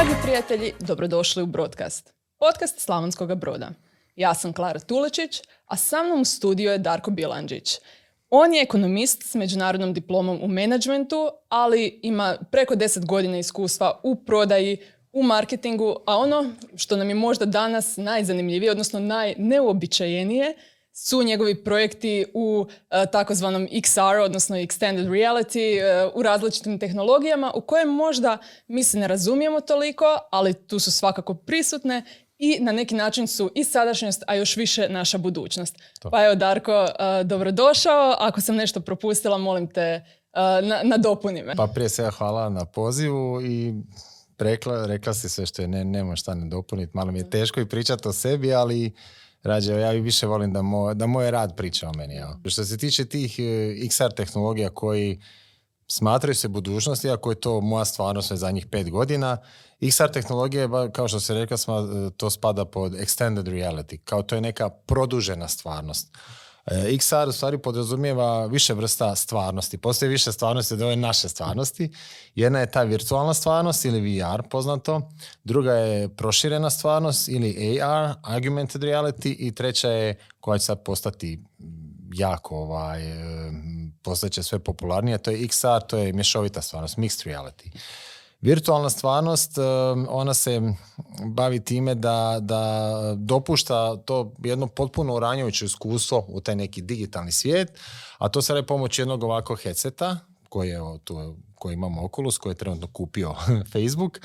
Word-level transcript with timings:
Dragi 0.00 0.14
prijatelji, 0.22 0.72
dobrodošli 0.80 1.42
u 1.42 1.46
Broadcast, 1.46 2.14
podcast 2.38 2.80
Slavonskog 2.80 3.34
broda. 3.34 3.70
Ja 4.16 4.34
sam 4.34 4.52
Klara 4.52 4.80
Tulečić, 4.80 5.42
a 5.66 5.76
sa 5.76 6.02
mnom 6.02 6.20
u 6.20 6.24
studiju 6.24 6.70
je 6.70 6.78
Darko 6.78 7.10
Bilandžić. 7.10 7.78
On 8.30 8.54
je 8.54 8.62
ekonomist 8.62 9.22
s 9.22 9.34
međunarodnom 9.34 9.92
diplomom 9.94 10.38
u 10.42 10.48
menadžmentu, 10.48 11.30
ali 11.48 12.00
ima 12.02 12.36
preko 12.50 12.74
10 12.74 13.06
godina 13.06 13.38
iskustva 13.38 14.00
u 14.02 14.24
prodaji, 14.24 14.78
u 15.12 15.22
marketingu, 15.22 15.96
a 16.06 16.16
ono 16.16 16.52
što 16.76 16.96
nam 16.96 17.08
je 17.08 17.14
možda 17.14 17.44
danas 17.44 17.96
najzanimljivije, 17.96 18.70
odnosno 18.70 19.00
najneuobičajenije, 19.00 20.54
su 21.02 21.22
njegovi 21.22 21.64
projekti 21.64 22.26
u 22.34 22.66
e, 22.90 23.06
takozvanom 23.12 23.68
XR, 23.72 24.24
odnosno 24.24 24.56
Extended 24.56 25.08
Reality, 25.08 25.80
e, 25.80 26.10
u 26.14 26.22
različitim 26.22 26.78
tehnologijama 26.78 27.52
u 27.54 27.60
kojem 27.60 27.88
možda 27.88 28.38
mi 28.68 28.84
se 28.84 28.98
ne 28.98 29.08
razumijemo 29.08 29.60
toliko, 29.60 30.04
ali 30.30 30.54
tu 30.54 30.78
su 30.78 30.92
svakako 30.92 31.34
prisutne 31.34 32.02
i 32.38 32.58
na 32.60 32.72
neki 32.72 32.94
način 32.94 33.26
su 33.26 33.50
i 33.54 33.64
sadašnjost, 33.64 34.22
a 34.26 34.34
još 34.34 34.56
više 34.56 34.88
naša 34.88 35.18
budućnost. 35.18 35.76
Pa 36.10 36.24
evo 36.24 36.34
Darko, 36.34 36.82
uh, 36.82 37.26
dobrodošao. 37.26 38.16
Ako 38.18 38.40
sam 38.40 38.56
nešto 38.56 38.80
propustila, 38.80 39.38
molim 39.38 39.66
te 39.66 40.04
na, 40.62 40.80
nadopuni 40.84 41.42
me. 41.42 41.54
Pa 41.56 41.66
prije 41.66 41.88
svega 41.88 42.10
hvala 42.10 42.48
na 42.48 42.64
pozivu 42.64 43.42
i 43.42 43.74
rekla, 44.38 44.86
rekla 44.86 45.14
si 45.14 45.28
sve 45.28 45.46
što 45.46 45.62
je, 45.62 45.68
ne, 45.68 45.84
nema 45.84 46.16
šta 46.16 46.34
ne 46.34 46.48
dopuniti. 46.48 46.92
Malo 46.94 47.12
mi 47.12 47.18
je 47.18 47.30
teško 47.30 47.60
i 47.60 47.68
pričati 47.68 48.08
o 48.08 48.12
sebi, 48.12 48.54
ali 48.54 48.92
rađe, 49.42 49.72
ja 49.72 49.90
više 49.90 50.26
volim 50.26 50.52
da, 50.52 50.62
moj, 50.62 50.94
da 50.94 51.06
moj 51.06 51.30
rad 51.30 51.56
priča 51.56 51.88
o 51.88 51.92
meni. 51.92 52.14
Ja. 52.14 52.38
Što 52.46 52.64
se 52.64 52.78
tiče 52.78 53.04
tih 53.04 53.38
e, 53.38 53.42
XR 53.88 54.14
tehnologija 54.14 54.70
koji 54.70 55.20
smatraju 55.86 56.34
se 56.34 56.48
budućnosti, 56.48 57.10
ako 57.10 57.30
je 57.30 57.40
to 57.40 57.60
moja 57.60 57.84
stvarnost 57.84 58.30
već 58.30 58.40
zadnjih 58.40 58.66
pet 58.66 58.90
godina, 58.90 59.36
XR 59.80 60.12
tehnologija, 60.12 60.68
kao 60.92 61.08
što 61.08 61.20
se 61.20 61.34
rekla, 61.34 61.56
to 62.16 62.30
spada 62.30 62.64
pod 62.64 62.92
extended 62.92 63.44
reality, 63.44 63.98
kao 64.04 64.22
to 64.22 64.34
je 64.34 64.40
neka 64.40 64.68
produžena 64.68 65.48
stvarnost. 65.48 66.16
E, 66.66 66.74
XR 66.74 67.28
u 67.28 67.32
stvari 67.32 67.58
podrazumijeva 67.58 68.46
više 68.46 68.74
vrsta 68.74 69.16
stvarnosti. 69.16 69.78
Postoji 69.78 70.08
više 70.08 70.32
stvarnosti 70.32 70.74
od 70.74 70.82
ove 70.82 70.96
naše 70.96 71.28
stvarnosti. 71.28 71.90
Jedna 72.34 72.60
je 72.60 72.70
ta 72.70 72.82
virtualna 72.82 73.34
stvarnost 73.34 73.84
ili 73.84 74.20
VR 74.20 74.42
poznato, 74.50 75.10
druga 75.44 75.72
je 75.72 76.08
proširena 76.08 76.70
stvarnost 76.70 77.28
ili 77.28 77.80
AR, 77.82 78.14
augmented 78.22 78.82
reality 78.82 79.36
i 79.38 79.54
treća 79.54 79.88
je 79.88 80.16
koja 80.40 80.58
će 80.58 80.64
sad 80.64 80.84
postati 80.84 81.44
jako 82.14 82.56
ovaj, 82.56 83.02
e, 83.02 83.52
postaće 84.02 84.42
sve 84.42 84.58
popularnije, 84.58 85.18
to 85.18 85.30
je 85.30 85.38
XR, 85.38 85.86
to 85.86 85.98
je 85.98 86.12
mješovita 86.12 86.62
stvarnost, 86.62 86.96
mixed 86.96 87.26
reality. 87.26 87.70
Virtualna 88.40 88.90
stvarnost, 88.90 89.58
ona 90.08 90.34
se 90.34 90.60
bavi 91.26 91.64
time 91.64 91.94
da, 91.94 92.38
da 92.40 93.14
dopušta 93.16 93.96
to 93.96 94.32
jedno 94.44 94.66
potpuno 94.66 95.14
uranjujuće 95.14 95.64
iskustvo 95.64 96.24
u 96.28 96.40
taj 96.40 96.56
neki 96.56 96.82
digitalni 96.82 97.32
svijet, 97.32 97.78
a 98.18 98.28
to 98.28 98.42
se 98.42 98.54
radi 98.54 98.66
pomoći 98.66 99.00
jednog 99.02 99.24
ovakvog 99.24 99.60
headseta, 99.62 100.18
koji, 100.50 100.68
je, 100.68 100.78
tu, 101.04 101.36
koji 101.54 101.74
imamo 101.74 102.04
Oculus, 102.04 102.38
koji 102.38 102.50
je 102.50 102.56
trenutno 102.56 102.86
kupio 102.92 103.34
Facebook, 103.72 104.20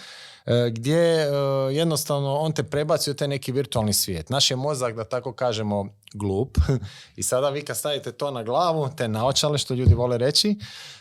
e, 0.45 0.69
gdje 0.71 0.97
e, 0.97 1.27
jednostavno 1.71 2.35
on 2.35 2.51
te 2.51 2.63
prebaci 2.63 3.11
u 3.11 3.13
taj 3.13 3.27
neki 3.27 3.51
virtualni 3.51 3.93
svijet. 3.93 4.29
Naš 4.29 4.51
je 4.51 4.57
mozak, 4.57 4.95
da 4.95 5.03
tako 5.03 5.33
kažemo, 5.33 5.87
glup 6.13 6.57
i 7.19 7.23
sada 7.23 7.49
vi 7.49 7.61
kad 7.61 7.77
stavite 7.77 8.11
to 8.11 8.31
na 8.31 8.43
glavu, 8.43 8.89
te 8.97 9.07
naočale 9.07 9.57
što 9.57 9.73
ljudi 9.73 9.93
vole 9.93 10.17
reći, 10.17 10.55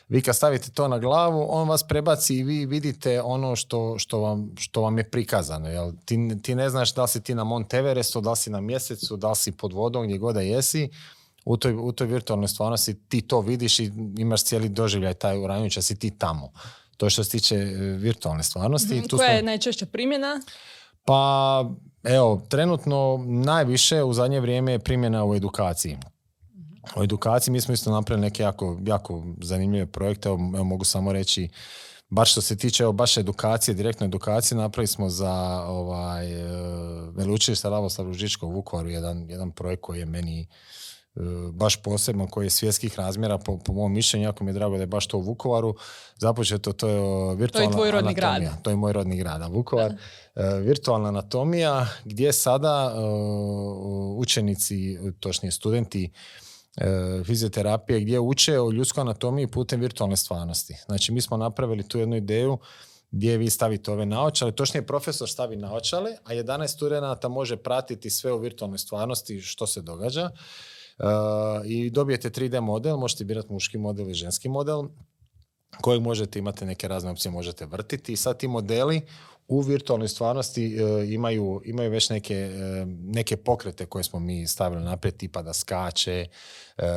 vi 0.08 0.22
kad 0.22 0.36
stavite 0.36 0.70
to 0.70 0.88
na 0.88 0.98
glavu, 0.98 1.46
on 1.48 1.68
vas 1.68 1.82
prebaci 1.82 2.36
i 2.36 2.44
vi 2.44 2.66
vidite 2.66 3.22
ono 3.22 3.56
što, 3.56 3.98
što, 3.98 4.18
vam, 4.18 4.50
što 4.58 4.80
vam 4.80 4.98
je 4.98 5.10
prikazano. 5.10 5.68
Jel? 5.68 5.92
Ti, 6.04 6.42
ti 6.42 6.54
ne 6.54 6.70
znaš 6.70 6.94
da 6.94 7.02
li 7.02 7.08
si 7.08 7.22
ti 7.22 7.34
na 7.34 7.44
Mont 7.44 7.74
Everestu, 7.74 8.20
da 8.20 8.30
li 8.30 8.36
si 8.36 8.50
na 8.50 8.60
mjesecu, 8.60 9.16
da 9.16 9.28
li 9.30 9.36
si 9.36 9.52
pod 9.52 9.72
vodom, 9.72 10.04
gdje 10.04 10.18
god 10.18 10.34
da 10.34 10.40
jesi, 10.40 10.90
u 11.44 11.56
toj, 11.56 11.74
u 11.74 11.92
toj 11.92 12.06
virtualnoj 12.06 12.48
stvarnosti 12.48 12.94
ti 13.08 13.20
to 13.20 13.40
vidiš 13.40 13.78
i 13.78 13.92
imaš 14.18 14.44
cijeli 14.44 14.68
doživljaj 14.68 15.14
taj 15.14 15.38
uranjujuća 15.38 15.82
si 15.82 15.98
ti 15.98 16.18
tamo. 16.18 16.52
To 16.96 17.10
što 17.10 17.24
se 17.24 17.30
tiče 17.30 17.54
e, 17.54 17.74
virtualne 17.78 18.42
stvarnosti. 18.42 18.94
mm 18.94 19.16
Koja 19.16 19.30
je 19.30 19.42
najčešća 19.42 19.86
primjena? 19.86 20.40
Pa, 21.04 21.64
evo, 22.02 22.42
trenutno 22.48 23.24
najviše 23.26 24.02
u 24.02 24.12
zadnje 24.12 24.40
vrijeme 24.40 24.72
je 24.72 24.78
primjena 24.78 25.24
u 25.24 25.34
edukaciji. 25.34 25.98
U 26.96 27.02
edukaciji 27.02 27.52
mi 27.52 27.60
smo 27.60 27.74
isto 27.74 27.90
napravili 27.90 28.26
neke 28.26 28.42
jako, 28.42 28.78
jako 28.86 29.24
zanimljive 29.42 29.86
projekte, 29.86 30.28
evo, 30.28 30.64
mogu 30.64 30.84
samo 30.84 31.12
reći 31.12 31.48
baš 32.10 32.30
što 32.30 32.40
se 32.40 32.56
tiče 32.56 32.82
evo, 32.82 32.92
baš 32.92 33.16
edukacije, 33.16 33.74
direktno 33.74 34.06
edukacije, 34.06 34.58
napravili 34.58 34.86
smo 34.86 35.08
za 35.08 35.64
ovaj, 35.66 36.32
e, 36.32 36.46
Veleučilište 37.10 37.68
Lavoslav 37.68 38.06
Ružičko 38.06 38.46
u 38.46 38.50
Vukovaru 38.50 38.90
jedan, 38.90 39.30
jedan 39.30 39.50
projekt 39.50 39.82
koji 39.82 39.98
je 39.98 40.06
meni 40.06 40.46
baš 41.52 41.82
posebno 41.82 42.26
koji 42.26 42.46
je 42.46 42.50
svjetskih 42.50 42.98
razmjera 42.98 43.38
po, 43.38 43.58
po 43.58 43.72
mom 43.72 43.92
mišljenju, 43.92 44.24
jako 44.24 44.44
mi 44.44 44.50
je 44.50 44.54
drago 44.54 44.76
da 44.76 44.82
je 44.82 44.86
baš 44.86 45.06
to 45.06 45.18
u 45.18 45.20
Vukovaru 45.20 45.74
započeto, 46.16 46.72
to 46.72 46.88
je 46.88 47.36
virtualna 47.36 47.70
to 47.70 47.76
je 47.76 47.76
tvoj 47.76 47.90
rodni 47.90 48.10
anatomija. 48.10 48.50
Grad. 48.50 48.62
To 48.62 48.70
je 48.70 48.76
moj 48.76 48.92
rodni 48.92 49.16
grad, 49.16 49.42
Vukovar. 49.52 49.92
E, 49.92 49.96
virtualna 50.60 51.08
anatomija 51.08 51.86
gdje 52.04 52.32
sada 52.32 52.94
e, 52.94 53.00
učenici, 54.16 54.98
točnije 55.20 55.52
studenti 55.52 56.12
fizioterapije 57.24 58.00
gdje 58.00 58.20
uče 58.20 58.60
o 58.60 58.70
ljudskoj 58.70 59.00
anatomiji 59.00 59.46
putem 59.46 59.80
virtualne 59.80 60.16
stvarnosti. 60.16 60.76
Znači 60.86 61.12
mi 61.12 61.20
smo 61.20 61.36
napravili 61.36 61.88
tu 61.88 61.98
jednu 61.98 62.16
ideju 62.16 62.58
gdje 63.10 63.38
vi 63.38 63.50
stavite 63.50 63.90
ove 63.90 64.06
naočale, 64.06 64.52
točnije 64.52 64.86
profesor 64.86 65.28
stavi 65.28 65.56
naočale, 65.56 66.16
a 66.24 66.34
11 66.34 66.66
studenata 66.66 67.28
može 67.28 67.56
pratiti 67.56 68.10
sve 68.10 68.32
u 68.32 68.38
virtualnoj 68.38 68.78
stvarnosti 68.78 69.40
što 69.40 69.66
se 69.66 69.82
događa. 69.82 70.30
Uh, 70.98 71.06
i 71.64 71.90
dobijete 71.90 72.30
3D 72.30 72.60
model, 72.60 72.96
možete 72.96 73.24
birati 73.24 73.52
muški 73.52 73.78
model 73.78 74.10
i 74.10 74.14
ženski 74.14 74.48
model 74.48 74.82
kojeg 75.80 76.02
možete 76.02 76.38
imati 76.38 76.64
neke 76.64 76.88
razne 76.88 77.10
opcije, 77.10 77.32
možete 77.32 77.66
vrtiti 77.66 78.12
i 78.12 78.16
sad 78.16 78.38
ti 78.38 78.48
modeli 78.48 79.00
u 79.48 79.60
virtualnoj 79.60 80.08
stvarnosti 80.08 80.76
uh, 80.82 81.12
imaju, 81.12 81.62
imaju 81.64 81.90
već 81.90 82.10
neke, 82.10 82.50
uh, 82.52 82.88
neke 82.88 83.36
pokrete 83.36 83.86
koje 83.86 84.04
smo 84.04 84.20
mi 84.20 84.46
stavili 84.46 84.82
naprijed, 84.82 85.16
tipa 85.16 85.42
da 85.42 85.52
skače, 85.52 86.26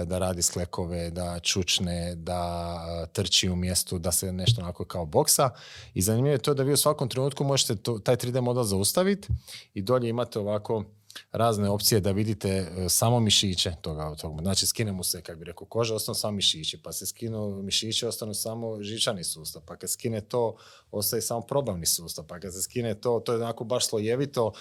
da 0.06 0.18
radi 0.18 0.42
sklekove, 0.42 1.10
da 1.12 1.40
čučne, 1.40 2.16
da 2.16 3.08
trči 3.14 3.50
u 3.50 3.56
mjestu, 3.56 4.00
da 4.00 4.12
se 4.12 4.32
nešto 4.32 4.62
onako 4.62 4.86
kao 4.86 5.06
boksa. 5.06 5.50
I 5.94 6.02
zanimljivo 6.02 6.34
je 6.34 6.42
to 6.42 6.54
da 6.54 6.64
vi 6.64 6.74
u 6.74 6.78
svakom 6.78 7.10
trenutku 7.10 7.44
možete 7.44 7.76
to, 7.76 8.00
taj 8.00 8.16
3D 8.16 8.42
model 8.42 8.64
zaustaviti 8.64 9.28
i 9.74 9.82
dolje 9.82 10.10
imate 10.10 10.40
ovako 10.40 10.84
razne 11.32 11.70
opcije 11.70 12.02
da 12.02 12.12
vidite 12.12 12.50
e, 12.50 12.90
samo 12.90 13.20
mišiće 13.20 13.74
toga. 13.82 14.16
toga. 14.16 14.42
Znači 14.42 14.66
skine 14.66 14.92
mu 14.92 15.04
se, 15.04 15.22
kako 15.22 15.40
bi 15.40 15.46
rekao, 15.46 15.68
koža, 15.68 15.96
ostanu 15.96 16.16
samo 16.16 16.32
mišići, 16.32 16.82
pa 16.84 16.92
se 16.92 17.06
skinu 17.06 17.62
mišiće, 17.64 18.08
ostanu 18.08 18.34
samo 18.34 18.84
žičani 18.84 19.24
sustav, 19.24 19.62
pa 19.66 19.76
kad 19.76 19.90
skine 19.90 20.22
to, 20.22 20.56
ostaje 20.92 21.22
samo 21.22 21.42
probavni 21.42 21.86
sustav, 21.86 22.26
pa 22.28 22.40
kad 22.40 22.54
se 22.54 22.62
skine 22.62 23.02
to, 23.02 23.20
to 23.26 23.32
je 23.34 23.38
onako 23.38 23.64
baš 23.64 23.88
slojevito, 23.88 24.52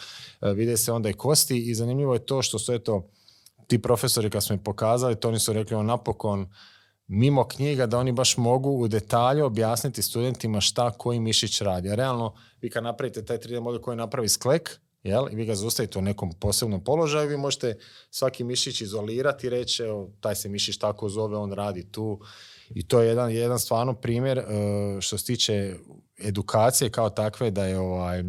e, 0.41 0.53
vide 0.53 0.77
se 0.77 0.93
onda 0.93 1.09
i 1.09 1.15
kosti 1.15 1.71
i 1.71 1.75
zanimljivo 1.75 2.15
je 2.15 2.27
to 2.27 2.43
što 2.43 2.59
su 2.59 2.73
eto, 2.73 3.09
ti 3.67 3.83
profesori 3.83 4.31
kad 4.31 4.45
smo 4.45 4.55
im 4.55 4.63
pokazali, 4.63 5.17
to 5.17 5.29
oni 5.29 5.39
su 5.39 5.53
rekli 5.53 5.77
on 5.77 5.87
napokon, 5.87 6.49
mimo 7.07 7.49
knjiga 7.49 7.87
da 7.87 7.99
oni 7.99 8.13
baš 8.13 8.37
mogu 8.37 8.71
u 8.71 8.89
detalju 8.89 9.45
objasniti 9.45 10.03
studentima 10.03 10.61
šta 10.61 10.91
koji 10.91 11.21
mišić 11.21 11.61
radi. 11.61 11.91
A 11.91 11.95
realno, 11.95 12.35
vi 12.61 12.71
kad 12.71 12.85
napravite 12.85 13.25
taj 13.25 13.39
3D 13.39 13.61
model 13.61 13.81
koji 13.81 13.97
napravi 13.97 14.29
sklek, 14.29 14.81
jel? 15.09 15.27
i 15.31 15.35
vi 15.35 15.45
ga 15.45 15.55
zaustavite 15.55 15.99
u 15.99 16.03
nekom 16.03 16.33
posebnom 16.33 16.85
položaju, 16.85 17.29
vi 17.29 17.37
možete 17.37 17.79
svaki 18.11 18.45
mišić 18.45 18.81
izolirati 18.81 19.47
i 19.47 19.51
reći, 19.51 19.83
evo, 19.83 20.11
taj 20.21 20.35
se 20.35 20.49
mišić 20.49 20.79
tako 20.79 21.09
zove, 21.09 21.37
on 21.37 21.53
radi 21.53 21.93
tu. 21.93 22.21
I 22.71 22.89
to 22.89 23.01
je 23.01 23.09
jedan, 23.09 23.31
jedan 23.31 23.59
stvarno 23.59 23.95
primjer 23.95 24.39
uh, 24.39 25.01
što 25.01 25.19
se 25.19 25.25
tiče 25.25 25.75
edukacije 26.19 26.91
kao 26.91 27.11
takve, 27.11 27.51
da 27.51 27.65
je 27.67 27.79
ovaj, 27.79 28.25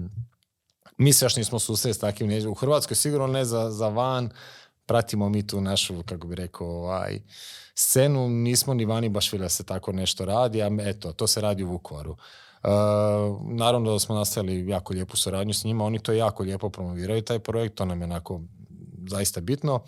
mi 0.98 1.14
se 1.14 1.26
još 1.26 1.36
nismo 1.36 1.60
susreli 1.60 1.94
s 1.94 2.00
takvim, 2.00 2.48
u 2.50 2.54
Hrvatskoj 2.54 2.96
sigurno 2.96 3.28
ne 3.28 3.46
za, 3.46 3.72
za 3.72 3.88
van, 3.88 4.30
pratimo 4.86 5.30
mi 5.30 5.48
tu 5.48 5.62
našu, 5.62 6.04
kako 6.04 6.28
bi 6.28 6.36
rekao, 6.36 6.68
ovaj, 6.68 7.20
scenu, 7.76 8.30
nismo 8.30 8.74
ni 8.74 8.86
vani 8.86 9.10
baš 9.10 9.32
da 9.32 9.50
se 9.50 9.64
tako 9.64 9.92
nešto 9.92 10.26
radi, 10.26 10.62
a 10.62 10.70
eto, 10.82 11.14
to 11.14 11.28
se 11.28 11.42
radi 11.42 11.64
u 11.64 11.68
Vukovaru. 11.68 12.18
Uh, 12.64 12.70
naravno 13.44 13.92
da 13.92 14.00
smo 14.00 14.16
nastavili 14.16 14.70
jako 14.70 14.94
lijepu 14.94 15.18
suradnju 15.18 15.54
s 15.54 15.64
njima, 15.64 15.86
oni 15.86 16.00
to 16.00 16.14
jako 16.14 16.44
lijepo 16.44 16.70
promoviraju 16.70 17.22
taj 17.22 17.40
projekt, 17.40 17.76
to 17.76 17.86
nam 17.86 18.02
je 18.02 18.06
onako 18.06 18.42
zaista 19.08 19.42
bitno. 19.42 19.84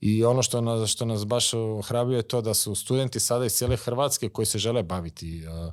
I 0.00 0.24
ono 0.24 0.42
što 0.42 0.60
nas, 0.60 0.90
što 0.90 1.04
nas 1.04 1.26
baš 1.26 1.50
hrabio 1.84 2.16
je 2.16 2.22
to 2.22 2.40
da 2.40 2.54
su 2.54 2.74
studenti 2.74 3.20
sada 3.20 3.44
iz 3.44 3.52
cijele 3.52 3.76
Hrvatske 3.76 4.28
koji 4.28 4.46
se 4.46 4.58
žele 4.58 4.82
baviti 4.82 5.42
uh, 5.46 5.72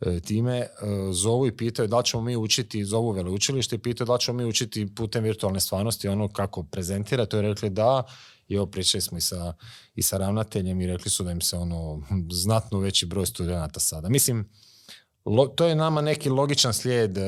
e, 0.00 0.20
time 0.20 0.66
zovu 1.12 1.46
i 1.46 1.56
pitaju 1.56 1.88
da 1.88 1.98
li 1.98 2.04
ćemo 2.04 2.22
mi 2.22 2.36
učiti, 2.36 2.84
zovu 2.84 3.10
veleučilište 3.10 3.76
i 3.76 3.78
pitaju 3.78 4.06
da 4.06 4.14
li 4.14 4.20
ćemo 4.20 4.38
mi 4.38 4.44
učiti 4.44 4.94
putem 4.94 5.24
virtualne 5.24 5.60
stvarnosti 5.60 6.08
ono 6.08 6.28
kako 6.28 6.62
prezentira, 6.62 7.26
to 7.26 7.36
je 7.36 7.42
rekli 7.42 7.70
da 7.70 8.02
i 8.48 8.54
evo 8.54 8.66
pričali 8.66 9.02
smo 9.02 9.18
i 9.18 9.20
sa, 9.20 9.54
i 9.94 10.02
sa 10.02 10.18
ravnateljem 10.18 10.80
i 10.80 10.86
rekli 10.86 11.10
su 11.10 11.24
da 11.24 11.32
im 11.32 11.40
se 11.40 11.56
ono 11.56 12.02
znatno 12.30 12.78
veći 12.78 13.06
broj 13.06 13.26
studenata 13.26 13.80
sada. 13.80 14.08
Mislim, 14.08 14.48
to 15.54 15.66
je 15.66 15.74
nama 15.74 16.00
neki 16.00 16.30
logičan 16.30 16.72
slijed 16.72 17.18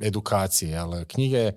edukacije, 0.00 0.78
ali 0.78 1.04
knjige 1.04 1.52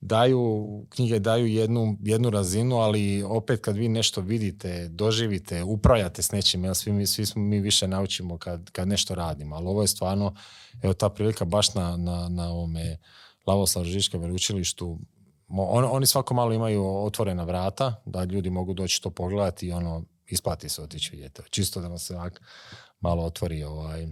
daju, 0.00 0.66
knjige 0.88 1.18
daju 1.18 1.46
jednu, 1.46 1.96
jednu 2.00 2.30
razinu, 2.30 2.76
ali 2.76 3.22
opet 3.22 3.60
kad 3.60 3.76
vi 3.76 3.88
nešto 3.88 4.20
vidite, 4.20 4.88
doživite, 4.88 5.62
upravljate 5.62 6.22
s 6.22 6.32
nečim, 6.32 6.64
jel, 6.64 6.74
svi, 6.74 6.92
mi, 6.92 7.06
svi 7.06 7.26
smo 7.26 7.42
mi 7.42 7.60
više 7.60 7.88
naučimo 7.88 8.38
kad, 8.38 8.70
kad 8.70 8.88
nešto 8.88 9.14
radimo, 9.14 9.56
ali 9.56 9.66
ovo 9.66 9.82
je 9.82 9.88
stvarno, 9.88 10.34
evo 10.82 10.92
ta 10.92 11.08
prilika 11.08 11.44
baš 11.44 11.74
na, 11.74 11.96
na, 11.96 12.28
na 12.28 12.48
ovome 12.48 12.98
Lavoslav 13.46 13.84
Žiška 13.84 14.18
veleučilištu, 14.18 14.98
on, 15.48 15.84
oni 15.90 16.06
svako 16.06 16.34
malo 16.34 16.52
imaju 16.52 17.04
otvorena 17.04 17.44
vrata, 17.44 18.02
da 18.06 18.24
ljudi 18.24 18.50
mogu 18.50 18.74
doći 18.74 19.02
to 19.02 19.10
pogledati 19.10 19.66
i 19.66 19.72
ono, 19.72 20.04
isplati 20.26 20.68
se 20.68 20.82
otići 20.82 21.10
vidjeti. 21.10 21.42
Čisto 21.50 21.80
da 21.80 21.88
vam 21.88 21.98
se 21.98 22.14
malo 23.00 23.24
otvori 23.24 23.64
ovaj, 23.64 24.06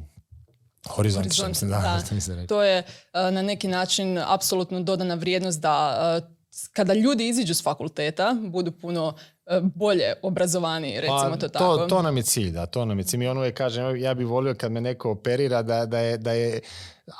Horizont, 0.89 1.63
da, 1.63 2.03
To 2.49 2.63
je 2.63 2.79
e, 2.79 2.85
na 3.31 3.43
neki 3.43 3.69
način 3.69 4.19
apsolutno 4.19 4.81
dodana 4.81 5.15
vrijednost 5.15 5.61
da 5.61 5.97
e, 6.23 6.37
kada 6.73 6.95
ljudi 6.95 7.29
iziđu 7.29 7.55
s 7.55 7.63
fakulteta 7.63 8.37
budu 8.41 8.73
puno 8.73 9.15
e, 9.47 9.61
bolje 9.63 10.15
obrazovani, 10.23 11.01
recimo 11.01 11.31
pa, 11.31 11.37
to 11.37 11.49
tako. 11.49 11.77
To, 11.77 11.87
to 11.87 12.03
nam 12.03 12.17
je 12.17 12.23
cilj, 12.23 12.51
da, 12.51 12.67
to 12.67 12.85
nam 12.85 12.99
je 12.99 13.05
cilj. 13.05 13.19
Mi 13.19 13.29
ono 13.29 13.45
je 13.45 13.53
kažem, 13.53 13.97
ja 13.97 14.15
bih 14.15 14.27
volio 14.27 14.55
kad 14.55 14.73
me 14.73 14.81
neko 14.81 15.11
operira 15.11 15.63
da, 15.63 15.87
da, 15.87 15.99
je, 15.99 16.19
da 16.19 16.33
je, 16.33 16.61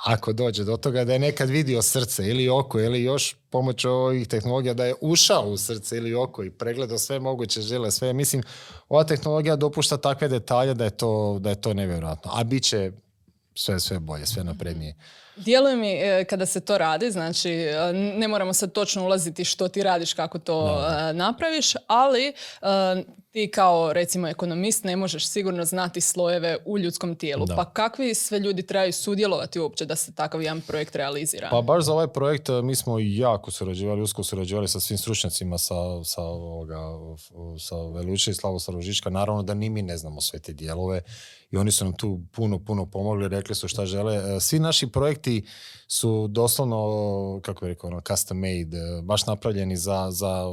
ako 0.05 0.33
dođe 0.33 0.65
do 0.65 0.77
toga, 0.77 1.05
da 1.05 1.13
je 1.13 1.19
nekad 1.19 1.49
vidio 1.49 1.83
srce 1.83 2.29
ili 2.29 2.49
oko 2.49 2.81
ili 2.81 3.03
još 3.03 3.37
pomoć 3.51 3.85
ovih 3.85 4.29
tehnologija 4.29 4.75
da 4.75 4.85
je 4.85 4.95
ušao 5.01 5.49
u 5.49 5.57
srce 5.57 5.97
ili 5.97 6.15
oko 6.15 6.45
i 6.45 6.51
pregledao 6.51 6.99
sve 6.99 7.19
moguće 7.19 7.61
žele, 7.61 7.91
sve. 7.91 8.13
Mislim, 8.13 8.43
ova 8.89 9.05
tehnologija 9.05 9.57
dopušta 9.57 9.97
takve 9.97 10.29
detalje 10.29 10.75
da 10.75 10.85
je 10.85 10.91
to, 10.91 11.39
da 11.41 11.51
je 11.51 11.61
to 11.61 11.75
nevjerojatno. 11.75 12.31
A 12.35 12.45
bit 12.45 12.63
će 12.63 12.93
sve, 13.57 13.81
sve 13.81 13.99
bolje, 13.99 14.27
sve 14.27 14.45
naprednije. 14.45 14.95
Djeluje 15.37 15.77
mi 15.77 15.93
e, 15.93 16.25
kada 16.25 16.47
se 16.47 16.61
to 16.61 16.79
radi, 16.79 17.11
znači 17.11 17.51
e, 17.51 17.93
ne 17.93 18.29
moramo 18.29 18.53
sad 18.53 18.73
točno 18.73 19.05
ulaziti 19.05 19.45
što 19.45 19.69
ti 19.69 19.83
radiš, 19.83 20.15
kako 20.15 20.39
to 20.39 20.87
e, 20.89 21.13
napraviš, 21.13 21.75
ali 21.87 22.33
ti 23.31 23.51
kao 23.51 23.93
recimo 23.93 24.29
ekonomist 24.29 24.85
ne 24.85 24.97
možeš 24.97 25.29
sigurno 25.29 25.65
znati 25.65 26.01
slojeve 26.01 26.57
u 26.65 26.79
ljudskom 26.79 27.15
tijelu. 27.15 27.47
Pa 27.57 27.65
kakvi 27.65 28.15
sve 28.15 28.39
ljudi 28.39 28.67
trebaju 28.67 28.93
sudjelovati 28.93 29.61
uopće 29.61 29.85
da 29.85 29.97
se 29.97 30.15
takav 30.15 30.43
jedan 30.43 30.61
projekt 30.61 30.97
realizira? 30.97 31.49
Pa 31.51 31.61
baš 31.61 31.85
za 31.85 31.93
ovaj 31.93 32.09
projekt 32.09 32.49
mi 32.63 32.75
smo 32.75 32.99
jako 33.01 33.51
surađivali, 33.51 34.03
usko 34.03 34.25
surađivali 34.25 34.69
sa 34.69 34.81
svim 34.81 34.99
stručnjacima 34.99 35.59
sa, 35.59 35.75
sa, 36.05 36.23
ovoga, 36.23 36.79
sa 37.59 37.77
Veluće 37.77 38.31
i 38.31 38.35
Slavo 38.35 38.59
Starožička. 38.59 39.11
Naravno 39.11 39.43
da 39.43 39.55
ni 39.55 39.71
mi 39.71 39.83
ne 39.83 39.97
znamo 39.97 40.21
sve 40.21 40.39
te 40.39 40.53
dijelove 40.53 41.03
i 41.51 41.57
oni 41.57 41.73
su 41.73 41.85
nam 41.85 41.97
tu 41.97 42.21
puno, 42.33 42.59
puno 42.59 42.87
pomogli, 42.87 43.29
rekli 43.29 43.55
su 43.55 43.69
šta 43.69 43.87
žele. 43.87 44.41
Svi 44.41 44.59
naši 44.59 44.87
projekti 44.87 45.47
su 45.89 46.29
doslovno, 46.29 47.41
kako 47.43 47.65
bih 47.65 47.69
rekao, 47.69 47.91
ono, 47.91 48.01
custom 48.01 48.39
made, 48.39 48.77
e, 48.77 49.03
baš 49.03 49.27
napravljeni 49.27 49.77
za, 49.77 50.09
za 50.11 50.45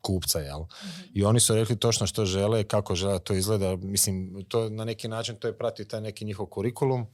kupca, 0.00 0.38
jel? 0.38 0.60
Mhm. 0.60 1.02
I 1.14 1.24
oni 1.24 1.40
su 1.40 1.54
rekli 1.54 1.76
točno 1.76 2.06
što 2.06 2.24
žele, 2.24 2.64
kako 2.64 2.94
žele 2.94 3.18
to 3.18 3.34
izgleda. 3.34 3.76
Mislim, 3.76 4.44
to 4.48 4.68
na 4.68 4.84
neki 4.84 5.08
način 5.08 5.36
to 5.36 5.48
je 5.48 5.58
pratio 5.58 5.84
taj 5.84 6.00
neki 6.00 6.24
njihov 6.24 6.46
kurikulum. 6.46 7.06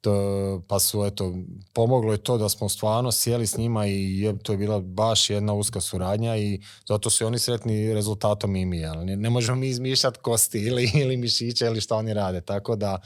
To, 0.00 0.62
pa 0.68 0.78
su, 0.78 1.04
eto, 1.04 1.34
pomoglo 1.72 2.12
je 2.12 2.18
to 2.18 2.38
da 2.38 2.48
smo 2.48 2.68
stvarno 2.68 3.12
sjeli 3.12 3.46
s 3.46 3.56
njima 3.56 3.86
i 3.86 4.18
je, 4.18 4.38
to 4.38 4.52
je 4.52 4.58
bila 4.58 4.80
baš 4.80 5.30
jedna 5.30 5.52
uska 5.52 5.80
suradnja 5.80 6.36
i 6.36 6.60
zato 6.88 7.10
su 7.10 7.26
oni 7.26 7.38
sretni 7.38 7.94
rezultatom 7.94 8.56
i 8.56 8.64
mi. 8.64 8.78
Jel? 8.78 9.04
Ne, 9.04 9.16
ne 9.16 9.30
možemo 9.30 9.58
mi 9.58 9.68
izmišljati 9.68 10.18
kosti 10.18 10.58
ili, 10.58 10.90
ili 11.02 11.16
mišiće 11.16 11.66
ili 11.66 11.80
što 11.80 11.96
oni 11.96 12.14
rade. 12.14 12.40
Tako 12.40 12.76
da, 12.76 13.00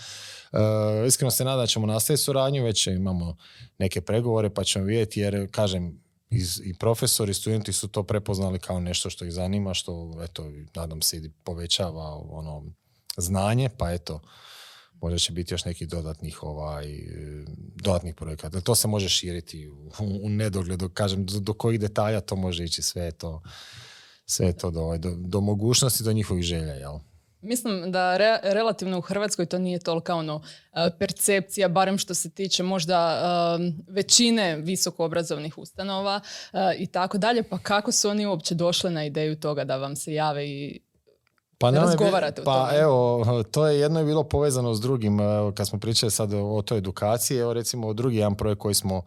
Uh, 0.54 1.06
iskreno 1.06 1.30
se 1.30 1.44
nadam 1.44 1.60
da 1.60 1.66
ćemo 1.66 1.86
nastaviti 1.86 2.22
suradnju, 2.22 2.64
već 2.64 2.86
imamo 2.86 3.36
neke 3.78 4.00
pregovore 4.00 4.50
pa 4.50 4.64
ćemo 4.64 4.84
vidjeti 4.84 5.20
jer 5.20 5.48
kažem 5.50 6.04
iz, 6.30 6.60
i 6.64 6.74
profesori 6.74 7.30
i 7.30 7.34
studenti 7.34 7.72
su 7.72 7.88
to 7.88 8.02
prepoznali 8.02 8.58
kao 8.58 8.80
nešto 8.80 9.10
što 9.10 9.24
ih 9.24 9.32
zanima, 9.32 9.74
što 9.74 10.10
eto, 10.24 10.50
nadam 10.74 11.02
se 11.02 11.16
i 11.16 11.30
povećava 11.44 12.14
ono 12.30 12.64
znanje, 13.16 13.68
pa 13.78 13.92
eto, 13.92 14.20
možda 15.04 15.18
će 15.18 15.32
biti 15.32 15.54
još 15.54 15.64
nekih 15.64 15.88
dodatnih 15.88 16.42
ovaj, 16.42 16.86
dodatnih 17.74 18.14
projekata. 18.14 18.60
To 18.60 18.74
se 18.74 18.88
može 18.88 19.08
širiti 19.08 19.68
u, 19.68 19.90
u 20.22 20.28
nedogled, 20.28 20.82
kažem, 20.94 21.26
do, 21.26 21.40
do 21.40 21.52
kojih 21.52 21.80
detalja 21.80 22.20
to 22.20 22.36
može 22.36 22.64
ići, 22.64 22.82
sve 22.82 23.10
to, 23.12 23.42
sve 24.26 24.52
to 24.52 24.70
do, 24.70 24.96
do, 24.98 25.14
do 25.16 25.40
mogućnosti, 25.40 26.04
do 26.04 26.12
njihovih 26.12 26.44
želja, 26.44 26.72
jel? 26.74 26.98
Mislim 27.40 27.92
da 27.92 28.16
relativno 28.42 28.98
u 28.98 29.00
Hrvatskoj 29.00 29.46
to 29.46 29.58
nije 29.58 29.78
tolika 29.78 30.14
ono 30.14 30.42
e, 30.72 30.90
percepcija, 30.98 31.68
barem 31.68 31.98
što 31.98 32.14
se 32.14 32.30
tiče 32.30 32.62
možda 32.62 32.98
e, 32.98 33.72
većine 33.88 34.56
visokoobrazovnih 34.56 35.58
ustanova 35.58 36.20
e, 36.52 36.58
i 36.78 36.86
tako 36.86 37.18
dalje. 37.18 37.42
Pa 37.42 37.58
kako 37.58 37.92
su 37.92 38.08
oni 38.08 38.26
uopće 38.26 38.54
došli 38.54 38.90
na 38.90 39.04
ideju 39.04 39.36
toga 39.36 39.64
da 39.64 39.76
vam 39.76 39.96
se 39.96 40.14
jave 40.14 40.48
i 40.48 40.80
pa 41.72 41.80
razgovarate 41.80 42.42
o 42.42 42.44
Pa 42.44 42.70
evo, 42.76 43.24
to 43.50 43.66
je 43.66 43.80
jedno 43.80 43.98
je 44.00 44.06
bilo 44.06 44.24
povezano 44.24 44.74
s 44.74 44.80
drugim. 44.80 45.18
Kad 45.54 45.68
smo 45.68 45.78
pričali 45.78 46.10
sad 46.10 46.34
o 46.34 46.62
toj 46.62 46.78
edukaciji, 46.78 47.38
evo 47.38 47.52
recimo 47.52 47.92
drugi 47.92 48.16
jedan 48.16 48.34
projekt 48.34 48.60
koji 48.60 48.74
smo 48.74 49.02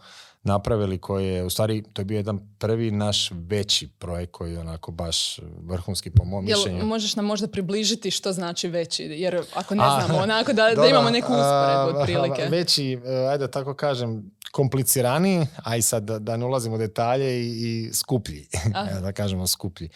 napravili 0.48 0.98
koji 0.98 1.28
je, 1.28 1.44
u 1.44 1.50
stvari, 1.50 1.84
to 1.94 2.02
je 2.02 2.06
bio 2.06 2.18
jedan 2.18 2.40
prvi 2.58 2.92
naš 2.92 3.32
veći 3.32 3.88
projekt 3.88 4.32
koji 4.32 4.54
je 4.54 4.60
onako 4.60 4.92
baš 4.92 5.40
vrhunski 5.68 6.10
po 6.10 6.24
mom 6.26 6.46
mišljenju. 6.46 6.86
možeš 6.86 7.16
nam 7.16 7.26
možda 7.26 7.48
približiti 7.48 8.12
što 8.12 8.34
znači 8.34 8.68
veći? 8.68 9.04
Jer 9.04 9.42
ako 9.54 9.76
ne 9.76 9.84
znamo, 9.84 10.20
onako 10.24 10.54
da, 10.54 10.72
da 10.76 10.88
imamo 10.88 11.10
neku 11.10 11.34
usporedbu 11.34 12.00
otprilike. 12.00 12.48
Veći, 12.58 12.94
e, 13.06 13.28
ajde 13.32 13.52
tako 13.52 13.74
kažem, 13.74 14.32
kompliciraniji, 14.52 15.48
a 15.64 15.76
i 15.78 15.82
sad 15.82 16.04
da, 16.04 16.20
da 16.20 16.38
ne 16.38 16.46
ulazimo 16.46 16.76
u 16.76 16.78
detalje 16.78 17.42
i, 17.42 17.50
i 17.50 17.94
skuplji, 17.94 18.48
da 19.04 19.12
kažemo 19.12 19.48
skuplji. 19.48 19.90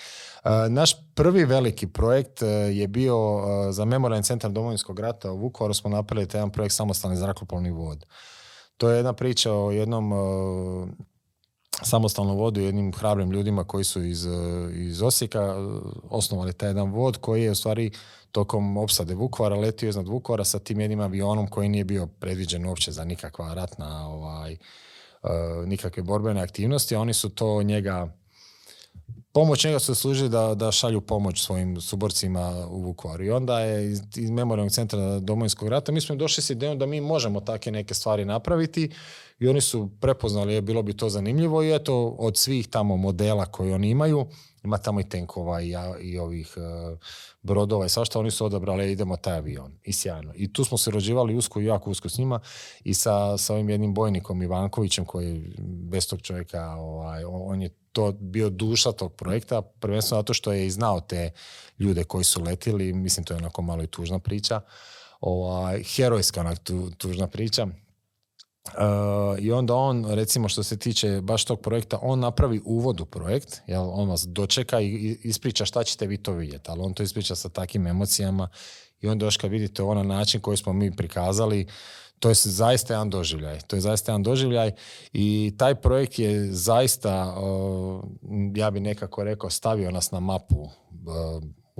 E, 0.44 0.50
naš 0.70 1.14
prvi 1.16 1.46
veliki 1.46 1.88
projekt 1.88 2.42
e, 2.42 2.48
je 2.48 2.88
bio 2.88 3.42
za 3.72 3.86
Memorialni 3.86 4.24
centar 4.24 4.52
Domovinskog 4.52 5.00
rata 5.00 5.32
u 5.32 5.38
Vukovaru 5.38 5.74
smo 5.74 5.90
napravili 5.90 6.28
jedan 6.34 6.50
projekt 6.50 6.76
samostalni 6.76 7.18
zrakoplovni 7.18 7.72
vod. 7.72 8.06
To 8.78 8.90
je 8.90 8.98
jedna 8.98 9.14
priča 9.14 9.54
o 9.54 9.72
jednom 9.72 10.12
samostalnom 11.84 12.38
vodu, 12.38 12.62
jednim 12.62 12.94
hrabrim 12.94 13.32
ljudima 13.32 13.64
koji 13.64 13.84
su 13.84 14.04
iz, 14.04 14.28
iz 14.74 15.02
Osijeka 15.02 15.56
osnovali 16.10 16.54
taj 16.54 16.70
jedan 16.70 16.92
vod 16.92 17.18
koji 17.18 17.44
je 17.44 17.52
u 17.52 17.56
stvari 17.56 17.92
tokom 18.32 18.78
opsade 18.78 19.16
Vukovara 19.16 19.56
letio 19.56 19.90
iznad 19.90 20.08
Vukovara 20.08 20.44
sa 20.44 20.60
tim 20.60 20.80
jednim 20.80 21.00
avionom 21.00 21.48
koji 21.48 21.70
nije 21.70 21.84
bio 21.84 22.08
predviđen 22.08 22.66
uopće 22.66 22.92
za 22.92 23.04
nikakva 23.04 23.54
ratna 23.54 24.08
ovaj, 24.08 24.58
nikakve 25.66 26.04
borbene 26.04 26.42
aktivnosti, 26.42 26.96
oni 26.96 27.14
su 27.14 27.30
to 27.30 27.64
njega 27.64 28.22
pomoć 29.34 29.66
njega 29.66 29.80
su 29.80 29.96
služili 29.96 30.30
da, 30.30 30.56
da 30.56 30.72
šalju 30.72 31.02
pomoć 31.02 31.44
svojim 31.44 31.82
suborcima 31.82 32.68
u 32.70 32.82
Vukovaru. 32.82 33.24
I 33.24 33.32
onda 33.32 33.60
je 33.60 33.92
iz, 33.92 34.02
iz 34.16 34.30
Memorijalnog 34.30 34.72
centra 34.72 35.20
Domovinskog 35.20 35.70
rata, 35.70 35.92
mi 35.92 36.02
smo 36.02 36.16
došli 36.16 36.44
s 36.44 36.50
idejom 36.50 36.80
da 36.80 36.86
mi 36.86 37.02
možemo 37.02 37.40
takve 37.40 37.72
neke 37.72 37.94
stvari 37.94 38.26
napraviti 38.26 38.92
i 39.40 39.48
oni 39.48 39.62
su 39.62 39.90
prepoznali, 40.00 40.54
je 40.54 40.62
bilo 40.62 40.82
bi 40.82 40.98
to 40.98 41.10
zanimljivo 41.10 41.64
i 41.64 41.76
eto 41.76 42.16
od 42.20 42.38
svih 42.38 42.68
tamo 42.68 42.98
modela 42.98 43.46
koji 43.46 43.74
oni 43.74 43.90
imaju, 43.90 44.26
ima 44.64 44.78
tamo 44.78 45.00
i 45.00 45.10
tenkova 45.10 45.62
i, 45.62 45.74
i 46.02 46.18
ovih 46.18 46.54
uh, 46.58 46.98
brodova 47.42 47.86
i 47.86 47.90
svašta, 47.90 48.20
oni 48.20 48.32
su 48.32 48.46
odabrali 48.46 48.92
idemo 48.92 49.18
taj 49.18 49.38
avion 49.38 49.78
i 49.84 49.94
sjajno. 49.94 50.34
I 50.36 50.54
tu 50.54 50.66
smo 50.66 50.78
se 50.78 50.92
rođivali 50.92 51.36
usko 51.36 51.60
i 51.60 51.66
jako 51.66 51.90
usko 51.90 52.10
s 52.10 52.18
njima 52.18 52.40
i 52.84 52.94
sa, 52.94 53.38
sa 53.38 53.54
ovim 53.54 53.70
jednim 53.70 53.94
bojnikom 53.94 54.42
Ivankovićem 54.42 55.06
koji 55.06 55.54
bez 55.60 56.08
tog 56.08 56.22
čovjeka, 56.22 56.70
ovaj, 56.70 57.24
on 57.26 57.62
je 57.62 57.70
to 57.92 58.12
bio 58.12 58.50
duša 58.50 58.92
tog 58.92 59.14
projekta, 59.14 59.62
prvenstveno 59.62 60.20
zato 60.20 60.34
što 60.34 60.54
je 60.54 60.66
i 60.66 60.72
znao 60.72 61.00
te 61.00 61.32
ljude 61.80 62.04
koji 62.04 62.24
su 62.24 62.44
letili, 62.44 62.94
mislim 62.94 63.26
to 63.26 63.34
je 63.34 63.38
onako 63.38 63.62
malo 63.62 63.84
i 63.84 63.88
tužna 63.88 64.20
priča, 64.20 64.62
ovaj, 65.22 65.84
herojska 65.84 66.40
onak 66.40 66.60
tužna 66.98 67.28
priča. 67.28 67.68
Uh, 68.66 69.40
I 69.40 69.52
onda 69.52 69.76
on, 69.76 70.06
recimo 70.06 70.50
što 70.50 70.64
se 70.64 70.78
tiče 70.78 71.22
baš 71.22 71.46
tog 71.46 71.62
projekta, 71.62 72.00
on 72.02 72.20
napravi 72.20 72.62
uvod 72.66 73.02
u 73.02 73.06
projekt, 73.06 73.62
jel, 73.68 73.90
on 73.90 74.10
vas 74.10 74.26
dočeka 74.28 74.82
i 74.82 75.18
ispriča 75.24 75.66
šta 75.66 75.84
ćete 75.84 76.08
vi 76.08 76.18
to 76.18 76.34
vidjeti, 76.34 76.72
ali 76.72 76.82
on 76.82 76.94
to 76.94 77.04
ispriča 77.04 77.36
sa 77.36 77.50
takvim 77.50 77.88
emocijama 77.88 78.50
i 79.00 79.08
onda 79.08 79.26
još 79.26 79.38
kad 79.38 79.52
vidite 79.52 79.84
ono 79.84 80.04
način 80.04 80.42
koji 80.42 80.58
smo 80.58 80.74
mi 80.74 80.96
prikazali, 80.96 81.68
to 82.20 82.30
je 82.30 82.36
zaista 82.36 82.94
jedan 82.94 83.10
doživljaj. 83.10 83.60
To 83.60 83.76
je 83.76 83.82
zaista 83.82 84.12
jedan 84.12 84.24
doživljaj 84.24 84.72
i 85.14 85.54
taj 85.58 85.76
projekt 85.76 86.20
je 86.20 86.52
zaista, 86.52 87.36
ja 88.56 88.72
bi 88.72 88.80
nekako 88.80 89.24
rekao, 89.24 89.50
stavio 89.50 89.92
nas 89.92 90.12
na 90.12 90.20
mapu 90.20 90.70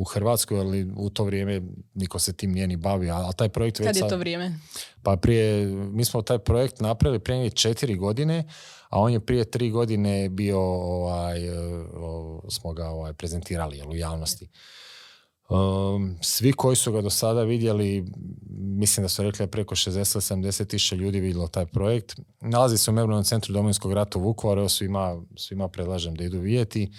u 0.02 0.04
Hrvatskoj, 0.04 0.60
ali 0.60 0.92
u 0.98 1.10
to 1.10 1.24
vrijeme 1.24 1.62
niko 1.94 2.20
se 2.20 2.34
tim 2.34 2.52
nije 2.52 2.68
ni 2.68 2.76
bavio. 2.76 3.14
A 3.14 3.32
taj 3.32 3.50
projekt 3.50 3.78
Kad 3.78 3.96
je 3.96 4.08
to 4.08 4.18
vrijeme? 4.18 4.60
Pa 5.04 5.16
prije, 5.16 5.66
mi 5.68 6.06
smo 6.06 6.22
taj 6.22 6.40
projekt 6.40 6.80
napravili 6.80 7.20
prije 7.20 7.50
četiri 7.50 7.96
godine, 7.96 8.44
a 8.90 9.00
on 9.00 9.14
je 9.14 9.20
prije 9.20 9.52
tri 9.52 9.70
godine 9.70 10.30
bio, 10.30 10.60
ovaj, 10.60 11.40
smo 12.50 12.74
ga 12.74 12.88
ovaj, 12.88 13.14
prezentirali 13.14 13.78
jel, 13.78 13.90
u 13.90 13.96
javnosti. 13.96 14.50
Um, 15.50 16.18
svi 16.22 16.54
koji 16.54 16.76
su 16.76 16.92
ga 16.92 17.02
do 17.02 17.10
sada 17.10 17.44
vidjeli, 17.44 18.06
mislim 18.50 19.04
da 19.04 19.10
su 19.10 19.24
rekli 19.24 19.48
preko 19.48 19.76
60-70 19.76 20.68
tisuća 20.68 20.96
ljudi 20.96 21.20
vidjelo 21.20 21.48
taj 21.48 21.66
projekt. 21.66 22.20
Nalazi 22.42 22.78
se 22.78 22.92
u 22.92 22.94
Memorialnom 22.94 23.24
centru 23.24 23.54
Domovinskog 23.54 23.94
rata 23.94 24.20
u 24.20 24.22
Vukovaru, 24.22 24.70
svima, 24.70 25.22
svima 25.36 25.68
predlažem 25.68 26.16
da 26.16 26.24
idu 26.24 26.40
vidjeti. 26.40 26.92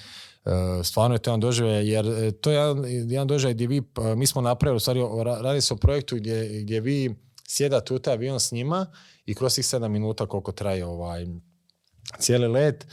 Uh, 0.44 0.52
stvarno 0.84 1.14
je 1.14 1.18
to 1.18 1.30
jedan 1.30 1.40
doživljaj, 1.40 1.88
jer 1.88 2.06
e, 2.06 2.32
to 2.32 2.50
je 2.50 2.56
jedan, 2.56 2.84
jedan 2.86 3.26
doživljaj 3.26 3.54
gdje 3.54 3.66
vi, 3.66 3.82
pa, 3.82 4.14
mi 4.14 4.26
smo 4.26 4.40
napravili, 4.40 4.76
u 4.76 4.80
stvari 4.80 5.00
radi 5.42 5.60
se 5.60 5.74
o 5.74 5.76
projektu 5.76 6.16
gdje, 6.16 6.62
gdje 6.62 6.80
vi 6.80 7.14
sjedate 7.48 7.94
u 7.94 7.98
taj 7.98 8.14
avion 8.14 8.40
s 8.40 8.52
njima 8.52 8.86
i 9.26 9.34
kroz 9.34 9.54
tih 9.54 9.64
7 9.64 9.88
minuta 9.88 10.26
koliko 10.26 10.52
traje 10.52 10.86
ovaj, 10.86 11.26
cijeli 12.18 12.48
let, 12.48 12.86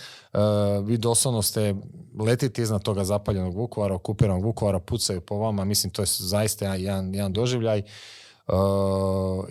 vi 0.84 0.98
doslovno 0.98 1.42
ste 1.42 1.76
letiti 2.20 2.62
iznad 2.62 2.84
toga 2.84 3.04
zapaljenog 3.04 3.56
Vukovara, 3.56 3.96
okupiranog 3.96 4.44
Vukovara, 4.44 4.80
pucaju 4.80 5.22
po 5.22 5.38
vama, 5.38 5.66
mislim 5.66 5.92
to 5.92 6.02
je 6.02 6.06
zaista 6.06 6.76
jedan, 6.76 7.14
jedan 7.16 7.34
doživljaj. 7.34 7.84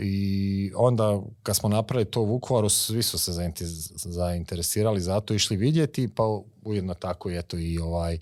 I 0.00 0.72
onda 0.76 1.20
kad 1.42 1.56
smo 1.56 1.68
napravili 1.68 2.10
to 2.10 2.20
u 2.20 2.26
Vukovaru, 2.26 2.68
svi 2.68 3.02
su 3.02 3.18
se 3.18 3.32
zainteresirali 3.94 5.00
za 5.00 5.20
to, 5.20 5.34
išli 5.34 5.56
vidjeti, 5.56 6.08
pa 6.08 6.22
ujedno 6.64 6.94
tako 6.94 7.30
je 7.30 7.42
to 7.42 7.58
i 7.58 7.78
ovaj 7.78 8.18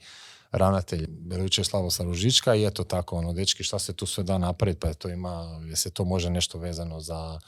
ravnatelj 0.52 1.06
Beluće 1.08 1.64
Slavo 1.64 1.90
Saružička 1.90 2.54
i 2.54 2.66
eto 2.66 2.84
tako, 2.84 3.16
ono, 3.16 3.32
dečki, 3.32 3.62
šta 3.62 3.78
se 3.78 3.92
tu 3.92 4.06
sve 4.06 4.24
da 4.24 4.38
napraviti, 4.38 4.80
pa 4.80 4.94
to 4.94 5.08
ima, 5.08 5.60
je 5.68 5.76
se 5.76 5.90
to 5.90 6.04
može 6.04 6.30
nešto 6.30 6.58
vezano 6.58 7.00
za 7.00 7.38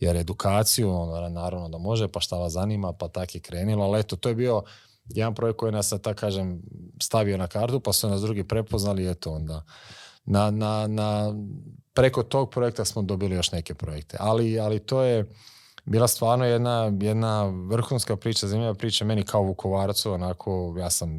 jer 0.00 0.16
edukaciju, 0.16 0.90
ono, 0.90 1.28
naravno 1.28 1.68
da 1.68 1.78
može, 1.78 2.08
pa 2.08 2.20
šta 2.20 2.36
vas 2.36 2.52
zanima, 2.52 2.92
pa 2.92 3.08
tak 3.08 3.34
je 3.34 3.40
krenilo, 3.40 3.84
ali 3.84 4.00
eto, 4.00 4.16
to 4.16 4.28
je 4.28 4.34
bio 4.34 4.62
jedan 5.08 5.34
projekt 5.34 5.58
koji 5.58 5.72
nas, 5.72 5.90
tako 5.90 6.20
kažem, 6.20 6.62
stavio 7.02 7.36
na 7.36 7.46
kartu, 7.46 7.80
pa 7.80 7.92
su 7.92 8.08
nas 8.08 8.20
drugi 8.20 8.44
prepoznali, 8.44 9.10
eto 9.10 9.32
onda. 9.32 9.62
Na, 10.24 10.50
na, 10.50 10.86
na, 10.86 11.34
preko 11.94 12.22
tog 12.22 12.50
projekta 12.50 12.84
smo 12.84 13.02
dobili 13.02 13.34
još 13.34 13.52
neke 13.52 13.74
projekte, 13.74 14.16
ali, 14.20 14.60
ali 14.60 14.78
to 14.78 15.02
je 15.02 15.30
bila 15.84 16.08
stvarno 16.08 16.44
jedna, 16.44 16.92
jedna 17.00 17.44
vrhunska 17.44 18.16
priča, 18.16 18.46
zanimljiva 18.46 18.74
priča 18.74 19.04
meni 19.04 19.22
kao 19.22 19.42
Vukovarcu, 19.42 20.12
onako, 20.12 20.74
ja 20.78 20.90
sam 20.90 21.10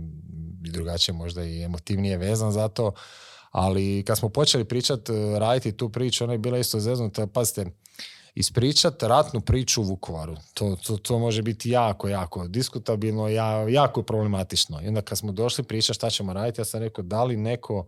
drugačije 0.72 1.16
možda 1.16 1.44
i 1.44 1.64
emotivnije 1.64 2.18
vezan 2.18 2.52
za 2.52 2.68
to, 2.68 2.92
ali 3.52 4.04
kad 4.08 4.18
smo 4.18 4.30
počeli 4.30 4.66
pričati, 4.66 5.12
raditi 5.38 5.72
tu 5.72 5.90
priču, 5.90 6.24
ona 6.24 6.34
je 6.34 6.40
bila 6.40 6.58
isto 6.58 6.80
zeznuta, 6.80 7.28
pazite, 7.28 7.66
ispričati 8.36 9.08
ratnu 9.08 9.42
priču 9.42 9.82
u 9.82 9.86
Vukovaru. 9.86 10.36
To, 10.54 10.76
to, 10.76 10.98
to, 10.98 11.20
može 11.20 11.42
biti 11.42 11.70
jako, 11.70 12.08
jako 12.08 12.48
diskutabilno, 12.48 13.28
ja, 13.28 13.70
jako 13.70 14.04
problematično. 14.04 14.82
I 14.82 14.88
onda 14.88 15.02
kad 15.02 15.18
smo 15.18 15.32
došli 15.32 15.64
pričati 15.64 15.96
šta 15.96 16.10
ćemo 16.10 16.34
raditi, 16.34 16.62
ja 16.62 16.66
sam 16.66 16.80
rekao 16.80 17.04
da 17.04 17.24
li 17.24 17.38
neko 17.38 17.86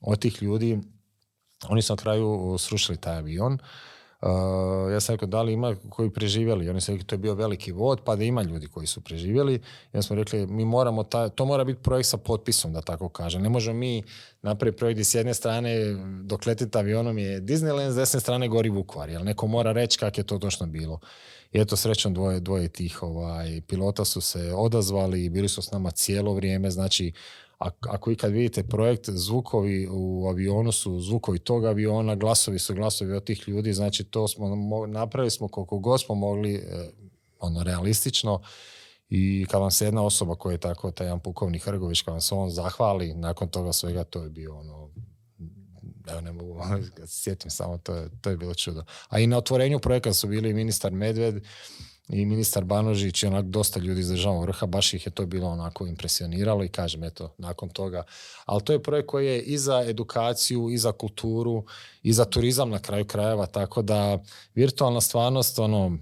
od 0.00 0.18
tih 0.18 0.42
ljudi, 0.42 0.78
oni 1.68 1.82
su 1.82 1.92
na 1.92 1.96
kraju 1.96 2.56
srušili 2.58 2.98
taj 2.98 3.16
avion, 3.16 3.58
Uh, 4.20 4.92
ja 4.92 5.00
sam 5.00 5.14
rekao 5.14 5.28
da 5.28 5.42
li 5.42 5.52
ima 5.52 5.76
koji 5.88 6.10
preživjeli. 6.10 6.68
Oni 6.68 6.80
su 6.80 6.92
rekli 6.92 7.06
to 7.06 7.14
je 7.14 7.18
bio 7.18 7.34
veliki 7.34 7.72
vod, 7.72 8.00
pa 8.04 8.16
da 8.16 8.24
ima 8.24 8.42
ljudi 8.42 8.66
koji 8.66 8.86
su 8.86 9.00
preživjeli. 9.00 9.60
Ja 9.92 10.02
smo 10.02 10.16
rekli 10.16 10.46
mi 10.46 10.64
moramo, 10.64 11.02
taj, 11.02 11.28
to 11.28 11.44
mora 11.44 11.64
biti 11.64 11.82
projekt 11.82 12.08
sa 12.08 12.16
potpisom, 12.16 12.72
da 12.72 12.80
tako 12.80 13.08
kažem. 13.08 13.42
Ne 13.42 13.48
možemo 13.48 13.78
mi 13.78 14.02
napraviti 14.42 14.78
projekt 14.78 15.00
s 15.00 15.14
jedne 15.14 15.34
strane 15.34 15.74
dok 16.22 16.46
letite 16.46 16.78
avionom 16.78 17.18
je 17.18 17.40
Disneyland, 17.40 17.90
s 17.90 17.96
desne 17.96 18.20
strane 18.20 18.48
gori 18.48 18.68
Vukovar. 18.68 19.10
Jer 19.10 19.24
neko 19.24 19.46
mora 19.46 19.72
reći 19.72 19.98
kako 19.98 20.20
je 20.20 20.24
to 20.24 20.38
točno 20.38 20.66
bilo. 20.66 21.00
I 21.56 21.60
eto, 21.60 21.76
srećom 21.76 22.14
dvoje, 22.14 22.40
dvoje 22.40 22.68
tih 22.68 23.02
ovaj, 23.02 23.60
pilota 23.66 24.04
su 24.04 24.20
se 24.20 24.52
odazvali 24.54 25.24
i 25.24 25.30
bili 25.30 25.48
su 25.48 25.62
s 25.62 25.70
nama 25.70 25.90
cijelo 25.90 26.34
vrijeme. 26.34 26.70
Znači, 26.70 27.12
ako 27.80 28.10
ikad 28.10 28.32
vidite 28.32 28.62
projekt, 28.62 29.10
zvukovi 29.10 29.88
u 29.90 30.26
avionu 30.28 30.72
su 30.72 31.00
zvukovi 31.00 31.38
tog 31.38 31.64
aviona, 31.64 32.14
glasovi 32.14 32.58
su 32.58 32.74
glasovi 32.74 33.12
od 33.12 33.24
tih 33.24 33.48
ljudi, 33.48 33.72
znači 33.72 34.04
to 34.04 34.28
smo 34.28 34.56
napravili 34.86 35.30
smo 35.30 35.48
koliko 35.48 35.78
god 35.78 36.00
smo 36.00 36.14
mogli 36.14 36.54
e, 36.54 36.90
ono 37.40 37.62
realistično 37.62 38.40
i 39.08 39.46
kad 39.50 39.60
vam 39.60 39.70
se 39.70 39.84
jedna 39.84 40.04
osoba 40.04 40.34
koja 40.34 40.52
je 40.52 40.58
tako, 40.58 40.90
taj 40.90 41.06
jedan 41.06 41.20
pukovnik 41.20 41.64
Hrgović, 41.64 42.02
kad 42.02 42.12
vam 42.12 42.20
se 42.20 42.34
on 42.34 42.50
zahvali, 42.50 43.14
nakon 43.14 43.48
toga 43.48 43.72
svega 43.72 44.04
to 44.04 44.22
je 44.22 44.30
bio 44.30 44.58
ono, 44.58 44.90
evo 46.06 46.20
ne 46.20 46.32
mogu, 46.32 46.60
sjetim 47.06 47.50
samo, 47.50 47.78
to 47.78 47.94
je, 47.94 48.08
to 48.20 48.30
je 48.30 48.36
bilo 48.36 48.54
čudo. 48.54 48.84
A 49.08 49.18
i 49.18 49.26
na 49.26 49.38
otvorenju 49.38 49.78
projekta 49.78 50.12
su 50.12 50.28
bili 50.28 50.54
ministar 50.54 50.92
Medved, 50.92 51.42
i 52.08 52.26
ministar 52.26 52.64
Banožić 52.64 53.22
i 53.22 53.26
onak 53.26 53.44
dosta 53.44 53.80
ljudi 53.80 54.00
iz 54.00 54.08
državnog 54.08 54.42
vrha, 54.42 54.66
baš 54.66 54.94
ih 54.94 55.06
je 55.06 55.10
to 55.10 55.26
bilo 55.26 55.48
onako 55.48 55.86
impresioniralo 55.86 56.64
i 56.64 56.68
kažem 56.68 57.04
eto, 57.04 57.34
nakon 57.38 57.68
toga. 57.68 58.02
Ali 58.44 58.62
to 58.64 58.72
je 58.72 58.82
projekt 58.82 59.08
koji 59.08 59.26
je 59.26 59.42
i 59.42 59.58
za 59.58 59.84
edukaciju, 59.86 60.70
i 60.70 60.78
za 60.78 60.92
kulturu, 60.92 61.64
i 62.02 62.12
za 62.12 62.24
turizam 62.24 62.70
na 62.70 62.78
kraju 62.78 63.04
krajeva, 63.04 63.46
tako 63.46 63.82
da 63.82 64.22
virtualna 64.54 65.00
stvarnost, 65.00 65.58
ono, 65.58 65.98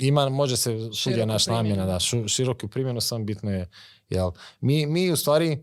ima, 0.00 0.28
može 0.28 0.56
se 0.56 0.90
sudja 0.94 1.26
naš 1.26 1.46
namjena, 1.46 1.86
da, 1.86 1.98
široku 2.28 2.68
primjenu, 2.68 3.00
sam 3.00 3.26
bitno 3.26 3.50
je, 3.50 3.68
jel, 4.08 4.30
mi, 4.60 4.86
mi 4.86 5.10
u 5.10 5.16
stvari 5.16 5.58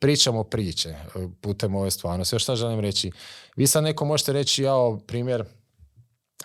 pričamo 0.00 0.44
priče 0.44 0.88
e, 0.88 1.04
putem 1.40 1.74
ove 1.74 1.90
stvarnosti. 1.90 2.34
Još 2.34 2.42
šta 2.42 2.56
želim 2.56 2.80
reći? 2.80 3.10
Vi 3.56 3.66
sad 3.66 3.84
neko 3.84 4.04
možete 4.04 4.32
reći, 4.32 4.62
ja 4.62 4.74
primjer, 5.06 5.44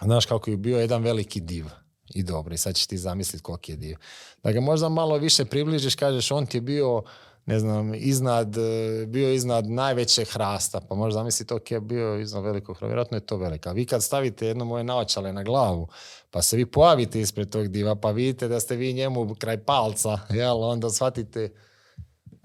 znaš 0.02 0.26
kako 0.26 0.52
je 0.52 0.58
bio 0.58 0.80
jedan 0.80 1.04
veliki 1.04 1.40
div 1.40 1.66
i 2.14 2.24
dobro. 2.24 2.54
I 2.54 2.58
sad 2.58 2.76
ćeš 2.76 2.88
ti 2.88 2.98
zamisliti 2.98 3.44
koliki 3.44 3.72
je 3.72 3.76
dio. 3.76 3.98
Da 4.44 4.52
ga 4.52 4.62
možda 4.62 4.90
malo 4.90 5.18
više 5.18 5.46
približiš, 5.46 5.96
kažeš 5.96 6.32
on 6.32 6.46
ti 6.46 6.58
je 6.58 6.62
bio 6.62 7.04
ne 7.46 7.60
znam, 7.60 7.94
iznad, 7.96 8.58
e, 8.58 9.06
bio 9.08 9.34
iznad 9.34 9.70
najvećeg 9.70 10.28
hrasta, 10.28 10.82
pa 10.90 10.96
možda 10.96 11.20
zamisliti, 11.20 11.54
ok, 11.54 11.72
je 11.72 11.80
bio 11.80 12.20
iznad 12.20 12.44
velikog 12.44 12.76
hrasta, 12.76 12.86
vjerojatno 12.86 13.18
je 13.18 13.26
to 13.26 13.38
velika. 13.38 13.72
Vi 13.72 13.86
kad 13.86 14.04
stavite 14.04 14.48
jedno 14.48 14.66
moje 14.66 14.84
naočale 14.84 15.34
na 15.34 15.44
glavu, 15.44 15.88
pa 16.32 16.42
se 16.42 16.58
vi 16.58 16.66
pojavite 16.66 17.22
ispred 17.22 17.50
tog 17.50 17.68
diva, 17.68 17.96
pa 17.96 18.12
vidite 18.12 18.48
da 18.48 18.60
ste 18.60 18.76
vi 18.76 18.94
njemu 18.94 19.36
kraj 19.36 19.58
palca, 19.58 20.20
jel, 20.40 20.64
onda 20.64 20.90
shvatite 20.90 21.50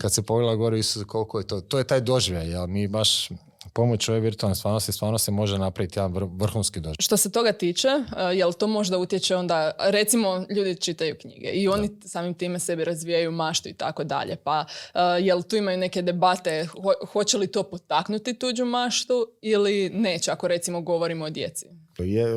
kad 0.01 0.15
se 0.15 0.23
pogleda 0.23 0.55
gore 0.55 0.79
Isus 0.79 1.05
koliko 1.07 1.39
je 1.39 1.47
to. 1.47 1.61
To 1.61 1.79
je 1.79 1.85
taj 1.85 2.01
doživljaj, 2.01 2.51
jel, 2.51 2.67
mi 2.67 2.89
baš 2.89 3.29
pomoć 3.73 4.09
ove 4.09 4.21
virtualne 4.21 4.55
stvarnosti 4.55 4.93
stvarno 4.93 5.19
se 5.19 5.31
može 5.31 5.59
napraviti 5.59 5.99
jedan 5.99 6.13
vrhunski 6.33 6.81
doživljaj. 6.81 6.97
Što 7.01 7.17
se 7.17 7.33
toga 7.33 7.53
tiče, 7.53 7.89
e, 7.89 8.37
jel 8.37 8.53
to 8.53 8.67
možda 8.67 8.99
utječe 8.99 9.37
onda, 9.37 9.73
recimo 9.79 10.45
ljudi 10.57 10.81
čitaju 10.81 11.17
knjige 11.21 11.49
i 11.49 11.69
oni 11.69 11.91
samim 12.05 12.35
time 12.35 12.59
sebi 12.59 12.85
razvijaju 12.85 13.33
maštu 13.33 13.69
i 13.69 13.73
tako 13.73 14.05
dalje, 14.05 14.37
pa 14.37 14.65
e, 14.95 15.01
jel 15.21 15.43
tu 15.43 15.57
imaju 15.57 15.79
neke 15.79 16.03
debate, 16.03 16.67
hoće 17.13 17.39
li 17.39 17.47
to 17.47 17.63
potaknuti 17.63 18.39
tuđu 18.39 18.65
maštu 18.65 19.27
ili 19.43 19.91
neće, 19.91 20.31
ako 20.31 20.49
recimo 20.49 20.81
govorimo 20.81 21.25
o 21.25 21.31
djeci? 21.31 21.67
Je, 21.99 22.25
e, 22.25 22.31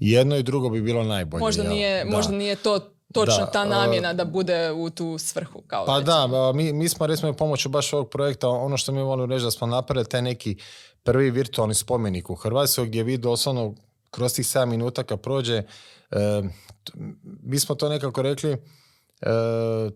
jedno 0.00 0.36
i 0.36 0.42
drugo 0.42 0.68
bi 0.70 0.82
bilo 0.82 1.04
najbolje. 1.04 1.40
Možda, 1.40 1.62
nije, 1.62 2.04
možda 2.04 2.32
nije 2.32 2.56
to 2.56 2.99
točno 3.12 3.46
ta 3.52 3.64
namjena 3.64 4.12
da 4.12 4.24
bude 4.24 4.72
u 4.72 4.90
tu 4.90 5.18
svrhu. 5.18 5.62
Kao 5.66 5.86
pa 5.86 6.00
da, 6.00 6.52
mi, 6.54 6.72
mi 6.72 6.88
smo 6.88 7.06
recimo 7.06 7.32
pomoću 7.32 7.68
baš 7.68 7.92
ovog 7.92 8.10
projekta, 8.10 8.48
ono 8.48 8.76
što 8.76 8.92
mi 8.92 9.02
volimo 9.02 9.26
reći 9.26 9.44
da 9.44 9.50
smo 9.50 9.66
napravili 9.66 10.08
taj 10.08 10.22
neki 10.22 10.56
prvi 11.02 11.30
virtualni 11.30 11.74
spomenik 11.74 12.30
u 12.30 12.34
Hrvatskoj 12.34 12.86
gdje 12.86 13.02
vi 13.02 13.18
doslovno 13.18 13.74
kroz 14.10 14.34
tih 14.34 14.46
7 14.46 14.64
minuta 14.64 15.02
kad 15.02 15.20
prođe, 15.20 15.62
mi 17.42 17.60
smo 17.60 17.74
to 17.74 17.88
nekako 17.88 18.22
rekli, 18.22 18.56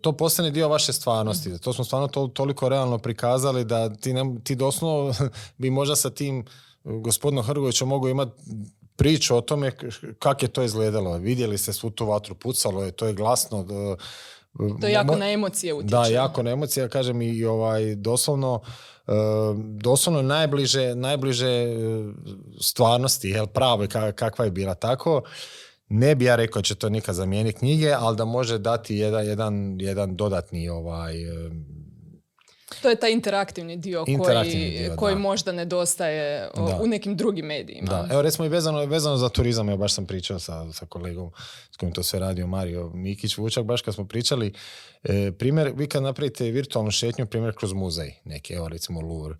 to 0.00 0.12
postane 0.12 0.50
dio 0.50 0.68
vaše 0.68 0.92
stvarnosti. 0.92 1.58
To 1.58 1.72
smo 1.72 1.84
stvarno 1.84 2.08
to, 2.08 2.26
toliko 2.26 2.68
realno 2.68 2.98
prikazali 2.98 3.64
da 3.64 3.94
ti, 3.94 4.12
ne, 4.12 4.36
ti 4.44 4.54
doslovno 4.54 5.14
bi 5.58 5.70
možda 5.70 5.96
sa 5.96 6.10
tim 6.10 6.44
gospodinom 6.84 7.44
Hrgovićem 7.44 7.88
mogu 7.88 8.08
imati 8.08 8.32
priču 8.96 9.36
o 9.36 9.40
tome 9.40 9.72
kako 10.18 10.44
je 10.44 10.48
to 10.48 10.62
izgledalo. 10.62 11.18
Vidjeli 11.18 11.58
ste 11.58 11.72
svu 11.72 11.90
tu 11.90 12.06
vatru, 12.06 12.34
pucalo 12.34 12.82
je, 12.82 12.90
to 12.90 13.06
je 13.06 13.12
glasno. 13.12 13.66
To 14.80 14.86
je 14.86 14.92
jako 14.92 15.16
na 15.16 15.30
emocije 15.30 15.74
utječe. 15.74 15.90
Da, 15.90 16.06
jako 16.06 16.42
na 16.42 16.50
emocije, 16.50 16.82
ja 16.82 16.88
kažem 16.88 17.22
i 17.22 17.44
ovaj, 17.44 17.94
doslovno, 17.94 18.60
e, 19.06 19.12
doslovno 19.56 20.22
najbliže, 20.22 20.94
najbliže 20.94 21.48
e, 21.48 21.74
stvarnosti, 22.60 23.28
jel, 23.28 23.46
pravo 23.46 23.86
kakva 24.14 24.44
je 24.44 24.50
bila 24.50 24.74
tako. 24.74 25.22
Ne 25.88 26.14
bi 26.14 26.24
ja 26.24 26.36
rekao 26.36 26.62
da 26.62 26.66
će 26.66 26.74
to 26.74 26.88
nikad 26.88 27.14
zamijeniti 27.14 27.58
knjige, 27.58 27.92
ali 27.98 28.16
da 28.16 28.24
može 28.24 28.58
dati 28.58 28.96
jedan, 28.96 29.26
jedan, 29.26 29.76
jedan 29.80 30.16
dodatni 30.16 30.68
ovaj, 30.68 31.22
e, 31.22 31.50
to 32.82 32.90
je 32.90 32.96
taj 32.96 33.12
interaktivni 33.12 33.76
dio 33.76 34.04
koji, 34.04 34.90
koji 34.96 35.16
možda 35.16 35.52
nedostaje 35.52 36.50
u 36.80 36.86
nekim 36.86 37.16
drugim 37.16 37.46
medijima. 37.46 37.86
Da. 37.86 38.08
Evo 38.10 38.22
recimo 38.22 38.46
i 38.46 38.48
vezano, 38.48 38.84
vezano 38.86 39.16
za 39.16 39.28
turizam, 39.28 39.68
ja 39.68 39.76
baš 39.76 39.94
sam 39.94 40.06
pričao 40.06 40.38
sa, 40.38 40.72
sa 40.72 40.86
kolegom 40.86 41.30
s 41.70 41.76
kojim 41.76 41.92
to 41.92 42.02
sve 42.02 42.18
radio, 42.18 42.46
Mario 42.46 42.90
Mikić 42.94 43.36
Vučak, 43.36 43.64
baš 43.64 43.82
kad 43.82 43.94
smo 43.94 44.04
pričali, 44.04 44.52
E, 45.04 45.32
primjer, 45.32 45.72
vi 45.76 45.86
kad 45.86 46.02
napravite 46.02 46.50
virtualnu 46.50 46.90
šetnju, 46.90 47.26
primjer 47.26 47.54
kroz 47.54 47.72
muzej, 47.72 48.14
neki, 48.24 48.54
evo 48.54 48.68
recimo 48.68 49.00
Louvre, 49.00 49.34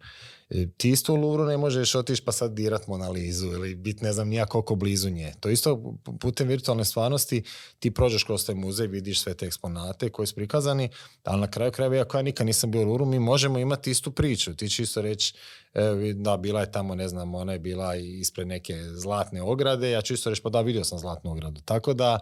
ti 0.77 0.91
isto 0.91 1.15
u 1.15 1.39
ne 1.39 1.57
možeš 1.57 1.95
otići 1.95 2.23
pa 2.25 2.33
sad 2.33 2.53
dirat 2.53 2.87
Monalizu 2.87 3.47
ili 3.47 3.75
biti 3.75 4.05
ne 4.05 4.13
znam 4.13 4.29
nija 4.29 4.47
koliko 4.47 4.75
blizu 4.75 5.11
nje. 5.11 5.33
To 5.41 5.51
isto 5.51 5.95
putem 6.21 6.49
virtualne 6.49 6.85
stvarnosti 6.85 7.43
ti 7.79 7.91
prođeš 7.91 8.25
kroz 8.25 8.47
taj 8.47 8.55
muzej, 8.55 8.87
vidiš 8.87 9.21
sve 9.23 9.35
te 9.35 9.47
eksponate 9.47 10.11
koji 10.11 10.27
su 10.27 10.35
prikazani, 10.35 10.89
ali 11.25 11.41
na 11.41 11.51
kraju 11.51 11.73
krajeva, 11.73 11.97
iako 11.97 12.17
ja 12.17 12.23
nikad 12.23 12.47
nisam 12.47 12.71
bio 12.71 12.83
u 12.83 12.85
Luvru, 12.85 13.07
mi 13.07 13.19
možemo 13.19 13.59
imati 13.59 13.91
istu 13.91 14.11
priču. 14.11 14.55
Ti 14.55 14.71
čisto 14.71 15.03
reći, 15.03 15.35
da, 16.15 16.37
bila 16.37 16.61
je 16.61 16.73
tamo, 16.73 16.95
ne 16.95 17.09
znam, 17.09 17.35
ona 17.35 17.53
je 17.53 17.59
bila 17.59 17.97
ispred 17.97 18.49
neke 18.49 18.75
zlatne 18.83 19.43
ograde, 19.43 19.91
ja 19.91 20.03
ću 20.03 20.15
isto 20.15 20.31
reći, 20.31 20.43
pa 20.43 20.49
da, 20.49 20.61
vidio 20.61 20.85
sam 20.85 20.99
zlatnu 20.99 21.31
ogradu. 21.31 21.61
Tako 21.61 21.95
da, 21.95 22.19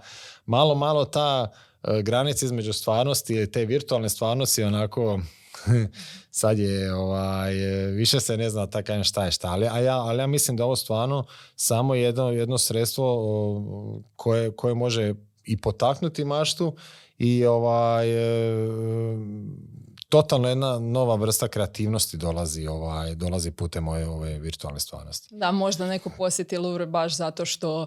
malo, 0.47 0.75
malo 0.75 1.05
ta 1.05 1.53
e, 1.83 2.03
granica 2.03 2.47
između 2.47 2.73
stvarnosti 2.73 3.43
i 3.43 3.51
te 3.51 3.65
virtualne 3.65 4.09
stvarnosti 4.09 4.63
onako 4.63 5.21
sad 6.31 6.59
je, 6.59 6.95
ovaj, 6.95 7.55
više 7.93 8.21
se 8.21 8.37
ne 8.37 8.51
zna 8.51 8.67
tako 8.67 9.05
šta 9.05 9.25
je 9.25 9.31
šta, 9.31 9.49
ali, 9.49 9.69
a 9.69 9.79
ja, 9.79 10.01
ali 10.01 10.19
ja 10.19 10.27
mislim 10.27 10.57
da 10.57 10.65
ovo 10.65 10.77
stvarno 10.77 11.25
samo 11.57 11.95
jedno, 11.95 12.31
jedno 12.31 12.59
sredstvo 12.59 13.05
koje, 14.17 14.51
koje 14.57 14.75
može 14.75 15.15
i 15.45 15.57
potaknuti 15.57 16.25
maštu 16.25 16.77
i 17.19 17.47
ovaj, 17.47 18.09
totalno 20.13 20.49
jedna 20.49 20.79
nova 20.79 21.15
vrsta 21.15 21.49
kreativnosti 21.49 22.17
dolazi, 22.17 22.67
ovaj, 22.67 23.15
dolazi 23.15 23.51
putem 23.51 23.89
ove, 23.89 24.09
ove 24.09 24.39
virtualne 24.39 24.81
stvarnosti. 24.81 25.29
Da, 25.31 25.53
možda 25.53 25.87
neko 25.87 26.11
posjeti 26.17 26.59
Louvre 26.59 26.87
baš 26.87 27.17
zato 27.17 27.45
što 27.45 27.83
uh, 27.83 27.87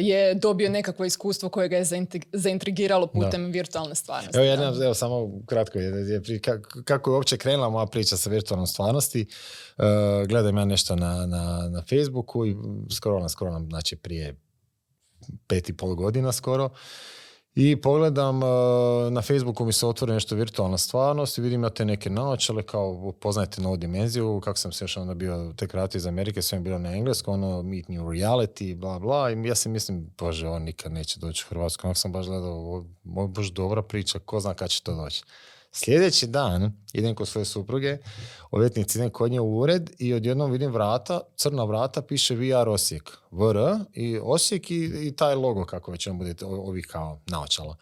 je 0.00 0.34
dobio 0.34 0.70
nekakvo 0.70 1.04
iskustvo 1.04 1.48
koje 1.48 1.68
ga 1.68 1.76
je 1.76 1.84
zaintrigiralo 2.32 3.06
putem 3.06 3.50
virtualne 3.52 3.94
stvarnosti. 3.94 4.38
Evo, 4.38 4.46
jedna, 4.46 4.84
evo 4.84 4.94
samo 4.94 5.30
kratko, 5.46 5.78
je, 5.78 6.20
kako 6.84 7.10
je 7.10 7.14
uopće 7.14 7.36
krenula 7.36 7.68
moja 7.68 7.86
priča 7.86 8.16
sa 8.16 8.30
virtualnom 8.30 8.66
stvarnosti. 8.66 9.26
Uh, 9.78 9.84
gledam 10.28 10.56
ja 10.56 10.64
nešto 10.64 10.96
na, 10.96 11.26
na, 11.26 11.68
na 11.68 11.82
Facebooku 11.82 12.46
i 12.46 12.56
skoro 12.94 13.28
skoro 13.28 13.60
znači 13.68 13.96
prije 13.96 14.36
pet 15.46 15.68
i 15.68 15.76
pol 15.76 15.94
godina 15.94 16.32
skoro. 16.32 16.70
I 17.56 17.76
pogledam, 17.76 18.42
uh, 18.42 19.12
na 19.12 19.22
Facebooku 19.22 19.64
mi 19.64 19.72
se 19.72 19.86
otvori 19.86 20.12
nešto 20.12 20.34
virtualna 20.34 20.78
stvarnost 20.78 21.38
i 21.38 21.40
vidim 21.40 21.62
ja 21.62 21.70
te 21.70 21.84
neke 21.84 22.10
naočale, 22.10 22.62
kao 22.62 23.12
poznajte 23.20 23.62
novu 23.62 23.76
dimenziju, 23.76 24.40
kako 24.44 24.58
sam 24.58 24.72
se 24.72 24.84
još 24.84 24.96
onda 24.96 25.14
bio 25.14 25.52
tek 25.56 25.72
vratio 25.72 25.98
iz 25.98 26.06
Amerike, 26.06 26.42
sve 26.42 26.58
je 26.58 26.62
bilo 26.62 26.78
na 26.78 26.92
engleskom, 26.92 27.34
ono, 27.34 27.62
meet 27.62 27.88
new 27.88 28.04
reality, 28.04 28.76
bla, 28.76 28.98
bla, 28.98 29.30
i 29.30 29.44
ja 29.44 29.54
se 29.54 29.68
mislim, 29.68 30.10
bože, 30.18 30.48
on 30.48 30.62
nikad 30.62 30.92
neće 30.92 31.20
doći 31.20 31.44
u 31.46 31.48
Hrvatsku, 31.48 31.86
onako 31.86 31.98
sam 31.98 32.12
baš 32.12 32.26
gledao, 32.26 32.52
ovo 32.52 32.86
je 33.22 33.28
baš 33.28 33.46
dobra 33.46 33.82
priča, 33.82 34.18
ko 34.18 34.40
zna 34.40 34.54
kad 34.54 34.70
će 34.70 34.82
to 34.82 34.94
doći. 34.94 35.24
Sljedeći 35.78 36.26
dan 36.26 36.72
idem 36.92 37.14
kod 37.14 37.28
svoje 37.28 37.44
supruge, 37.44 37.98
ovjetnici 38.50 38.98
idem 38.98 39.10
kod 39.10 39.30
nje 39.30 39.40
u 39.40 39.58
ured 39.58 39.90
i 39.98 40.14
odjednom 40.14 40.50
vidim 40.50 40.72
vrata, 40.72 41.20
crna 41.36 41.64
vrata, 41.64 42.02
piše 42.02 42.34
VR 42.34 42.68
Osijek. 42.68 43.18
VR 43.30 43.56
i 43.92 44.18
Osijek 44.22 44.70
i, 44.70 44.84
i 44.84 45.16
taj 45.16 45.34
logo 45.34 45.64
kako 45.64 45.90
već 45.90 46.06
on 46.06 46.18
bude, 46.18 46.34
ovi 46.44 46.82
kao 46.82 47.20
naočala. 47.26 47.76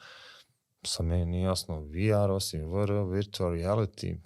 Sa 0.84 1.02
meni 1.02 1.24
nije 1.24 1.42
jasno, 1.42 1.80
VR 1.80 2.30
Osijek, 2.30 2.64
VR, 2.64 2.92
Virtual 2.92 3.50
Reality, 3.50 4.16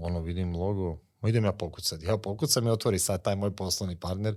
ono 0.00 0.20
vidim 0.20 0.56
logo, 0.56 0.98
idem 1.26 1.44
ja 1.44 1.52
pokucati. 1.52 2.06
Ja 2.06 2.18
pokucam 2.18 2.66
i 2.66 2.70
otvori 2.70 2.98
sad 2.98 3.22
taj 3.22 3.36
moj 3.36 3.56
poslovni 3.56 4.00
partner. 4.00 4.36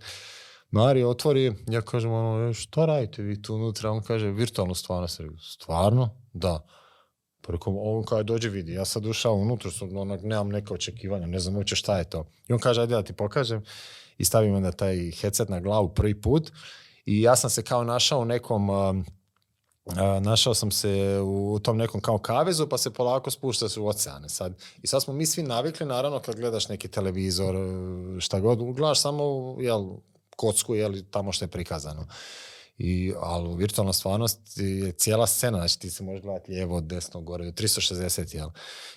Mari 0.69 1.03
otvori, 1.03 1.55
ja 1.67 1.81
kažem 1.81 2.11
ono, 2.11 2.49
e, 2.49 2.53
što 2.53 2.85
radite 2.85 3.21
vi 3.21 3.41
tu 3.41 3.55
unutra? 3.55 3.91
On 3.91 4.01
kaže, 4.01 4.31
virtualnu 4.31 4.75
stvarnost. 4.75 5.21
Stvarno? 5.39 6.09
Da. 6.33 6.67
Pa 7.41 7.53
on 7.65 8.03
kada 8.03 8.24
dođe 8.24 8.50
vidi, 8.50 8.74
ja 8.74 8.86
sad 8.86 9.05
ušao 9.05 9.33
unutra, 9.33 9.71
onak, 9.95 10.21
nemam 10.24 10.50
neke 10.50 10.74
očekivanja, 10.74 11.25
ne 11.25 11.39
znam 11.39 11.55
uopće 11.55 11.75
šta 11.75 11.98
je 11.98 12.10
to. 12.10 12.25
I 12.48 12.53
on 12.53 12.60
kaže, 12.60 12.81
ajde 12.81 12.95
da 12.95 13.03
ti 13.03 13.13
pokažem 13.13 13.63
i 14.17 14.25
stavim 14.25 14.55
onda 14.55 14.71
taj 14.71 15.12
headset 15.12 15.50
na 15.50 15.60
glavu 15.60 15.89
prvi 15.89 16.21
put 16.21 16.51
i 17.05 17.21
ja 17.21 17.36
sam 17.36 17.50
se 17.50 17.63
kao 17.63 17.83
našao 17.83 18.19
u 18.19 18.25
nekom, 18.25 18.69
našao 20.21 20.53
sam 20.53 20.71
se 20.71 21.19
u 21.24 21.60
tom 21.63 21.77
nekom 21.77 22.01
kao 22.01 22.17
kavezu 22.17 22.67
pa 22.67 22.77
se 22.77 22.93
polako 22.93 23.31
spušta 23.31 23.65
u 23.77 23.88
oceane 23.88 24.29
sad. 24.29 24.55
I 24.81 24.88
sad 24.88 25.03
smo 25.03 25.13
mi 25.13 25.25
svi 25.25 25.43
navikli, 25.43 25.86
naravno 25.86 26.19
kad 26.19 26.36
gledaš 26.36 26.69
neki 26.69 26.88
televizor, 26.88 27.55
šta 28.19 28.39
god, 28.39 28.60
gledaš 28.75 29.01
samo 29.01 29.55
jel, 29.60 29.86
kocku, 30.36 30.75
jel, 30.75 30.93
tamo 31.12 31.31
što 31.31 31.45
je 31.45 31.50
prikazano. 31.50 32.07
I, 32.83 33.13
ali 33.19 33.50
u 33.50 33.53
virtualna 33.53 33.93
stvarnost 33.93 34.39
je 34.57 34.91
cijela 34.91 35.27
scena, 35.27 35.57
znači 35.57 35.79
ti 35.79 35.89
se 35.89 36.03
možeš 36.03 36.22
gledati 36.22 36.51
lijevo, 36.51 36.81
desno, 36.81 37.22
gore, 37.22 37.46
360, 37.46 38.35
jel? 38.35 38.50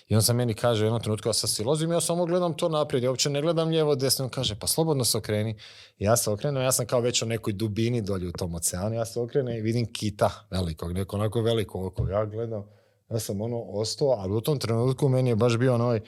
I 0.07 0.15
on 0.15 0.21
sam 0.21 0.35
meni 0.35 0.53
kaže 0.53 0.83
u 0.83 0.85
jednom 0.85 1.01
trenutku, 1.01 1.29
ja 1.29 1.33
sam 1.33 1.49
silozim, 1.49 1.91
ja 1.91 2.01
samo 2.01 2.25
gledam 2.25 2.57
to 2.57 2.69
naprijed, 2.69 3.03
ja 3.03 3.09
uopće 3.09 3.29
ne 3.29 3.41
gledam 3.41 3.69
lijevo, 3.69 3.95
desno, 3.95 4.25
on 4.25 4.31
kaže, 4.31 4.55
pa 4.59 4.67
slobodno 4.67 5.05
se 5.05 5.17
okreni. 5.17 5.55
ja 5.99 6.17
se 6.17 6.29
okrenem, 6.29 6.63
ja 6.63 6.71
sam 6.71 6.85
kao 6.85 6.99
već 6.99 7.21
u 7.21 7.25
nekoj 7.25 7.53
dubini 7.53 8.01
dolje 8.01 8.27
u 8.27 8.31
tom 8.31 8.55
oceanu, 8.55 8.95
ja 8.95 9.05
se 9.05 9.19
okrenem 9.19 9.57
i 9.57 9.61
vidim 9.61 9.93
kita 9.93 10.47
velikog, 10.51 10.91
neko 10.91 11.15
onako 11.15 11.41
veliko 11.41 11.87
oko, 11.87 12.09
ja 12.09 12.25
gledam, 12.25 12.63
ja 13.09 13.19
sam 13.19 13.41
ono 13.41 13.61
ostao, 13.61 14.09
ali 14.09 14.33
u 14.33 14.41
tom 14.41 14.59
trenutku 14.59 15.09
meni 15.09 15.29
je 15.29 15.35
baš 15.35 15.57
bio 15.57 15.73
onaj, 15.73 16.01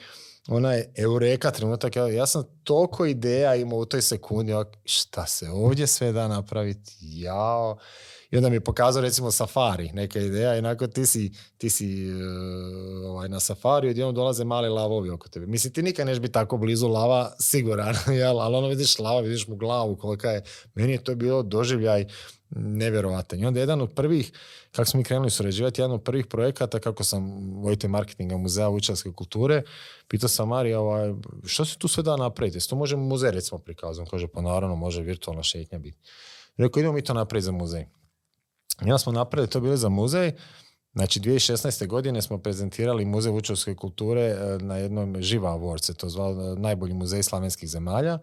onaj 0.48 0.84
eureka 0.96 1.50
trenutak, 1.50 1.96
ja, 1.96 2.08
ja 2.08 2.26
sam 2.26 2.44
toliko 2.64 3.06
ideja 3.06 3.54
imao 3.54 3.78
u 3.78 3.84
toj 3.84 4.02
sekundi, 4.02 4.52
šta 4.84 5.26
se 5.26 5.50
ovdje 5.50 5.86
sve 5.86 6.12
da 6.12 6.28
napraviti, 6.28 6.96
jao. 7.00 7.78
I 8.30 8.36
onda 8.36 8.48
mi 8.48 8.56
je 8.56 8.60
pokazao 8.60 9.02
recimo 9.02 9.30
safari, 9.30 9.90
neka 9.92 10.20
ideja 10.20 10.56
i 10.56 10.62
nakon 10.62 10.90
ti 10.90 11.06
si, 11.06 11.32
ti 11.58 11.70
si 11.70 12.10
uh, 12.10 13.10
ovaj, 13.10 13.28
na 13.28 13.40
safari 13.40 13.90
i 13.90 13.94
dolaze 13.94 14.44
mali 14.44 14.68
lavovi 14.68 15.10
oko 15.10 15.28
tebe. 15.28 15.46
Mislim, 15.46 15.72
ti 15.72 15.82
nikad 15.82 16.06
neš 16.06 16.18
biti 16.18 16.32
tako 16.32 16.56
blizu 16.56 16.88
lava, 16.88 17.32
siguran, 17.40 17.94
jel? 18.20 18.40
ali 18.40 18.56
ono 18.56 18.68
vidiš 18.68 18.98
lava, 18.98 19.20
vidiš 19.20 19.46
mu 19.48 19.56
glavu 19.56 19.96
kolika 19.96 20.30
je. 20.30 20.42
Meni 20.74 20.92
je 20.92 21.04
to 21.04 21.14
bilo 21.14 21.42
doživljaj 21.42 22.06
nevjerovatan. 22.50 23.40
I 23.40 23.46
onda 23.46 23.60
jedan 23.60 23.80
od 23.80 23.92
prvih, 23.94 24.32
kako 24.72 24.90
smo 24.90 24.98
mi 24.98 25.04
krenuli 25.04 25.30
surađivati, 25.30 25.80
jedan 25.80 25.94
od 25.94 26.02
prvih 26.02 26.26
projekata, 26.26 26.78
kako 26.78 27.04
sam 27.04 27.52
vojite 27.62 27.88
marketinga 27.88 28.36
muzeja 28.36 28.68
učarske 28.68 29.12
kulture, 29.12 29.62
pitao 30.08 30.28
sam 30.28 30.48
Marija, 30.48 30.80
ovaj, 30.80 31.14
što 31.44 31.64
se 31.64 31.78
tu 31.78 31.88
sve 31.88 32.02
da 32.02 32.16
napraviti? 32.16 32.60
Što 32.60 32.76
možemo 32.76 33.04
muzej 33.04 33.30
recimo 33.30 33.58
prikazati? 33.58 34.10
Kaže, 34.10 34.28
pa 34.28 34.40
naravno 34.40 34.76
može 34.76 35.02
virtualna 35.02 35.42
šetnja 35.42 35.78
biti. 35.78 35.98
Rekao, 36.56 36.80
idemo 36.80 36.94
mi 36.94 37.02
to 37.02 37.14
napraviti 37.14 37.44
za 37.44 37.52
muzej. 37.52 37.86
I 38.80 38.84
onda 38.84 38.98
smo 38.98 39.12
napravili 39.12 39.50
to 39.50 39.60
bilo 39.60 39.76
za 39.76 39.88
muzej. 39.88 40.32
Znači, 40.92 41.20
2016. 41.20 41.86
godine 41.86 42.22
smo 42.22 42.38
prezentirali 42.38 43.04
Muzej 43.04 43.32
vučarske 43.32 43.74
kulture 43.74 44.22
eh, 44.22 44.58
na 44.60 44.76
jednom 44.76 45.22
Živa 45.22 45.50
Award, 45.50 45.84
se 45.84 45.94
to 45.94 46.08
zvalo 46.08 46.54
najbolji 46.54 46.94
muzej 46.94 47.22
slavenskih 47.22 47.68
zemalja 47.68 48.18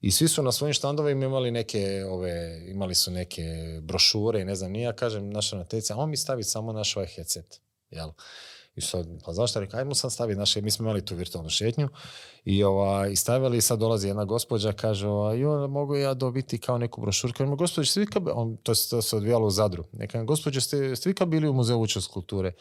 i 0.00 0.10
svi 0.10 0.28
su 0.28 0.42
na 0.42 0.52
svojim 0.52 0.72
štandovima 0.72 1.24
imali 1.24 1.50
neke, 1.50 2.04
ove, 2.08 2.64
imali 2.68 2.94
su 2.94 3.10
neke 3.10 3.42
brošure 3.82 4.40
i 4.40 4.44
ne 4.44 4.54
znam, 4.54 4.72
nije 4.72 4.84
ja 4.84 4.92
kažem 4.92 5.30
naša 5.30 5.56
natjeca, 5.56 5.96
on 5.96 6.10
mi 6.10 6.16
stavi 6.16 6.42
samo 6.42 6.72
naš 6.72 6.96
ovaj 6.96 7.08
headset, 7.08 7.60
jel? 7.90 8.10
I 8.76 8.80
sad, 8.80 9.06
pa 9.24 9.32
zašto 9.32 9.60
rekao, 9.60 9.80
ajmo 9.80 9.94
sad 9.94 10.12
staviti 10.12 10.38
naše, 10.38 10.60
mi 10.60 10.70
smo 10.70 10.84
imali 10.84 11.04
tu 11.04 11.14
virtualnu 11.14 11.50
šetnju 11.50 11.88
i, 12.44 12.64
ova, 12.64 13.08
i 13.08 13.16
stavili, 13.16 13.60
sad 13.60 13.78
dolazi 13.78 14.08
jedna 14.08 14.24
gospođa, 14.24 14.72
kaže, 14.72 15.08
ova, 15.08 15.34
jo, 15.34 15.68
mogu 15.68 15.96
ja 15.96 16.14
dobiti 16.14 16.58
kao 16.58 16.78
neku 16.78 17.00
brošuru, 17.00 17.32
kaže, 17.36 17.50
gospođa, 17.50 17.90
ste 17.90 18.00
vi 18.00 18.06
on, 18.32 18.56
to, 18.56 18.72
to 18.90 19.02
se 19.02 19.16
odvijalo 19.16 19.46
u 19.46 19.50
Zadru, 19.50 19.84
neka, 19.92 20.22
gospođa, 20.22 20.60
ste, 20.60 20.96
ste 20.96 21.08
vi 21.08 21.26
bili 21.26 21.48
u 21.48 21.52
muzeju 21.52 21.78
učest 21.78 22.10
kulture? 22.10 22.52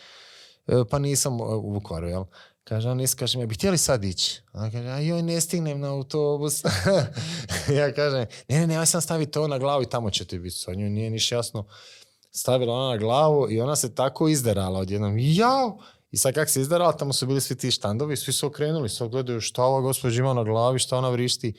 E, 0.68 0.84
pa 0.90 1.00
nisam 1.00 1.42
u 1.42 1.74
Vukovaru, 1.74 2.08
jel? 2.08 2.24
Kaže, 2.68 2.90
on 2.90 3.02
iskaže 3.02 3.38
mi, 3.38 3.46
bi 3.46 3.56
htjeli 3.56 3.78
sad 3.78 4.04
ići? 4.04 4.42
On 4.54 4.72
kaže, 4.72 4.90
a 4.90 5.00
joj, 5.00 5.22
ne 5.22 5.42
stignem 5.42 5.80
na 5.80 5.92
autobus. 5.92 6.64
ja 7.80 7.94
kažem, 7.94 8.26
ne, 8.50 8.60
ne, 8.60 8.68
ne, 8.68 8.74
ja 8.74 8.86
sam 8.86 9.02
staviti 9.02 9.32
to 9.32 9.48
na 9.48 9.58
glavu 9.58 9.84
i 9.84 9.90
tamo 9.90 10.10
ćete 10.10 10.40
biti. 10.40 10.56
Sa 10.56 10.74
nju 10.74 10.90
nije 10.90 11.10
niš 11.10 11.32
jasno. 11.32 11.66
Stavila 12.32 12.74
ona 12.74 12.90
na 12.90 12.98
glavu 12.98 13.52
i 13.52 13.62
ona 13.62 13.76
se 13.76 13.96
tako 13.96 14.28
izderala 14.28 14.80
odjednom. 14.80 15.16
Jao! 15.18 15.78
I 16.12 16.18
sad 16.18 16.34
kak 16.34 16.50
se 16.50 16.62
izderala, 16.62 16.98
tamo 16.98 17.14
su 17.14 17.28
bili 17.28 17.42
svi 17.42 17.58
ti 17.58 17.72
štandovi, 17.72 18.18
svi 18.18 18.34
su 18.34 18.48
okrenuli, 18.48 18.90
sve 18.90 19.10
gledaju 19.10 19.42
šta 19.42 19.64
ova 19.64 19.82
gospođa 19.82 20.20
ima 20.22 20.34
na 20.34 20.44
glavi, 20.44 20.80
šta 20.80 20.98
ona 20.98 21.10
vrišti. 21.10 21.54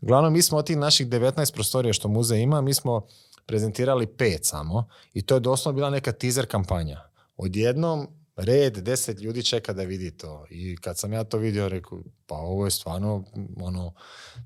Uglavnom, 0.00 0.32
mi 0.32 0.42
smo 0.42 0.58
od 0.58 0.66
tih 0.66 0.76
naših 0.76 1.08
19 1.08 1.54
prostorija 1.54 1.92
što 1.92 2.08
muzej 2.08 2.40
ima, 2.40 2.60
mi 2.60 2.74
smo 2.74 3.06
prezentirali 3.46 4.06
pet 4.06 4.40
samo 4.42 4.88
i 5.12 5.22
to 5.22 5.34
je 5.34 5.40
doslovno 5.40 5.76
bila 5.76 5.90
neka 5.90 6.12
teaser 6.12 6.46
kampanja. 6.46 7.00
Odjednom 7.36 8.08
red, 8.36 8.78
deset 8.78 9.20
ljudi 9.20 9.42
čeka 9.42 9.72
da 9.72 9.82
vidi 9.82 10.10
to. 10.10 10.46
I 10.50 10.76
kad 10.76 10.98
sam 10.98 11.12
ja 11.12 11.24
to 11.24 11.38
vidio, 11.38 11.68
rekao, 11.68 12.02
pa 12.26 12.34
ovo 12.34 12.64
je 12.64 12.70
stvarno 12.70 13.24
ono, 13.60 13.94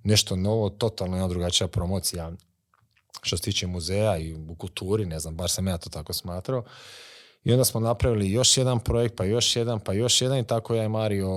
nešto 0.04 0.36
novo, 0.36 0.70
totalno 0.70 1.16
jedna 1.16 1.28
drugačija 1.28 1.68
promocija 1.68 2.32
što 3.22 3.36
se 3.36 3.42
tiče 3.42 3.66
muzeja 3.66 4.18
i 4.18 4.34
u 4.34 4.54
kulturi, 4.54 5.06
ne 5.06 5.18
znam, 5.18 5.36
bar 5.36 5.50
sam 5.50 5.68
ja 5.68 5.78
to 5.78 5.90
tako 5.90 6.12
smatrao. 6.12 6.64
I 7.44 7.52
onda 7.52 7.64
smo 7.64 7.80
napravili 7.80 8.30
još 8.30 8.56
jedan 8.56 8.80
projekt, 8.80 9.16
pa 9.16 9.24
još 9.24 9.56
jedan, 9.56 9.80
pa 9.80 9.92
još 9.92 10.22
jedan 10.22 10.38
i 10.38 10.46
tako 10.46 10.74
ja 10.74 10.84
i 10.84 10.88
Mario, 10.88 11.28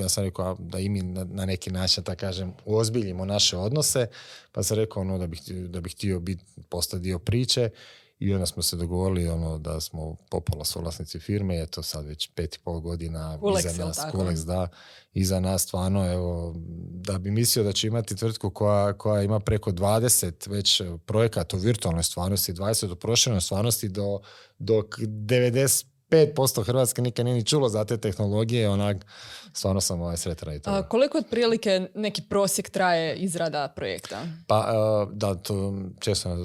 ja 0.00 0.08
sam 0.08 0.24
rekao 0.24 0.56
da 0.58 0.78
i 0.78 0.88
mi 0.88 1.02
na, 1.02 1.44
neki 1.46 1.70
način, 1.70 2.04
da 2.04 2.14
kažem, 2.14 2.52
uozbiljimo 2.64 3.24
naše 3.24 3.56
odnose, 3.56 4.06
pa 4.52 4.62
sam 4.62 4.76
rekao 4.76 5.00
ono, 5.00 5.18
da 5.18 5.26
bih, 5.26 5.40
da 5.48 5.80
bih 5.80 5.92
htio 5.92 6.20
biti, 6.20 6.44
postati 6.68 7.02
dio 7.02 7.18
priče 7.18 7.70
i 8.18 8.34
onda 8.34 8.46
smo 8.46 8.62
se 8.62 8.76
dogovorili 8.76 9.28
ono 9.28 9.58
da 9.58 9.80
smo 9.80 10.16
popola 10.30 10.64
suvlasnici 10.64 11.18
firme, 11.18 11.56
je 11.56 11.66
to 11.66 11.82
sad 11.82 12.06
već 12.06 12.30
pet 12.34 12.54
i 12.54 12.58
pol 12.58 12.80
godina 12.80 13.38
Kulex, 13.40 13.58
iza 13.58 13.84
nas, 13.84 13.98
Kulex, 14.12 14.44
da, 14.44 14.68
iza 15.12 15.40
nas 15.40 15.62
stvarno, 15.62 16.12
evo, 16.12 16.54
da 16.90 17.18
bi 17.18 17.30
mislio 17.30 17.64
da 17.64 17.72
će 17.72 17.86
imati 17.86 18.16
tvrtku 18.16 18.50
koja, 18.50 18.92
koja 18.92 19.22
ima 19.22 19.40
preko 19.40 19.70
20 19.72 20.50
već 20.50 20.80
eh, 20.80 20.84
projekata 21.06 21.56
u 21.56 21.60
virtualnoj 21.60 22.02
stvarnosti, 22.02 22.52
20 22.52 22.92
u 22.92 22.96
prošljenoj 22.96 23.40
stvarnosti 23.40 23.88
do, 23.88 24.20
dok 24.58 24.98
90 24.98 25.84
5% 26.10 26.64
Hrvatske 26.64 27.02
nikad 27.02 27.24
nije 27.24 27.34
ni 27.34 27.44
čulo 27.44 27.68
za 27.68 27.84
te 27.84 27.96
tehnologije, 27.96 28.68
onak, 28.68 29.06
stvarno 29.52 29.80
sam 29.80 30.00
ovaj 30.00 30.16
sretan 30.16 30.54
i 30.54 30.60
to. 30.60 30.70
A 30.70 30.88
koliko 30.88 31.18
otprilike 31.18 31.88
neki 31.94 32.22
prosjek 32.22 32.70
traje 32.70 33.16
izrada 33.16 33.68
projekta? 33.76 34.22
Pa, 34.46 34.58
e, 34.58 35.12
da, 35.12 35.34
to 35.34 35.74
često 36.00 36.36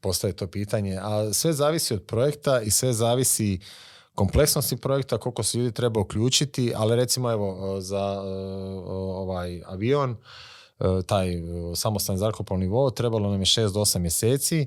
postaje 0.00 0.32
to 0.32 0.46
pitanje, 0.46 0.98
a 1.02 1.32
sve 1.32 1.52
zavisi 1.52 1.94
od 1.94 2.02
projekta 2.02 2.60
i 2.60 2.70
sve 2.70 2.92
zavisi 2.92 3.60
kompleksnosti 4.14 4.76
projekta, 4.76 5.18
koliko 5.18 5.42
se 5.42 5.58
ljudi 5.58 5.72
treba 5.72 6.00
uključiti, 6.00 6.72
ali 6.76 6.96
recimo 6.96 7.32
evo 7.32 7.76
e, 7.78 7.80
za 7.80 8.22
e, 8.24 8.28
ovaj 9.14 9.62
avion, 9.66 10.16
taj 11.06 11.28
samostan 11.74 12.16
zrakoplovni 12.16 12.66
nivo, 12.66 12.90
trebalo 12.90 13.30
nam 13.30 13.40
je 13.40 13.44
6 13.44 13.72
do 13.72 13.80
8 13.80 13.98
mjeseci, 13.98 14.66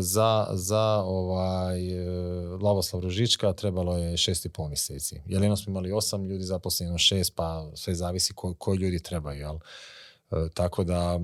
za, 0.00 0.46
za 0.52 1.02
ovaj 1.04 2.08
uh, 2.08 2.62
Lavoslav 2.62 3.02
Ružička 3.02 3.52
trebalo 3.52 3.96
je 3.96 4.12
6,5 4.12 4.68
mjeseci. 4.68 5.20
Jer 5.26 5.42
smo 5.56 5.70
imali 5.70 5.90
8 5.90 6.28
ljudi 6.28 6.44
zaposleno, 6.44 6.94
6, 6.94 7.32
pa 7.34 7.70
sve 7.74 7.94
zavisi 7.94 8.32
ko, 8.34 8.54
koji 8.54 8.78
ljudi 8.78 9.02
trebaju, 9.02 9.40
jel? 9.40 9.58
E, 10.32 10.48
tako 10.54 10.84
da 10.84 11.18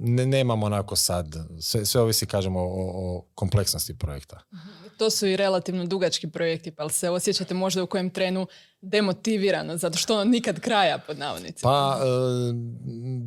ne, 0.00 0.26
nemamo 0.26 0.66
onako 0.66 0.96
sad, 0.96 1.36
sve, 1.60 1.84
sve 1.84 2.00
ovisi 2.00 2.26
kažemo 2.26 2.60
o, 2.60 2.92
o 2.94 3.24
kompleksnosti 3.34 3.98
projekta. 3.98 4.40
To 4.96 5.10
su 5.10 5.26
i 5.26 5.36
relativno 5.36 5.86
dugački 5.86 6.30
projekti, 6.30 6.70
pa 6.70 6.88
se 6.88 7.10
osjećate 7.10 7.54
možda 7.54 7.82
u 7.82 7.86
kojem 7.86 8.10
trenu 8.10 8.46
demotivirano, 8.80 9.76
zato 9.76 9.98
što 9.98 10.24
nikad 10.24 10.60
kraja 10.60 10.98
pod 10.98 11.18
navodnicima. 11.18 11.70
Pa 11.70 11.98
e, 12.00 12.06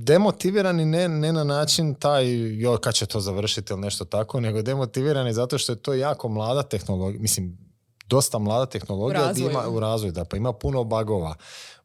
demotivirani 0.03 0.85
ne, 0.85 1.07
ne 1.09 1.33
na 1.33 1.43
način 1.43 1.95
taj 1.95 2.25
joj 2.61 2.77
kad 2.81 2.93
će 2.93 3.05
to 3.05 3.19
završiti 3.19 3.73
ili 3.73 3.81
nešto 3.81 4.05
tako, 4.05 4.39
nego 4.39 4.61
demotivirani 4.61 5.33
zato 5.33 5.57
što 5.57 5.71
je 5.71 5.75
to 5.75 5.93
jako 5.93 6.29
mlada 6.29 6.63
tehnologija, 6.63 7.21
mislim 7.21 7.64
dosta 8.07 8.39
mlada 8.39 8.65
tehnologija 8.65 9.33
U 9.35 9.39
ima 9.39 9.67
u 9.69 9.79
razvoju, 9.79 10.11
da, 10.11 10.25
pa 10.25 10.37
ima 10.37 10.53
puno 10.53 10.83
bagova. 10.83 11.35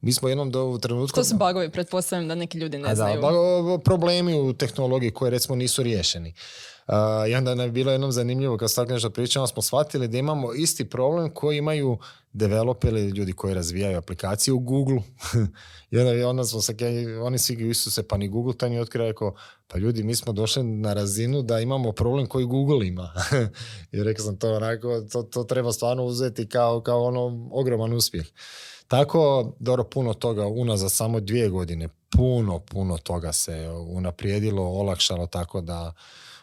Mi 0.00 0.12
smo 0.12 0.28
jednom 0.28 0.50
do, 0.50 0.64
u 0.64 0.78
trenutku... 0.78 1.14
Što 1.14 1.24
su 1.24 1.37
bagovi? 1.37 1.70
Pretpostavljam 1.70 2.28
da 2.28 2.35
neki 2.35 2.59
ljudi 2.59 2.78
ne 2.78 2.85
A 2.85 2.88
da, 2.88 2.94
znaju. 2.94 3.20
ba- 3.20 3.78
problemi 3.85 4.40
u 4.40 4.52
tehnologiji 4.52 5.11
koji 5.11 5.30
recimo 5.30 5.56
nisu 5.56 5.83
riješeni. 5.83 6.35
Uh, 6.88 6.94
I 7.28 7.35
onda 7.35 7.54
nam 7.54 7.66
je 7.66 7.72
bilo 7.72 7.92
jednom 7.92 8.12
zanimljivo 8.12 8.56
kad 8.56 8.74
tako 8.74 8.92
nešto 8.92 9.11
pričamo, 9.11 9.46
smo 9.46 9.62
shvatili 9.62 10.09
da 10.09 10.18
imamo 10.18 10.54
isti 10.54 10.85
problem 10.85 11.30
koji 11.35 11.59
imaju 11.59 11.98
developeri, 12.33 13.09
ljudi 13.09 13.33
koji 13.33 13.54
razvijaju 13.54 13.98
aplikacije 13.98 14.54
u 14.54 14.59
Google. 14.59 15.02
I 15.90 15.98
onda, 15.98 16.28
onda 16.28 16.44
smo 16.44 16.61
se, 16.61 16.74
oni 17.22 17.38
svi 17.38 17.68
isu 17.70 17.90
se, 17.90 18.09
pa 18.09 18.16
ni 18.16 18.28
Google 18.28 18.56
taj 18.56 18.70
nije 18.70 18.83
otkrio, 18.83 19.06
rekao, 19.06 19.35
pa 19.72 19.78
ljudi, 19.78 20.02
mi 20.02 20.14
smo 20.14 20.33
došli 20.33 20.62
na 20.62 20.92
razinu 20.92 21.42
da 21.42 21.61
imamo 21.61 21.92
problem 21.92 22.26
koji 22.26 22.44
Google 22.44 22.87
ima. 22.87 23.12
I 23.92 24.02
rekao 24.02 24.24
sam 24.24 24.37
to 24.37 24.54
onako, 24.54 25.00
to, 25.00 25.22
to 25.22 25.44
treba 25.44 25.72
stvarno 25.72 26.04
uzeti 26.04 26.48
kao, 26.48 26.80
kao 26.80 27.04
ono 27.04 27.48
ogroman 27.52 27.92
uspjeh. 27.92 28.26
Tako, 28.88 29.52
dobro, 29.59 29.85
puno 29.85 30.14
toga 30.14 30.46
unazad 30.46 30.92
samo 30.92 31.20
dvije 31.20 31.48
godine, 31.48 31.88
puno, 32.16 32.59
puno 32.59 32.98
toga 32.98 33.33
se 33.33 33.68
unaprijedilo, 33.88 34.62
olakšalo, 34.62 35.26
tako 35.26 35.61
da 35.61 35.92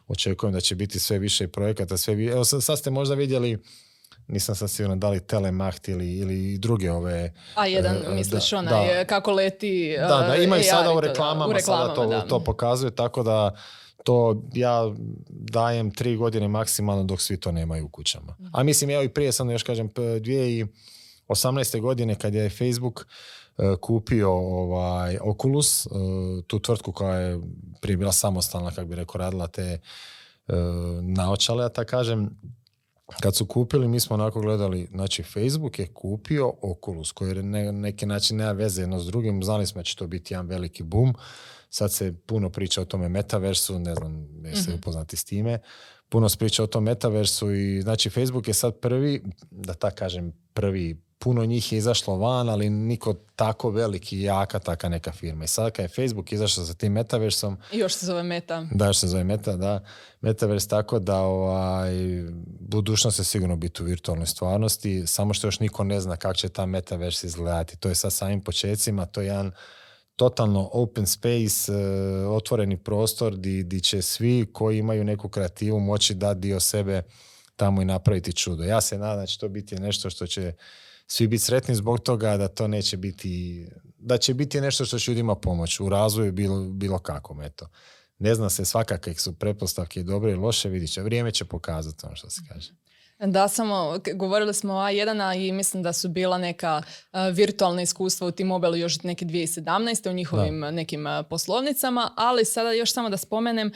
očekujem 0.08 0.54
da 0.54 0.62
će 0.62 0.76
biti 0.76 1.00
sve 1.00 1.20
više 1.20 1.48
projekata, 1.48 1.98
sve 1.98 2.16
više. 2.16 2.32
Evo 2.32 2.44
sad, 2.46 2.80
ste 2.80 2.90
možda 2.90 3.16
vidjeli, 3.16 3.58
nisam 4.28 4.56
sad 4.56 4.70
siguran 4.70 5.00
da 5.00 5.10
li 5.10 5.20
Telemacht 5.20 5.88
ili, 5.88 6.18
ili 6.18 6.58
druge 6.58 6.92
ove... 6.92 7.34
A 7.56 7.66
jedan, 7.66 7.96
e, 7.96 8.16
misliš, 8.16 8.50
da, 8.52 8.58
onaj, 8.58 8.96
da. 8.96 9.06
kako 9.06 9.32
leti 9.32 9.96
Da, 10.00 10.08
da, 10.08 10.36
imaju 10.36 10.60
AR 10.60 10.66
sada 10.66 10.94
u 10.94 11.00
reklamama, 11.00 11.48
u 11.48 11.54
reklamama 11.54 11.86
sada 11.88 11.96
to, 11.96 12.06
da. 12.08 12.22
to 12.22 12.44
pokazuje, 12.44 12.96
tako 12.96 13.24
da 13.24 13.56
to 14.04 14.44
ja 14.54 14.92
dajem 15.30 15.92
tri 15.92 16.16
godine 16.16 16.48
maksimalno 16.48 17.04
dok 17.04 17.22
svi 17.22 17.40
to 17.40 17.52
nemaju 17.52 17.86
u 17.86 17.90
kućama. 17.90 18.36
Mhm. 18.40 18.50
A 18.54 18.64
mislim, 18.64 18.90
evo 18.90 19.04
i 19.04 19.10
prije 19.10 19.32
sam 19.32 19.50
još 19.50 19.64
kažem, 19.64 19.90
p- 19.90 20.02
2018. 20.02 21.82
godine 21.82 22.16
kad 22.16 22.34
je 22.34 22.50
Facebook 22.50 23.08
e, 23.58 23.76
kupio 23.82 24.32
ovaj 24.32 25.18
Oculus, 25.22 25.86
e, 25.86 25.90
tu 26.48 26.60
tvrtku 26.60 26.92
koja 26.92 27.20
je 27.20 27.40
prije 27.82 27.98
bila 27.98 28.12
samostalna, 28.12 28.72
kako 28.72 28.88
bi 28.88 28.96
rekao, 28.96 29.20
radila 29.20 29.48
te 29.48 29.62
e, 29.62 29.80
naočale, 31.02 31.64
ja 31.64 31.70
tako 31.70 31.90
kažem, 31.90 32.30
kad 33.22 33.36
su 33.36 33.46
kupili, 33.46 33.88
mi 33.88 34.00
smo 34.00 34.14
onako 34.14 34.42
gledali, 34.42 34.88
znači 34.92 35.24
Facebook 35.24 35.80
je 35.80 35.88
kupio 35.88 36.54
Oculus, 36.62 37.12
koji 37.12 37.36
na 37.36 37.42
ne, 37.42 37.72
neki 37.72 38.06
način 38.06 38.38
nema 38.38 38.52
veze 38.52 38.82
jedno 38.82 39.00
s 39.00 39.06
drugim, 39.06 39.44
znali 39.44 39.68
smo 39.68 39.80
da 39.80 39.84
će 39.84 39.96
to 39.96 40.08
biti 40.08 40.34
jedan 40.34 40.48
veliki 40.48 40.84
boom, 40.84 41.16
sad 41.70 41.94
se 41.94 42.14
puno 42.26 42.50
priča 42.50 42.82
o 42.82 42.86
tome 42.86 43.10
metaversu, 43.10 43.80
ne 43.80 43.96
znam, 43.96 44.28
jeste 44.44 44.74
upoznati 44.74 45.18
s 45.18 45.24
time, 45.24 45.60
puno 46.10 46.30
se 46.30 46.38
priča 46.38 46.64
o 46.64 46.68
tom 46.68 46.84
metaversu 46.84 47.52
i 47.52 47.82
znači 47.82 48.10
Facebook 48.10 48.48
je 48.48 48.54
sad 48.54 48.80
prvi, 48.80 49.24
da 49.52 49.74
tak 49.74 49.96
kažem, 49.96 50.34
prvi, 50.54 51.02
puno 51.20 51.46
njih 51.46 51.72
je 51.72 51.78
izašlo 51.78 52.18
van, 52.18 52.50
ali 52.50 52.70
niko 52.70 53.14
tako 53.36 53.70
veliki 53.70 54.18
i 54.18 54.24
jaka 54.24 54.60
taka 54.60 54.90
neka 54.90 55.12
firma. 55.12 55.44
I 55.44 55.48
sad 55.48 55.72
kad 55.72 55.84
je 55.84 55.90
Facebook 55.90 56.32
izašao 56.32 56.66
sa 56.66 56.74
tim 56.74 56.94
metaversom, 56.94 57.58
I 57.72 57.78
još 57.78 57.94
se 57.94 58.06
zove 58.06 58.24
Meta. 58.24 58.68
da, 58.72 58.86
još 58.86 58.98
se 58.98 59.08
zove 59.08 59.24
Meta, 59.24 59.56
da. 59.56 59.84
Metaverse 60.22 60.68
tako 60.68 61.00
da 61.00 61.22
ovaj, 61.22 61.92
budućnost 62.60 63.18
će 63.18 63.24
sigurno 63.24 63.56
biti 63.56 63.84
u 63.84 63.86
virtualnoj 63.86 64.26
stvarnosti, 64.28 65.08
samo 65.08 65.34
što 65.34 65.48
još 65.48 65.60
niko 65.60 65.84
ne 65.84 66.02
zna 66.02 66.16
kako 66.16 66.34
će 66.34 66.50
ta 66.50 66.66
Metaverse 66.66 67.28
izgledati. 67.28 67.78
To 67.78 67.90
je 67.90 67.96
sad 67.96 68.14
samim 68.14 68.42
počecima, 68.42 69.06
to 69.06 69.22
je 69.22 69.28
jedan 69.28 69.52
totalno 70.16 70.70
open 70.74 71.08
space, 71.08 71.74
e, 71.74 72.26
otvoreni 72.28 72.78
prostor 72.78 73.36
di, 73.36 73.64
di 73.64 73.82
će 73.82 74.02
svi 74.02 74.46
koji 74.54 74.78
imaju 74.78 75.04
neku 75.04 75.30
kreativu 75.30 75.80
moći 75.80 76.14
dati 76.14 76.40
dio 76.40 76.60
sebe 76.60 77.04
tamo 77.56 77.82
i 77.82 77.86
napraviti 77.86 78.34
čudo. 78.34 78.64
Ja 78.64 78.82
se 78.82 78.98
nadam 78.98 79.18
da 79.18 79.26
će 79.26 79.40
to 79.40 79.50
biti 79.50 79.76
nešto 79.76 80.10
što 80.10 80.28
će 80.28 80.54
svi 81.08 81.28
biti 81.28 81.44
sretni 81.44 81.76
zbog 81.76 82.00
toga 82.00 82.38
da 82.38 82.48
to 82.48 82.68
neće 82.68 82.98
biti, 82.98 83.66
da 83.98 84.18
će 84.18 84.34
biti 84.34 84.62
nešto 84.62 84.86
što 84.86 85.00
će 85.00 85.12
ljudima 85.12 85.36
pomoći 85.36 85.84
u 85.84 85.90
razvoju 85.90 86.32
bilo, 86.32 86.70
bilo 86.70 87.00
kakvom, 87.00 87.42
eto. 87.42 87.70
Ne 88.20 88.36
zna 88.36 88.50
se 88.50 88.66
svakakve 88.66 89.14
su 89.16 89.40
pretpostavke 89.40 90.04
dobre 90.04 90.32
i 90.32 90.36
loše, 90.36 90.70
vidit 90.70 90.94
će. 90.94 91.02
Vrijeme 91.02 91.32
će 91.32 91.46
pokazati 91.46 92.06
ono 92.06 92.16
što 92.16 92.30
se 92.30 92.42
kaže. 92.50 92.72
Da, 93.20 93.48
samo 93.48 94.00
govorili 94.16 94.54
smo 94.54 94.74
o 94.74 94.78
A1 94.78 95.08
i 95.40 95.52
mislim 95.52 95.84
da 95.84 95.94
su 95.94 96.10
bila 96.10 96.38
neka 96.38 96.82
virtualna 97.34 97.82
iskustva 97.82 98.28
u 98.28 98.32
T-Mobile 98.32 98.80
još 98.80 99.04
neke 99.04 99.26
2017. 99.26 100.10
u 100.10 100.14
njihovim 100.14 100.60
nekim 100.60 101.06
poslovnicama, 101.30 102.12
ali 102.16 102.46
sada 102.46 102.72
još 102.72 102.94
samo 102.94 103.10
da 103.10 103.18
spomenem 103.18 103.72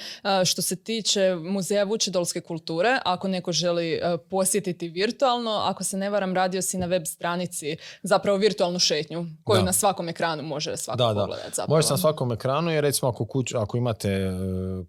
što 0.46 0.62
se 0.62 0.76
tiče 0.76 1.36
Muzeja 1.36 1.84
Vučedolske 1.84 2.42
kulture, 2.42 3.00
ako 3.06 3.28
neko 3.28 3.52
želi 3.52 4.00
posjetiti 4.30 4.90
virtualno, 4.90 5.52
ako 5.52 5.84
se 5.84 5.98
ne 5.98 6.10
varam, 6.10 6.36
radio 6.36 6.62
si 6.62 6.78
na 6.78 6.86
web 6.86 7.04
stranici 7.06 7.78
zapravo 8.04 8.38
virtualnu 8.38 8.80
šetnju 8.80 9.26
koju 9.44 9.60
Da. 9.60 9.66
na 9.66 9.74
svakom 9.74 10.10
ekranu 10.10 10.44
može 10.44 10.78
svako 10.78 10.98
Da, 10.98 11.14
da. 11.14 11.20
pogledati 11.22 11.56
zapravo. 11.56 11.78
Može 11.78 11.90
na 11.90 11.98
svakom 11.98 12.32
ekranu 12.32 12.72
i 12.72 12.82
recimo 12.82 13.10
ako, 13.10 13.26
kuć, 13.26 13.54
ako 13.54 13.78
imate, 13.78 14.10
e, 14.10 14.32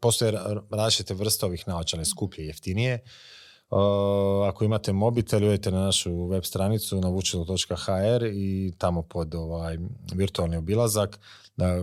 postoje 0.00 0.32
ra- 0.32 0.62
različite 0.70 1.14
vrste 1.14 1.46
ovih 1.46 1.68
naočale, 1.68 2.04
skuplje 2.04 2.44
i 2.44 2.48
jeftinije. 2.48 2.98
Ako 4.48 4.64
imate 4.64 4.92
mobitel, 4.92 5.44
idete 5.44 5.70
na 5.70 5.80
našu 5.80 6.26
web 6.26 6.44
stranicu 6.44 7.00
na 7.00 7.08
vučilo.hr 7.08 8.26
i 8.32 8.72
tamo 8.78 9.02
pod 9.02 9.34
ovaj 9.34 9.78
virtualni 10.14 10.56
obilazak 10.56 11.18
da 11.56 11.76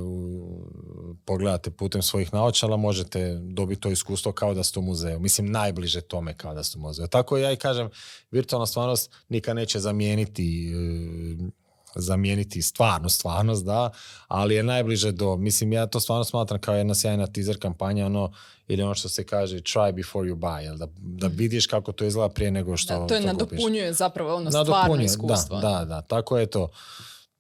pogledate 1.25 1.71
putem 1.71 2.01
svojih 2.01 2.33
naočala, 2.33 2.77
možete 2.77 3.39
dobiti 3.41 3.81
to 3.81 3.89
iskustvo 3.89 4.31
kao 4.31 4.53
da 4.53 4.63
ste 4.63 4.79
u 4.79 4.81
muzeju. 4.81 5.19
Mislim, 5.19 5.51
najbliže 5.51 6.01
tome 6.01 6.33
kao 6.33 6.53
da 6.53 6.63
ste 6.63 6.77
u 6.77 6.81
muzeju. 6.81 7.07
Tako 7.07 7.37
ja 7.37 7.51
i 7.51 7.57
kažem, 7.57 7.89
virtualna 8.31 8.65
stvarnost 8.65 9.15
nikad 9.29 9.55
neće 9.55 9.79
zamijeniti 9.79 10.71
e, 10.71 11.58
zamijeniti 11.95 12.61
stvarnu 12.61 13.09
stvarnost, 13.09 13.65
da, 13.65 13.89
ali 14.27 14.55
je 14.55 14.63
najbliže 14.63 15.11
do, 15.11 15.37
mislim, 15.37 15.73
ja 15.73 15.87
to 15.87 15.99
stvarno 15.99 16.23
smatram 16.23 16.59
kao 16.61 16.75
jedna 16.75 16.95
sjajna 16.95 17.27
teaser 17.27 17.59
kampanja, 17.59 18.05
ono, 18.05 18.31
ili 18.67 18.83
ono 18.83 18.95
što 18.95 19.09
se 19.09 19.23
kaže 19.23 19.57
try 19.57 19.91
before 19.91 20.29
you 20.29 20.35
buy, 20.35 20.59
jel, 20.59 20.77
da, 20.77 20.87
da 20.97 21.27
vidiš 21.27 21.67
kako 21.67 21.91
to 21.91 22.05
izgleda 22.05 22.33
prije 22.33 22.51
nego 22.51 22.77
što 22.77 22.93
Da, 22.99 23.07
to 23.07 23.15
je 23.15 23.21
to 23.21 23.27
kupiš. 23.27 23.51
nadopunjuje 23.51 23.93
zapravo 23.93 24.35
ono 24.35 24.51
stvarno 24.51 24.73
Nadopunjuje, 24.73 25.05
iskustvo. 25.05 25.59
Da, 25.59 25.69
da, 25.69 25.85
da, 25.85 26.01
tako 26.01 26.37
je 26.37 26.45
to. 26.45 26.69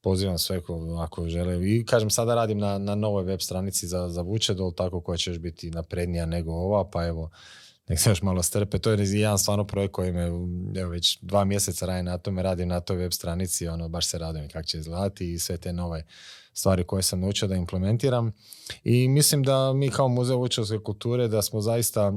Pozivam 0.01 0.37
sve 0.37 0.61
ko, 0.61 0.97
ako 0.99 1.29
žele. 1.29 1.69
I 1.69 1.85
kažem, 1.85 2.09
sada 2.09 2.35
radim 2.35 2.57
na, 2.57 2.77
na 2.77 2.95
novoj 2.95 3.23
web 3.23 3.39
stranici 3.41 3.87
za, 3.87 4.09
za 4.09 4.21
Vučedol, 4.21 4.73
tako 4.73 5.01
koja 5.01 5.17
će 5.17 5.31
još 5.31 5.39
biti 5.39 5.71
naprednija 5.71 6.25
nego 6.25 6.51
ova, 6.51 6.89
pa 6.89 7.05
evo, 7.05 7.29
nek 7.89 7.99
se 7.99 8.09
još 8.09 8.21
malo 8.21 8.43
strpe. 8.43 8.79
To 8.79 8.91
je 8.91 9.19
jedan 9.19 9.39
stvarno 9.39 9.67
projekt 9.67 9.93
koji 9.93 10.11
me, 10.11 10.23
evo, 10.77 10.89
već 10.89 11.19
dva 11.21 11.45
mjeseca 11.45 11.85
radim 11.85 12.05
na 12.05 12.17
tome, 12.17 12.43
radim 12.43 12.67
na 12.67 12.79
toj 12.79 12.97
web 12.97 13.11
stranici, 13.11 13.67
ono, 13.67 13.89
baš 13.89 14.07
se 14.07 14.17
radujem 14.17 14.49
kako 14.49 14.67
će 14.67 14.77
izgledati 14.77 15.33
i 15.33 15.39
sve 15.39 15.57
te 15.57 15.73
nove 15.73 16.05
stvari 16.53 16.83
koje 16.83 17.03
sam 17.03 17.19
naučio 17.19 17.47
da 17.47 17.55
implementiram. 17.55 18.31
I 18.83 19.07
mislim 19.07 19.43
da 19.43 19.73
mi 19.73 19.89
kao 19.89 20.07
Muzej 20.07 20.35
vučedolske 20.35 20.79
kulture 20.79 21.27
da 21.27 21.41
smo 21.41 21.61
zaista 21.61 22.13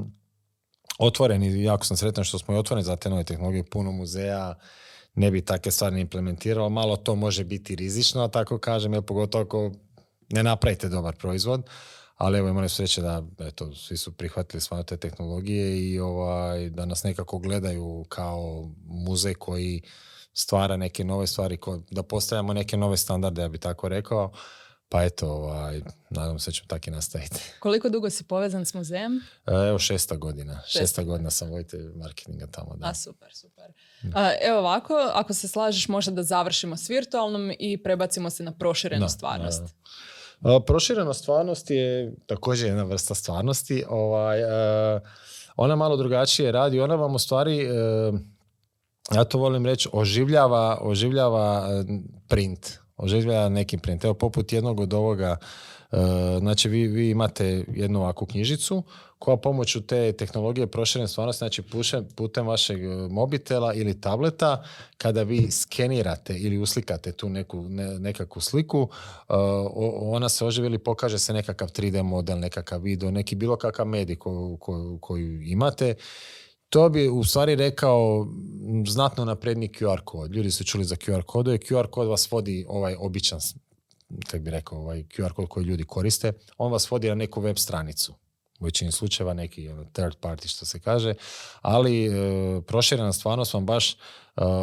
otvoreni, 0.99 1.63
jako 1.63 1.85
sam 1.85 1.97
sretan 1.97 2.23
što 2.23 2.39
smo 2.39 2.53
i 2.53 2.57
otvoreni 2.57 2.83
za 2.83 2.95
te 2.95 3.09
nove 3.09 3.23
tehnologije, 3.23 3.63
puno 3.63 3.91
muzeja, 3.91 4.55
ne 5.15 5.31
bi 5.31 5.41
takve 5.41 5.71
stvari 5.71 6.01
implementiralo, 6.01 6.69
malo 6.69 6.95
to 6.95 7.15
može 7.15 7.43
biti 7.43 7.75
rizično, 7.75 8.27
tako 8.27 8.57
kažem, 8.57 8.93
jer 8.93 9.01
pogotovo 9.01 9.43
ako 9.43 9.71
ne 10.29 10.43
napravite 10.43 10.89
dobar 10.89 11.15
proizvod, 11.15 11.69
ali 12.15 12.37
evo 12.39 12.49
imali 12.49 12.69
sreće 12.69 13.01
da 13.01 13.23
eto, 13.39 13.75
svi 13.75 13.97
su 13.97 14.11
prihvatili 14.11 14.61
sve 14.61 14.83
te 14.83 14.97
tehnologije 14.97 15.89
i 15.89 15.99
ovaj, 15.99 16.69
da 16.69 16.85
nas 16.85 17.03
nekako 17.03 17.37
gledaju 17.37 18.05
kao 18.09 18.71
muzej 18.85 19.33
koji 19.33 19.81
stvara 20.33 20.77
neke 20.77 21.03
nove 21.03 21.27
stvari, 21.27 21.57
da 21.91 22.03
postavljamo 22.03 22.53
neke 22.53 22.77
nove 22.77 22.97
standarde, 22.97 23.41
ja 23.41 23.47
bi 23.47 23.57
tako 23.57 23.89
rekao. 23.89 24.31
Pa 24.89 25.03
eto, 25.03 25.31
ovaj, 25.31 25.81
nadam 26.09 26.39
se 26.39 26.51
da 26.51 26.53
ćemo 26.53 26.67
tako 26.67 26.89
i 26.89 26.91
nastaviti. 26.91 27.39
Koliko 27.59 27.89
dugo 27.89 28.09
si 28.09 28.23
povezan 28.23 28.65
s 28.65 28.73
muzejem? 28.73 29.21
E, 29.45 29.51
evo 29.51 29.79
šesta 29.79 30.15
godina. 30.15 30.61
Šesta, 30.67 31.03
godina 31.03 31.29
sam 31.29 31.49
vojitelj 31.49 31.91
marketinga 31.95 32.47
tamo. 32.47 32.75
Da. 32.75 32.87
A, 32.87 32.93
super, 32.93 33.33
super. 33.33 33.65
evo 34.41 34.59
ovako, 34.59 34.93
ako 35.13 35.33
se 35.33 35.47
slažeš 35.47 35.87
možda 35.87 36.11
da 36.11 36.23
završimo 36.23 36.77
s 36.77 36.89
virtualnom 36.89 37.51
i 37.59 37.83
prebacimo 37.83 38.29
se 38.29 38.43
na 38.43 38.51
proširenu 38.51 39.09
stvarnost. 39.09 39.63
Proširena 40.67 41.13
stvarnost 41.13 41.69
je 41.69 42.15
također 42.25 42.67
jedna 42.67 42.83
vrsta 42.83 43.15
stvarnosti. 43.15 43.83
Ovaj, 43.89 44.41
e, 44.41 44.99
ona 45.55 45.75
malo 45.75 45.97
drugačije 45.97 46.51
radi. 46.51 46.79
Ona 46.79 46.95
vam 46.95 47.15
u 47.15 47.19
stvari, 47.19 47.61
e, 47.61 47.67
ja 49.15 49.23
to 49.23 49.37
volim 49.37 49.65
reći, 49.65 49.89
oživljava, 49.91 50.77
oživljava 50.81 51.67
print 52.27 52.83
oživljava 52.97 53.49
neki 53.49 53.77
print. 53.77 54.05
Evo, 54.05 54.13
poput 54.13 54.53
jednog 54.53 54.79
od 54.79 54.93
ovoga, 54.93 55.37
e, 55.37 55.45
znači 56.39 56.69
vi, 56.69 56.87
vi 56.87 57.09
imate 57.09 57.65
jednu 57.75 57.99
ovakvu 57.99 58.27
knjižicu 58.27 58.83
koja 59.19 59.37
pomoću 59.37 59.81
te 59.81 60.11
tehnologije 60.11 60.67
proširene 60.67 61.07
stvarnosti, 61.07 61.37
znači 61.37 61.63
putem 62.15 62.47
vašeg 62.47 62.83
e, 62.83 62.87
mobitela 63.09 63.73
ili 63.73 64.01
tableta, 64.01 64.63
kada 64.97 65.23
vi 65.23 65.51
skenirate 65.51 66.37
ili 66.37 66.57
uslikate 66.57 67.11
tu 67.11 67.29
neku, 67.29 67.61
nekakvu 67.99 68.41
sliku, 68.41 68.89
e, 69.29 69.33
ona 70.01 70.29
se 70.29 70.45
oživi 70.45 70.67
ili 70.67 70.77
pokaže 70.77 71.19
se 71.19 71.33
nekakav 71.33 71.67
3D 71.67 72.03
model, 72.03 72.39
nekakav 72.39 72.81
video, 72.81 73.11
neki 73.11 73.35
bilo 73.35 73.55
kakav 73.55 73.87
medij 73.87 74.15
koju 74.99 75.41
imate 75.41 75.95
to 76.69 76.89
bi 76.89 77.09
u 77.09 77.23
stvari 77.23 77.55
rekao 77.55 78.27
znatno 78.87 79.25
napredni 79.25 79.69
QR 79.69 79.99
kod. 80.05 80.35
Ljudi 80.35 80.51
su 80.51 80.63
čuli 80.63 80.85
za 80.85 80.95
QR 80.95 81.21
kodove. 81.21 81.57
QR 81.57 81.87
kod 81.87 82.07
vas 82.07 82.31
vodi 82.31 82.65
ovaj 82.67 82.95
običan, 82.99 83.39
kako 84.27 84.43
bi 84.43 84.51
rekao, 84.51 84.77
ovaj 84.79 85.03
QR 85.03 85.33
kod 85.33 85.49
koji 85.49 85.65
ljudi 85.65 85.83
koriste. 85.83 86.33
On 86.57 86.71
vas 86.71 86.91
vodi 86.91 87.09
na 87.09 87.15
neku 87.15 87.41
web 87.41 87.57
stranicu 87.57 88.13
u 88.59 88.65
većini 88.65 88.91
slučajeva 88.91 89.33
neki 89.33 89.69
ono, 89.69 89.83
third 89.83 90.15
party 90.21 90.47
što 90.47 90.65
se 90.65 90.79
kaže, 90.79 91.13
ali 91.61 92.05
e, 92.05 92.11
proširena 92.61 93.13
stvarnost 93.13 93.53
vam 93.53 93.65
baš 93.65 93.97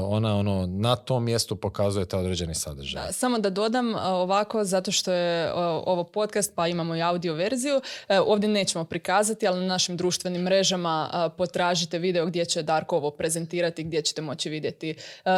ona 0.08 0.36
ono 0.36 0.66
na 0.66 0.96
tom 0.96 1.24
mjestu 1.24 1.56
pokazuje 1.56 2.06
te 2.06 2.16
određeni 2.16 2.54
sadržaj. 2.54 3.06
Da, 3.06 3.12
samo 3.12 3.38
da 3.38 3.50
dodam 3.50 3.94
e, 3.94 3.98
ovako, 3.98 4.64
zato 4.64 4.92
što 4.92 5.12
je 5.12 5.52
ovo 5.54 6.04
podcast 6.04 6.52
pa 6.54 6.68
imamo 6.68 6.96
i 6.96 7.02
audio 7.02 7.34
verziju, 7.34 7.80
ovdje 8.26 8.48
nećemo 8.48 8.84
prikazati, 8.84 9.46
ali 9.46 9.60
na 9.60 9.66
našim 9.66 9.96
društvenim 9.96 10.42
mrežama 10.42 11.30
potražite 11.38 11.98
video 11.98 12.26
gdje 12.26 12.44
će 12.44 12.62
Darko 12.62 12.96
ovo 12.96 13.10
prezentirati, 13.10 13.84
gdje 13.84 14.02
ćete 14.02 14.22
moći 14.22 14.50
vidjeti 14.50 14.94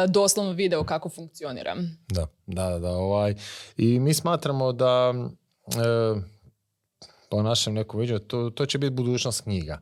doslovno 0.07 0.51
video 0.51 0.83
kako 0.83 1.09
funkcionira. 1.09 1.75
Da, 2.07 2.27
da, 2.47 2.79
da. 2.79 2.89
Ovaj. 2.89 3.35
I 3.77 3.99
mi 3.99 4.13
smatramo 4.13 4.71
da 4.71 5.13
po 7.29 7.41
našem 7.41 7.73
nekom 7.73 7.99
viđu, 7.99 8.19
to, 8.19 8.49
to 8.49 8.65
će 8.65 8.77
biti 8.77 8.93
budućnost 8.93 9.41
knjiga. 9.41 9.79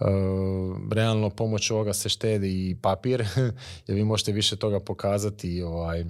E, 0.00 0.04
realno 0.92 1.30
pomoć 1.30 1.70
ovoga 1.70 1.92
se 1.92 2.08
štedi 2.08 2.70
i 2.70 2.76
papir, 2.82 3.24
jer 3.86 3.96
vi 3.96 4.04
možete 4.04 4.32
više 4.32 4.56
toga 4.56 4.80
pokazati 4.80 5.62
ovaj, 5.62 6.04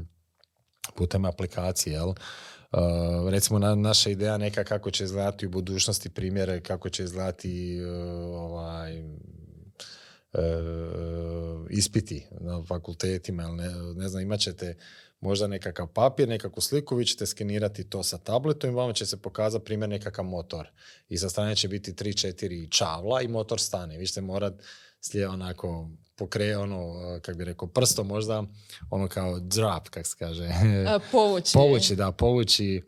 putem 0.97 1.25
aplikacije, 1.25 1.95
jel? 1.95 2.09
Uh, 2.09 3.31
recimo 3.31 3.59
na, 3.59 3.75
naša 3.75 4.11
ideja 4.11 4.39
neka 4.39 4.65
kako 4.65 4.91
će 4.91 5.05
izgledati 5.05 5.47
u 5.47 5.51
budućnosti 5.51 6.11
primjere, 6.11 6.61
kako 6.61 6.89
će 6.89 7.05
izgledati 7.05 7.81
uh, 7.81 7.89
ovaj, 8.35 9.03
ispiti 11.71 12.27
na 12.41 12.63
fakultetima, 12.69 13.43
ne, 13.43 13.69
ne 13.95 14.09
znam, 14.09 14.23
imat 14.23 14.41
ćete 14.41 14.77
možda 15.27 15.47
nekakav 15.47 15.87
papir, 15.87 16.29
nekakvu 16.29 16.61
sliku, 16.61 16.97
vi 16.97 17.07
ćete 17.07 17.27
skenirati 17.27 17.85
to 17.85 18.03
sa 18.03 18.19
tabletom 18.19 18.71
i 18.71 18.75
vama 18.75 18.93
će 18.93 19.07
se 19.07 19.23
pokazati 19.23 19.65
primjer 19.65 19.89
nekakav 19.89 20.25
motor. 20.25 20.69
I 21.09 21.19
sa 21.19 21.29
strane 21.29 21.57
će 21.57 21.69
biti 21.69 21.93
3-4 21.93 22.71
čavla 22.71 23.23
i 23.23 23.29
motor 23.29 23.61
stane. 23.61 23.99
Vi 23.99 24.07
ćete 24.07 24.21
morati 24.21 24.65
slijed 25.01 25.29
onako 25.29 25.89
pokre, 26.17 26.57
ono, 26.57 26.95
kak 27.23 27.37
bi 27.37 27.45
rekao, 27.45 27.69
prsto 27.69 28.05
možda, 28.05 28.45
ono 28.91 29.09
kao 29.09 29.39
drop, 29.39 29.89
kak 29.89 30.07
se 30.07 30.17
kaže. 30.19 30.49
povući. 31.13 31.53
povući, 31.55 31.97
da, 31.97 32.13
povući 32.13 32.83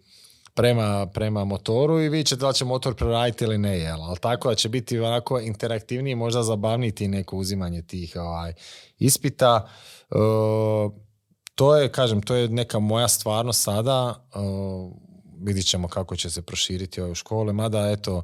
prema, 0.54 1.06
prema 1.06 1.44
motoru 1.44 2.00
i 2.00 2.08
vi 2.08 2.24
ćete 2.24 2.40
da 2.40 2.52
će 2.52 2.64
motor 2.64 2.94
preraditi 2.94 3.44
ili 3.44 3.58
ne, 3.58 3.78
jel? 3.78 4.02
Ali 4.02 4.18
tako 4.18 4.48
da 4.48 4.54
će 4.54 4.68
biti 4.68 4.98
onako 4.98 5.40
interaktivniji, 5.40 6.14
možda 6.14 6.42
zabavniti 6.42 7.08
neko 7.08 7.36
uzimanje 7.36 7.82
tih 7.82 8.16
ovaj, 8.16 8.54
ispita. 8.98 9.68
Uh, 10.10 11.07
to 11.58 11.76
je, 11.76 11.88
kažem, 11.88 12.22
to 12.22 12.34
je 12.34 12.48
neka 12.48 12.78
moja 12.78 13.08
stvarnost 13.08 13.62
sada. 13.62 14.26
Uh, 14.34 14.92
vidit 15.42 15.66
ćemo 15.66 15.88
kako 15.88 16.16
će 16.16 16.30
se 16.30 16.42
proširiti 16.42 17.00
ove 17.00 17.14
škole. 17.14 17.52
Mada, 17.52 17.90
eto, 17.90 18.22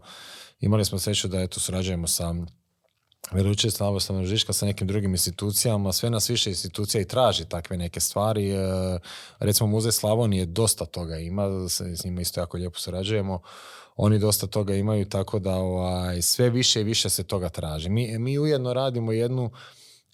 imali 0.60 0.84
smo 0.84 0.98
sreću 0.98 1.28
da 1.28 1.40
eto, 1.40 1.60
surađujemo 1.60 2.06
sa 2.06 2.34
Slavo 3.70 4.00
sam 4.00 4.26
Žiška 4.26 4.52
sa 4.52 4.66
nekim 4.66 4.86
drugim 4.86 5.10
institucijama, 5.10 5.92
sve 5.92 6.10
nas 6.10 6.30
više 6.30 6.50
institucija 6.50 7.00
i 7.00 7.08
traži 7.08 7.44
takve 7.44 7.76
neke 7.76 8.00
stvari. 8.00 8.50
E, 8.50 8.58
recimo 9.38 9.66
Muzej 9.66 9.92
Slavonije 9.92 10.46
dosta 10.46 10.84
toga 10.84 11.16
ima, 11.16 11.68
s 11.68 12.04
njima 12.04 12.20
isto 12.20 12.40
jako 12.40 12.56
lijepo 12.56 12.78
surađujemo. 12.78 13.40
Oni 13.96 14.18
dosta 14.18 14.46
toga 14.46 14.74
imaju, 14.74 15.08
tako 15.08 15.38
da 15.38 15.54
ovaj, 15.54 16.22
sve 16.22 16.50
više 16.50 16.80
i 16.80 16.84
više 16.84 17.10
se 17.10 17.24
toga 17.24 17.48
traži. 17.48 17.88
Mi, 17.88 18.18
mi 18.18 18.38
ujedno 18.38 18.72
radimo 18.72 19.12
jednu 19.12 19.50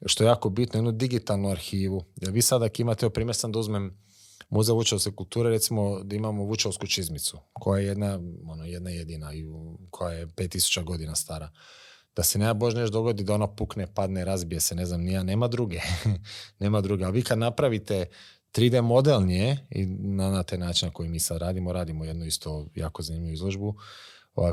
što 0.06 0.24
je 0.24 0.28
jako 0.28 0.50
bitno, 0.50 0.78
jednu 0.78 0.92
digitalnu 0.92 1.48
arhivu. 1.48 2.04
Jer 2.16 2.30
vi 2.30 2.42
sada 2.42 2.64
ako 2.64 2.82
imate, 2.82 3.10
primjer 3.10 3.36
sam 3.36 3.52
da 3.52 3.58
uzmem 3.58 3.96
Muzej 4.50 4.74
Vučovske 4.74 5.10
kulture, 5.10 5.50
recimo 5.50 6.00
da 6.04 6.16
imamo 6.16 6.44
Vučovsku 6.44 6.86
čizmicu, 6.86 7.38
koja 7.52 7.80
je 7.80 7.86
jedna, 7.86 8.20
ono, 8.46 8.64
jedna 8.64 8.90
jedina, 8.90 9.30
koja 9.90 10.14
je 10.14 10.26
5000 10.26 10.84
godina 10.84 11.14
stara. 11.14 11.50
Da 12.16 12.22
se 12.22 12.38
nema 12.38 12.54
Bož 12.54 12.74
nešto 12.74 12.92
dogodi 12.92 13.24
da 13.24 13.34
ono 13.34 13.56
pukne, 13.56 13.94
padne, 13.94 14.24
razbije 14.24 14.60
se, 14.60 14.74
ne 14.74 14.86
znam, 14.86 15.00
nija, 15.00 15.22
nema 15.22 15.48
druge. 15.48 15.80
nema 16.60 16.80
druge. 16.80 17.04
Ali 17.04 17.12
vi 17.12 17.22
kad 17.22 17.38
napravite 17.38 18.06
3D 18.54 18.80
model 18.80 19.26
nje 19.26 19.56
i 19.70 19.86
na, 19.86 20.30
na 20.30 20.42
taj 20.42 20.58
način 20.58 20.86
na 20.88 20.92
koji 20.92 21.08
mi 21.08 21.20
sad 21.20 21.38
radimo, 21.38 21.72
radimo 21.72 22.04
jednu 22.04 22.24
isto 22.24 22.66
jako 22.74 23.02
zanimljivu 23.02 23.34
izložbu 23.34 23.74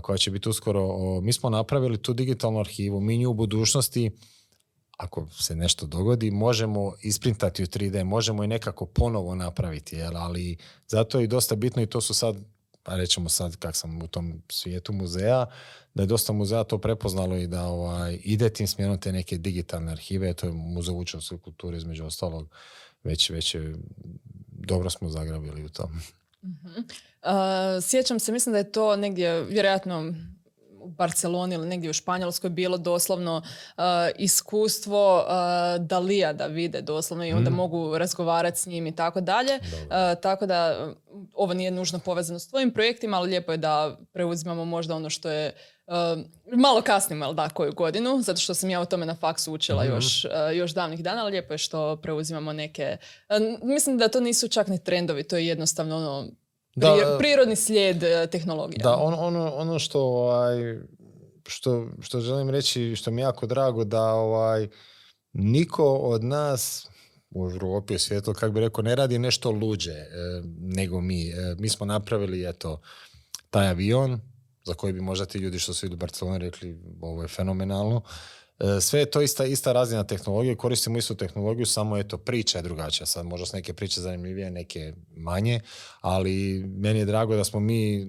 koja 0.02 0.18
će 0.18 0.32
biti 0.32 0.50
uskoro. 0.50 0.88
mi 1.22 1.34
smo 1.34 1.50
napravili 1.50 2.02
tu 2.02 2.14
digitalnu 2.14 2.60
arhivu, 2.60 3.02
mi 3.02 3.18
nju 3.18 3.30
u 3.30 3.34
budućnosti 3.34 4.12
ako 4.98 5.28
se 5.32 5.56
nešto 5.56 5.86
dogodi, 5.86 6.32
možemo 6.32 6.94
isprintati 7.02 7.64
u 7.64 7.66
3D, 7.66 8.04
možemo 8.04 8.44
i 8.44 8.48
nekako 8.48 8.86
ponovo 8.86 9.36
napraviti, 9.36 9.96
jel? 9.96 10.18
ali 10.18 10.58
zato 10.88 11.20
je 11.20 11.24
i 11.24 11.28
dosta 11.28 11.56
bitno 11.56 11.82
i 11.82 11.88
to 11.88 12.02
su 12.02 12.14
sad, 12.14 12.36
pa 12.84 12.96
rećemo 12.96 13.30
sad 13.30 13.56
kak 13.56 13.76
sam 13.76 14.02
u 14.02 14.08
tom 14.08 14.42
svijetu 14.50 14.94
muzeja, 14.94 15.46
da 15.94 16.04
je 16.04 16.08
dosta 16.08 16.34
muzeja 16.34 16.64
to 16.64 16.78
prepoznalo 16.78 17.38
i 17.38 17.48
da 17.48 17.66
ovaj, 17.66 18.20
ide 18.24 18.50
tim 18.50 18.68
smjerom 18.68 19.00
te 19.00 19.12
neke 19.12 19.38
digitalne 19.38 19.92
arhive, 19.92 20.34
to 20.34 20.48
je 20.48 20.54
muzej 20.54 20.96
učenske 20.96 21.38
kulture 21.38 21.78
između 21.78 22.06
ostalog, 22.06 22.50
već, 23.04 23.30
već 23.30 23.56
je, 23.56 23.76
dobro 24.50 24.90
smo 24.90 25.10
zagrabili 25.10 25.66
u 25.66 25.70
tom. 25.70 26.02
uh 26.42 27.84
sjećam 27.84 28.20
se, 28.20 28.32
mislim 28.32 28.54
da 28.54 28.58
je 28.58 28.72
to 28.72 28.96
negdje, 28.96 29.44
vjerojatno 29.44 30.14
u 30.88 30.89
Barceloni 30.89 31.56
ili 31.56 31.67
negdje 31.67 31.89
u 31.89 31.93
Španjolskoj 31.93 32.50
bilo 32.50 32.78
doslovno 32.78 33.38
uh, 33.38 33.84
iskustvo 34.17 35.17
uh, 35.17 35.86
Dalija 35.86 36.34
da 36.34 36.45
vide 36.45 36.82
doslovno 36.82 37.26
i 37.26 37.34
onda 37.34 37.50
mm. 37.50 37.54
mogu 37.54 37.97
razgovarati 37.97 38.60
s 38.60 38.65
njim 38.65 38.88
i 38.88 38.95
tako 38.95 39.21
dalje. 39.21 39.60
Uh, 39.60 40.21
tako 40.21 40.45
da 40.45 40.89
ovo 41.34 41.54
nije 41.54 41.71
nužno 41.71 42.00
povezano 42.00 42.39
s 42.39 42.47
tvojim 42.47 42.71
projektima, 42.71 43.17
ali 43.17 43.30
lijepo 43.30 43.52
je 43.52 43.58
da 43.58 43.97
preuzimamo 44.13 44.65
možda 44.65 44.95
ono 44.95 45.10
što 45.10 45.30
je 45.30 45.54
malo 46.54 46.82
kasnimo, 46.82 47.26
jel 47.26 47.34
da, 47.34 47.50
koju 47.50 47.73
godinu, 47.73 48.21
zato 48.21 48.39
što 48.39 48.54
sam 48.54 48.69
ja 48.69 48.80
o 48.80 48.86
tome 48.86 49.06
na 49.06 49.15
faksu 49.15 49.54
učila 49.54 49.84
mm 49.84 49.88
još, 49.88 50.26
još 50.54 50.71
davnih 50.71 51.04
dana, 51.04 51.21
ali 51.21 51.32
lijepo 51.32 51.54
je 51.54 51.58
što 51.58 51.95
preuzimamo 51.95 52.54
neke... 52.54 52.97
mislim 53.63 53.97
da 53.97 54.08
to 54.08 54.19
nisu 54.19 54.47
čak 54.47 54.67
ni 54.67 54.84
trendovi, 54.84 55.23
to 55.23 55.38
je 55.38 55.47
jednostavno 55.47 55.97
ono 55.97 56.28
da, 56.78 57.18
prirodni 57.20 57.56
slijed 57.56 58.04
e, 58.04 58.28
tehnologije. 58.28 58.80
Da, 58.84 58.96
ono, 58.96 59.18
ono, 59.18 59.52
ono 59.56 59.80
što, 59.80 60.02
ovaj, 60.02 60.80
što, 61.48 61.88
što 62.02 62.20
želim 62.20 62.50
reći, 62.50 62.96
što 62.96 63.12
mi 63.12 63.22
je 63.22 63.24
jako 63.24 63.46
drago, 63.46 63.84
da 63.84 64.04
ovaj, 64.04 64.68
niko 65.34 65.94
od 65.94 66.24
nas 66.24 66.88
u 67.30 67.50
Europi, 67.52 67.96
u 67.96 68.00
svijetu, 68.00 68.34
kako 68.34 68.52
bi 68.52 68.60
rekao, 68.60 68.82
ne 68.82 68.96
radi 68.96 69.20
nešto 69.20 69.52
luđe 69.52 69.92
e, 69.92 70.08
nego 70.60 71.02
mi. 71.02 71.30
E, 71.30 71.56
mi 71.60 71.70
smo 71.70 71.86
napravili, 71.86 72.50
eto, 72.50 72.82
taj 73.50 73.68
avion, 73.68 74.20
za 74.63 74.74
koji 74.74 74.94
bi 74.94 75.02
možda 75.02 75.26
ti 75.26 75.38
ljudi 75.38 75.60
što 75.60 75.74
su 75.74 75.86
idu 75.86 75.96
u 75.96 75.98
Barcelonu 75.98 76.38
rekli, 76.38 76.78
ovo 77.02 77.22
je 77.22 77.28
fenomenalno. 77.28 78.02
E, 78.60 78.82
sve 78.82 79.00
je 79.00 79.06
to 79.06 79.22
ista, 79.22 79.46
ista 79.46 79.72
razina 79.72 80.04
tehnologije, 80.04 80.56
koristimo 80.56 80.98
istu 80.98 81.15
tehnologiju, 81.15 81.65
samo 81.65 81.98
je 81.98 82.08
to 82.08 82.17
priča 82.17 82.58
je 82.58 82.62
drugačija. 82.62 83.06
Sad 83.06 83.26
možda 83.26 83.46
su 83.46 83.56
neke 83.56 83.74
priče 83.74 84.02
zanimljivije, 84.02 84.52
neke 84.52 84.93
manje, 85.15 85.60
ali 86.02 86.63
meni 86.67 87.00
je 87.00 87.06
drago 87.06 87.36
da 87.36 87.43
smo 87.43 87.60
mi 87.60 88.08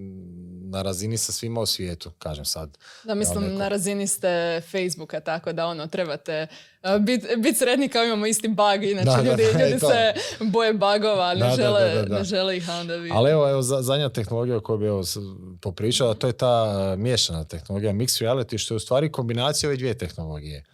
na 0.71 0.83
razini 0.83 1.17
sa 1.19 1.33
svima 1.33 1.61
u 1.61 1.67
svijetu, 1.67 2.11
kažem 2.19 2.45
sad. 2.45 2.79
Da, 3.05 3.15
mislim, 3.15 3.57
na 3.57 3.69
razini 3.69 4.07
ste 4.07 4.61
Facebooka, 4.71 5.21
tako 5.21 5.53
da 5.53 5.67
ono, 5.67 5.87
trebate 5.87 6.47
biti 7.01 7.27
bit 7.37 7.59
sredni 7.59 7.89
kao 7.89 8.05
imamo 8.05 8.27
isti 8.27 8.49
bug, 8.49 8.85
inače 8.85 9.23
ljudi, 9.29 9.43
ljudi 9.43 9.81
se 9.81 10.13
boje 10.41 10.73
bugova, 10.73 11.35
ne, 11.35 11.57
žele, 11.57 12.05
ne 12.09 12.25
žele 12.25 12.57
ih 12.57 12.69
onda 12.81 12.95
vidjeti. 12.95 13.17
Ali 13.17 13.31
evo, 13.31 13.51
evo 13.51 13.63
zadnja 13.63 14.09
tehnologija 14.09 14.61
koju 14.61 14.79
bi 14.79 14.87
evo 14.87 15.03
popričala, 15.61 16.15
to 16.15 16.27
je 16.27 16.33
ta 16.33 16.95
miješana 16.99 17.45
tehnologija, 17.45 17.93
mixed 17.93 18.27
reality, 18.27 18.59
što 18.59 18.75
je 18.75 18.77
u 18.77 18.81
stvari 18.81 19.13
kombinacija 19.13 19.69
ove 19.69 19.77
dvije 19.77 19.99
tehnologije. 19.99 20.65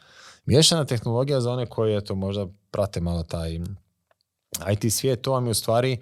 Miješana 0.44 0.84
tehnologija 0.84 1.40
za 1.40 1.52
one 1.52 1.66
koji 1.66 1.96
eto, 1.96 2.14
možda 2.14 2.46
prate 2.70 3.00
malo 3.00 3.22
taj 3.22 3.60
IT 4.72 4.92
svijet, 4.92 5.20
to 5.20 5.32
vam 5.32 5.46
je 5.46 5.50
u 5.50 5.54
stvari 5.54 5.98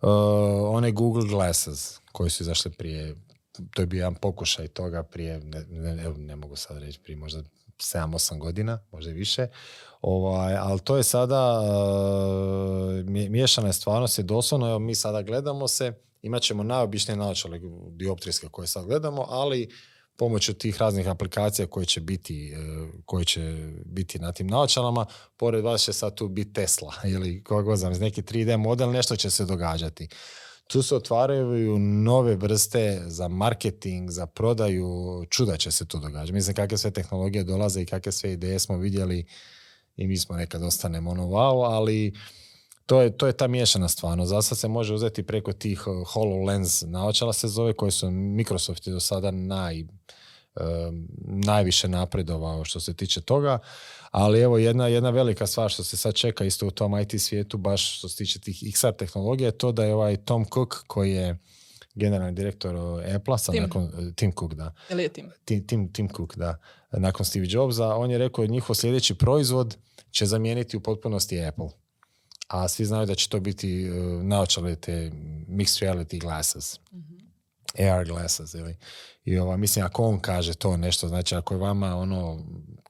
uh, 0.00 0.08
one 0.72 0.92
Google 0.92 1.28
Glasses 1.28 2.00
koji 2.12 2.30
su 2.30 2.42
izašli 2.42 2.70
prije 2.70 3.14
to 3.70 3.82
je 3.82 3.86
bio 3.86 3.98
jedan 3.98 4.14
pokušaj 4.14 4.68
toga 4.68 5.02
prije, 5.02 5.40
ne, 5.40 5.64
ne, 5.68 6.08
ne 6.16 6.36
mogu 6.36 6.56
sad 6.56 6.78
reći, 6.78 7.00
prije 7.00 7.16
možda 7.16 7.42
7-8 7.80 8.38
godina, 8.38 8.78
možda 8.92 9.10
i 9.10 9.14
više. 9.14 9.46
Ovaj, 10.00 10.56
ali 10.56 10.80
to 10.80 10.96
je 10.96 11.02
sada, 11.02 11.60
uh, 11.60 13.10
miješana 13.30 13.66
je 13.66 13.72
stvarnost, 13.72 14.18
je 14.18 14.24
doslovno, 14.24 14.68
evo, 14.68 14.78
mi 14.78 14.94
sada 14.94 15.22
gledamo 15.22 15.68
se, 15.68 15.92
imat 16.22 16.42
ćemo 16.42 16.62
najobičnije 16.62 17.16
naočale 17.16 17.60
dioptrijske 17.90 18.48
koje 18.48 18.66
sad 18.66 18.86
gledamo, 18.86 19.26
ali 19.28 19.68
pomoću 20.16 20.54
tih 20.54 20.78
raznih 20.78 21.08
aplikacija 21.08 21.66
koje 21.66 21.86
će 21.86 22.00
biti, 22.00 22.54
uh, 22.56 22.88
koje 23.04 23.24
će 23.24 23.72
biti 23.84 24.18
na 24.18 24.32
tim 24.32 24.46
naočalama, 24.46 25.06
pored 25.36 25.64
vas 25.64 25.82
će 25.82 25.92
sad 25.92 26.14
tu 26.14 26.28
biti 26.28 26.52
Tesla 26.52 26.94
ili 27.14 27.44
koga 27.44 27.76
znam, 27.76 27.92
neki 27.92 28.22
3D 28.22 28.56
model, 28.56 28.90
nešto 28.90 29.16
će 29.16 29.30
se 29.30 29.44
događati 29.44 30.08
tu 30.72 30.82
se 30.82 30.96
otvaraju 30.96 31.78
nove 31.78 32.36
vrste 32.36 33.02
za 33.06 33.28
marketing, 33.28 34.10
za 34.10 34.26
prodaju, 34.26 35.24
čuda 35.30 35.56
će 35.56 35.70
se 35.70 35.86
to 35.86 35.98
događati. 35.98 36.32
Mislim, 36.32 36.56
kakve 36.56 36.78
sve 36.78 36.90
tehnologije 36.90 37.44
dolaze 37.44 37.82
i 37.82 37.86
kakve 37.86 38.12
sve 38.12 38.32
ideje 38.32 38.58
smo 38.58 38.76
vidjeli 38.76 39.24
i 39.96 40.06
mi 40.06 40.16
smo 40.16 40.36
nekad 40.36 40.62
ostanemo 40.62 41.10
ono 41.10 41.22
wow, 41.22 41.74
ali 41.74 42.14
to 42.86 43.00
je, 43.00 43.16
to 43.16 43.26
je 43.26 43.32
ta 43.32 43.48
miješana 43.48 43.88
stvarno. 43.88 44.26
Za 44.26 44.42
sad 44.42 44.58
se 44.58 44.68
može 44.68 44.94
uzeti 44.94 45.22
preko 45.22 45.52
tih 45.52 45.86
uh, 45.86 46.08
HoloLens 46.08 46.82
naočala 46.82 47.32
se 47.32 47.48
zove, 47.48 47.72
koje 47.72 47.90
su 47.90 48.10
Microsoft 48.10 48.88
do 48.88 49.00
sada 49.00 49.30
naj, 49.30 49.84
najviše 51.26 51.88
napredovao 51.88 52.64
što 52.64 52.80
se 52.80 52.94
tiče 52.94 53.20
toga. 53.20 53.58
Ali 54.10 54.40
evo 54.40 54.58
jedna, 54.58 54.86
jedna 54.86 55.10
velika 55.10 55.46
stvar 55.46 55.70
što 55.70 55.84
se 55.84 55.96
sad 55.96 56.14
čeka 56.14 56.44
isto 56.44 56.66
u 56.66 56.70
tom 56.70 57.00
IT 57.00 57.22
svijetu, 57.22 57.58
baš 57.58 57.98
što 57.98 58.08
se 58.08 58.16
tiče 58.16 58.40
tih 58.40 58.62
XR 58.62 58.96
tehnologije, 58.96 59.46
je 59.46 59.58
to 59.58 59.72
da 59.72 59.84
je 59.84 59.94
ovaj 59.94 60.16
Tom 60.16 60.44
Cook 60.54 60.74
koji 60.86 61.12
je 61.12 61.38
generalni 61.94 62.32
direktor 62.32 62.76
Apple, 63.16 63.38
sad 63.38 63.54
Tim. 63.54 63.62
nakon 63.62 63.82
e, 63.84 64.12
Tim 64.16 64.32
Cook, 64.38 64.54
da. 64.54 64.74
Ili 64.90 65.02
je 65.02 65.08
Tim? 65.08 65.30
Tim, 65.66 65.92
Tim 65.92 66.08
Cook, 66.16 66.36
da. 66.36 66.58
Nakon 66.92 67.26
Steve 67.26 67.46
Jobsa, 67.48 67.94
on 67.94 68.10
je 68.10 68.18
rekao 68.18 68.46
njihov 68.46 68.76
sljedeći 68.76 69.14
proizvod 69.14 69.76
će 70.10 70.26
zamijeniti 70.26 70.76
u 70.76 70.80
potpunosti 70.80 71.44
Apple. 71.44 71.68
A 72.48 72.68
svi 72.68 72.84
znaju 72.84 73.06
da 73.06 73.14
će 73.14 73.28
to 73.28 73.40
biti 73.40 73.90
uh, 73.90 74.22
naočale 74.22 74.76
te 74.76 75.10
mixed 75.48 75.82
reality 75.82 76.20
glasses. 76.20 76.80
mm 76.92 77.20
AR 77.78 78.04
glasses 78.04 78.54
ili 78.54 78.76
i 79.24 79.38
ova, 79.38 79.56
mislim 79.56 79.84
ako 79.84 80.04
on 80.04 80.20
kaže 80.20 80.54
to 80.54 80.76
nešto 80.76 81.08
znači 81.08 81.34
ako 81.34 81.54
je 81.54 81.58
vama 81.58 81.96
ono 81.96 82.44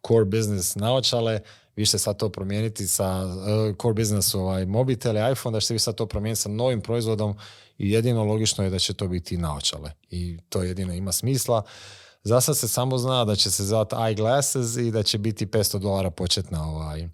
core 0.07 0.25
business 0.25 0.75
naočale, 0.75 1.41
vi 1.77 1.87
ćete 1.87 1.99
sad 1.99 2.17
to 2.17 2.29
promijeniti 2.29 2.87
sa 2.87 3.25
uh, 3.25 3.77
core 3.83 3.95
business 3.95 4.35
ovaj, 4.35 4.67
mobitele, 4.67 5.33
iPhone, 5.33 5.57
da 5.57 5.61
ćete 5.61 5.75
vi 5.75 5.79
sad 5.79 5.95
to 5.95 6.07
promijeniti 6.07 6.43
sa 6.43 6.49
novim 6.49 6.81
proizvodom 6.81 7.35
i 7.79 7.91
jedino 7.91 8.25
logično 8.25 8.65
je 8.65 8.71
da 8.71 8.79
će 8.79 8.95
to 8.95 9.09
biti 9.09 9.37
naočale. 9.37 9.93
I 10.11 10.39
to 10.49 10.63
jedino 10.63 10.95
ima 10.95 11.13
smisla. 11.13 11.63
Za 12.23 12.41
sad 12.41 12.57
se 12.57 12.69
samo 12.69 12.99
zna 12.99 13.25
da 13.25 13.37
će 13.37 13.51
se 13.51 13.65
zvati 13.65 13.95
eyeglasses 13.95 14.87
i 14.87 14.91
da 14.91 15.03
će 15.03 15.19
biti 15.19 15.47
500 15.47 15.79
dolara 15.79 16.11
početna, 16.11 16.69
ovaj, 16.69 17.09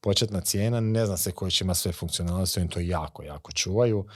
početna 0.00 0.40
cijena. 0.40 0.80
Ne 0.80 1.06
zna 1.06 1.16
se 1.16 1.32
koje 1.32 1.50
će 1.50 1.64
ima 1.64 1.74
sve 1.74 1.92
funkcionalnosti, 1.92 2.60
oni 2.60 2.68
to 2.68 2.80
jako, 2.80 3.22
jako 3.22 3.52
čuvaju. 3.52 4.06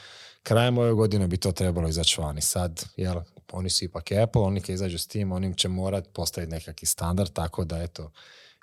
Krajem 0.43 0.79
ove 0.79 0.93
godine 0.93 1.27
bi 1.27 1.37
to 1.37 1.53
trebalo 1.53 1.89
izaći 1.89 2.21
vani. 2.21 2.41
Sad, 2.41 2.85
jel, 2.97 3.21
oni 3.53 3.71
su 3.71 3.85
ipak 3.85 4.13
Apple, 4.13 4.43
oni 4.43 4.61
kad 4.61 4.75
izađu 4.75 4.99
s 4.99 5.07
tim, 5.07 5.33
oni 5.33 5.55
će 5.55 5.69
morat 5.69 6.09
postaviti 6.13 6.53
nekakvi 6.53 6.87
standard, 6.87 7.33
tako 7.33 7.65
da 7.65 7.83
eto, 7.83 8.11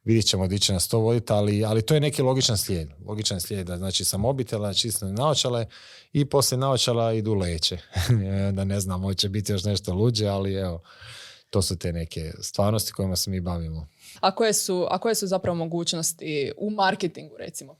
vidjet 0.04 0.26
ćemo 0.26 0.48
di 0.48 0.60
će 0.60 0.74
nas 0.74 0.88
to 0.88 1.00
voditi, 1.00 1.34
ali, 1.34 1.66
ali 1.66 1.82
to 1.82 1.94
je 1.94 2.00
neki 2.00 2.22
logičan 2.22 2.58
slijed. 2.58 2.90
Logičan 3.06 3.42
slijed 3.42 3.68
da 3.68 3.78
znači 3.78 4.06
sa 4.06 4.18
mobitela 4.18 4.74
čisto 4.74 5.06
naočale 5.08 5.66
i 6.14 6.26
poslije 6.26 6.58
naočala 6.58 7.14
idu 7.14 7.34
leće. 7.34 7.78
da 8.56 8.64
ne 8.64 8.80
znam, 8.80 9.02
hoće 9.02 9.30
biti 9.30 9.52
još 9.52 9.64
nešto 9.64 9.94
luđe, 9.94 10.28
ali 10.28 10.54
evo, 10.54 10.82
to 11.50 11.62
su 11.62 11.78
te 11.78 11.94
neke 11.94 12.34
stvarnosti 12.42 12.92
kojima 12.92 13.16
se 13.16 13.30
mi 13.30 13.40
bavimo. 13.40 13.88
A 14.20 14.36
koje 14.36 14.54
su, 14.54 14.88
a 14.90 14.98
koje 14.98 15.16
su 15.16 15.28
zapravo 15.28 15.56
mogućnosti 15.56 16.52
u 16.58 16.70
marketingu 16.70 17.38
recimo? 17.38 17.76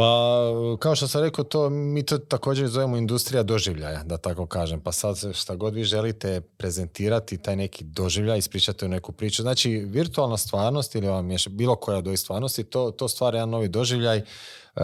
Pa, 0.00 0.52
kao 0.78 0.94
što 0.94 1.08
sam 1.08 1.22
rekao, 1.22 1.44
to, 1.44 1.70
mi 1.70 2.02
to 2.02 2.18
također 2.18 2.68
zovemo 2.68 2.96
industrija 2.96 3.42
doživljaja, 3.42 4.02
da 4.02 4.16
tako 4.16 4.46
kažem. 4.46 4.80
Pa 4.80 4.92
sad 4.92 5.34
šta 5.34 5.54
god 5.54 5.74
vi 5.74 5.84
želite 5.84 6.40
prezentirati 6.40 7.38
taj 7.38 7.56
neki 7.56 7.84
doživljaj, 7.84 8.38
ispričati 8.38 8.84
u 8.84 8.88
neku 8.88 9.12
priču. 9.12 9.42
Znači, 9.42 9.70
virtualna 9.70 10.36
stvarnost 10.36 10.94
ili 10.94 11.06
vam 11.06 11.30
je 11.30 11.38
bilo 11.50 11.76
koja 11.76 12.00
do 12.00 12.16
stvarnosti, 12.16 12.64
to, 12.64 12.90
to 12.90 13.08
stvara 13.08 13.38
jedan 13.38 13.50
novi 13.50 13.68
doživljaj 13.68 14.18
uh, 14.18 14.82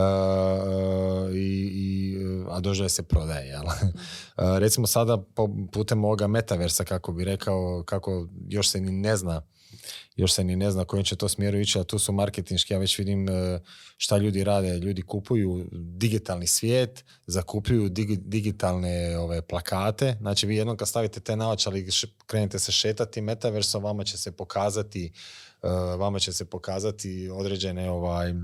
i, 1.35 1.71
i, 1.75 2.17
a 2.51 2.61
doživljaj 2.61 2.91
se 2.91 3.03
prodaje. 3.03 3.49
Jel? 3.49 3.65
Uh, 3.65 4.59
recimo 4.63 4.87
sada 4.87 5.19
putem 5.73 6.05
ovoga 6.05 6.27
metaversa, 6.27 6.85
kako 6.85 7.13
bi 7.13 7.25
rekao, 7.25 7.83
kako 7.87 8.27
još 8.49 8.69
se 8.69 8.81
ni 8.81 8.93
ne 8.93 9.17
zna 9.17 9.43
još 10.16 10.33
se 10.33 10.44
ni 10.44 10.57
ne 10.57 10.70
zna 10.70 10.85
kojim 10.85 11.05
će 11.05 11.16
to 11.16 11.29
smjeru 11.29 11.59
ići, 11.59 11.79
a 11.79 11.85
tu 11.85 11.99
su 11.99 12.12
marketinški, 12.12 12.72
ja 12.72 12.79
već 12.79 12.99
vidim 12.99 13.29
e, 13.29 13.61
šta 13.96 14.16
ljudi 14.16 14.44
rade. 14.44 14.79
Ljudi 14.79 15.03
kupuju 15.03 15.68
digitalni 15.72 16.46
svijet, 16.46 17.05
zakupljuju 17.27 17.88
digitalne 18.18 19.18
ove 19.18 19.42
plakate. 19.42 20.16
Znači 20.20 20.46
vi 20.46 20.57
jednom 20.57 20.77
kad 20.77 20.88
stavite 20.88 21.20
te 21.20 21.37
naočale 21.37 21.81
i 21.81 21.88
krenete 22.27 22.59
se 22.59 22.72
šetati 22.72 23.20
metaversom, 23.20 23.83
vama 23.83 24.05
će 24.05 24.18
se 24.18 24.33
pokazati 24.33 25.12
e, 25.62 25.68
vama 25.99 26.18
će 26.18 26.33
se 26.33 26.44
pokazati 26.44 27.29
određene 27.33 27.90
ovaj 27.90 28.35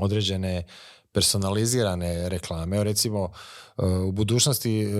određene 0.00 0.64
personalizirane 1.14 2.28
reklame. 2.28 2.76
Evo 2.76 2.84
recimo 2.84 3.22
uh, 3.76 3.84
u 4.08 4.12
budućnosti 4.12 4.86
uh, 4.86 4.92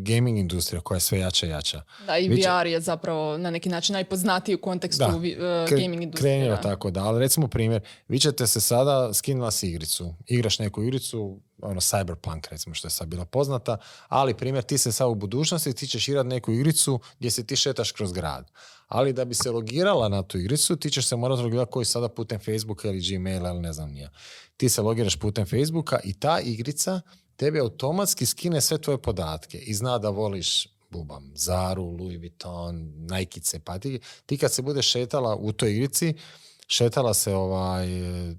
gaming 0.00 0.38
industrija 0.38 0.80
koja 0.80 0.96
je 0.96 1.00
sve 1.00 1.18
jača 1.18 1.46
i 1.46 1.50
jača. 1.50 1.82
Da, 2.06 2.18
i 2.18 2.28
VR 2.28 2.66
je 2.66 2.80
zapravo 2.80 3.38
na 3.38 3.50
neki 3.50 3.68
način 3.68 3.92
najpoznatiji 3.92 4.54
u 4.54 4.60
kontekstu 4.60 5.04
da, 5.04 5.16
uh, 5.16 5.22
gaming 5.70 6.02
industrije. 6.02 6.48
Da. 6.48 6.60
tako 6.60 6.90
da, 6.90 7.04
ali 7.04 7.20
recimo 7.20 7.48
primjer, 7.48 7.82
vi 8.08 8.18
ćete 8.18 8.46
se 8.46 8.60
sada 8.60 9.14
skinula 9.14 9.50
s 9.50 9.62
igricu, 9.62 10.14
igraš 10.26 10.58
neku 10.58 10.82
igricu, 10.82 11.40
ono 11.62 11.80
Cyberpunk 11.80 12.50
recimo 12.50 12.74
što 12.74 12.86
je 12.86 12.90
sad 12.90 13.08
bila 13.08 13.24
poznata, 13.24 13.76
ali 14.08 14.34
primjer 14.34 14.64
ti 14.64 14.78
se 14.78 14.92
sad 14.92 15.08
u 15.08 15.14
budućnosti 15.14 15.72
ti 15.72 15.86
ćeš 15.86 16.08
igrati 16.08 16.28
neku 16.28 16.52
igricu 16.52 17.00
gdje 17.18 17.30
se 17.30 17.46
ti 17.46 17.56
šetaš 17.56 17.92
kroz 17.92 18.12
grad. 18.12 18.50
Ali 18.88 19.12
da 19.12 19.24
bi 19.24 19.34
se 19.34 19.50
logirala 19.50 20.08
na 20.08 20.22
tu 20.22 20.38
igricu, 20.38 20.76
ti 20.76 20.90
ćeš 20.90 21.06
se 21.08 21.16
morati 21.16 21.42
logirati 21.42 21.70
koji 21.70 21.84
sada 21.84 22.08
putem 22.08 22.38
Facebooka 22.38 22.88
ili 22.88 23.16
Gmaila 23.16 23.50
ili 23.50 23.60
ne 23.60 23.72
znam 23.72 23.90
nija 23.90 24.10
ti 24.56 24.68
se 24.68 24.82
logiraš 24.82 25.16
putem 25.16 25.46
Facebooka 25.46 25.98
i 26.04 26.14
ta 26.14 26.40
igrica 26.40 27.00
tebi 27.36 27.60
automatski 27.60 28.26
skine 28.26 28.60
sve 28.60 28.78
tvoje 28.78 28.98
podatke 28.98 29.58
i 29.58 29.74
zna 29.74 29.98
da 29.98 30.08
voliš 30.08 30.66
bubam, 30.92 31.32
Zaru, 31.34 31.84
Louis 31.84 32.18
Vuitton, 32.18 32.92
Nike, 33.10 33.40
pa 33.64 33.78
ti, 34.26 34.38
kad 34.40 34.52
se 34.52 34.62
budeš 34.62 34.90
šetala 34.90 35.36
u 35.36 35.52
toj 35.52 35.72
igrici, 35.72 36.14
šetala 36.66 37.14
se 37.14 37.34
ovaj, 37.34 37.86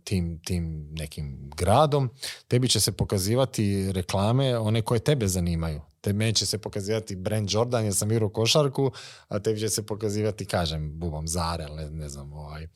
tim, 0.04 0.40
tim 0.46 0.88
nekim 0.92 1.52
gradom, 1.56 2.10
tebi 2.48 2.70
će 2.70 2.80
se 2.80 2.92
pokazivati 2.92 3.92
reklame, 3.92 4.58
one 4.58 4.82
koje 4.82 5.00
tebe 5.00 5.28
zanimaju. 5.28 5.82
Tebi 6.02 6.34
će 6.34 6.46
se 6.46 6.58
pokazivati 6.58 7.16
brand 7.16 7.50
Jordan 7.52 7.84
jer 7.84 7.96
sam 7.96 8.12
igrao 8.12 8.30
košarku, 8.30 8.92
a 9.28 9.40
tebi 9.40 9.60
će 9.60 9.70
se 9.70 9.86
pokazivati, 9.86 10.46
kažem, 10.46 11.00
bubam, 11.00 11.28
Zare, 11.28 11.68
ne, 11.70 11.90
ne 11.90 12.10
znam, 12.10 12.34
ovaj, 12.34 12.68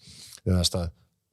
šta, 0.64 0.90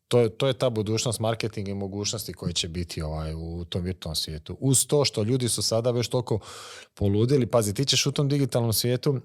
to 0.08 0.28
to 0.28 0.46
je 0.46 0.52
ta 0.52 0.70
budućnost 0.70 1.20
marketinga 1.20 1.70
i 1.70 1.74
mogućnosti 1.74 2.32
koje 2.32 2.52
će 2.52 2.68
biti 2.68 3.02
ovaj, 3.02 3.34
u 3.34 3.64
tom 3.64 3.82
virtualnom 3.82 4.16
svijetu. 4.16 4.56
Uz 4.60 4.86
to 4.86 5.04
što 5.04 5.22
ljudi 5.22 5.48
su 5.48 5.62
sada 5.62 5.90
već 5.90 6.08
toliko 6.08 6.38
poludili, 6.94 7.46
pazi, 7.46 7.74
ti 7.74 7.84
ćeš 7.84 8.06
u 8.06 8.12
tom 8.12 8.28
digitalnom 8.28 8.72
svijetu, 8.72 9.20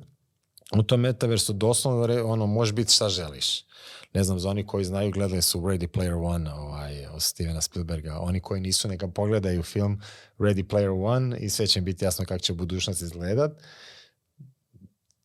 u 0.78 0.84
tom 0.84 0.99
metaversu 0.99 1.53
doslovno 1.53 2.32
ono, 2.32 2.47
može 2.47 2.74
biti 2.74 2.93
šta 2.93 3.10
želiš. 3.10 3.64
Ne 4.14 4.24
znam, 4.24 4.39
za 4.39 4.49
oni 4.49 4.66
koji 4.66 4.86
znaju, 4.86 5.12
gledali 5.12 5.41
su 5.41 5.60
Ready 5.60 5.88
Player 5.88 6.26
One 6.26 6.53
ovaj, 6.53 7.08
od 7.08 7.24
Stevena 7.24 7.62
Spielberga. 7.62 8.20
Oni 8.20 8.39
koji 8.39 8.62
nisu, 8.62 8.88
neka 8.88 9.08
pogledaju 9.08 9.64
film 9.64 10.01
Ready 10.39 10.64
Player 10.68 11.06
One 11.06 11.38
i 11.39 11.49
sve 11.49 11.68
će 11.68 11.82
biti 11.82 12.06
jasno 12.06 12.26
kako 12.26 12.39
će 12.39 12.53
budućnost 12.53 13.01
izgledat 13.01 13.51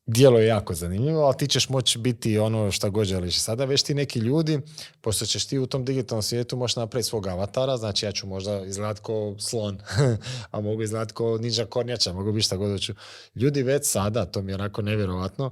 Dijelo 0.07 0.39
je 0.39 0.47
jako 0.47 0.75
zanimljivo, 0.75 1.23
ali 1.23 1.37
ti 1.37 1.47
ćeš 1.47 1.69
moći 1.69 1.99
biti 1.99 2.39
ono 2.39 2.71
što 2.71 2.91
god 2.91 3.07
želiš. 3.07 3.41
Sada 3.41 3.65
već 3.65 3.83
ti 3.83 3.95
neki 3.95 4.19
ljudi, 4.19 4.61
pošto 5.01 5.27
ćeš 5.27 5.47
ti 5.47 5.59
u 5.59 5.67
tom 5.67 5.85
digitalnom 5.85 6.23
svijetu 6.23 6.57
možeš 6.57 6.77
napraviti 6.77 7.09
svog 7.09 7.27
avatara, 7.27 7.77
znači 7.77 8.07
ja 8.07 8.13
ću 8.13 8.27
možda 8.27 8.65
izgledati 8.65 9.01
kao 9.07 9.35
slon, 9.39 9.79
a 10.51 10.61
mogu 10.61 10.83
izgledati 10.83 11.15
kao 11.15 11.39
ninja 11.39 11.67
kornjača, 11.67 12.13
mogu 12.13 12.33
biti 12.33 12.45
šta 12.45 12.57
god 12.57 12.71
hoću. 12.71 12.95
Ljudi 13.35 13.63
već 13.63 13.87
sada, 13.87 14.25
to 14.25 14.43
mi 14.43 14.53
je 14.53 14.55
onako 14.55 14.83
nevjerojatno, 14.83 15.51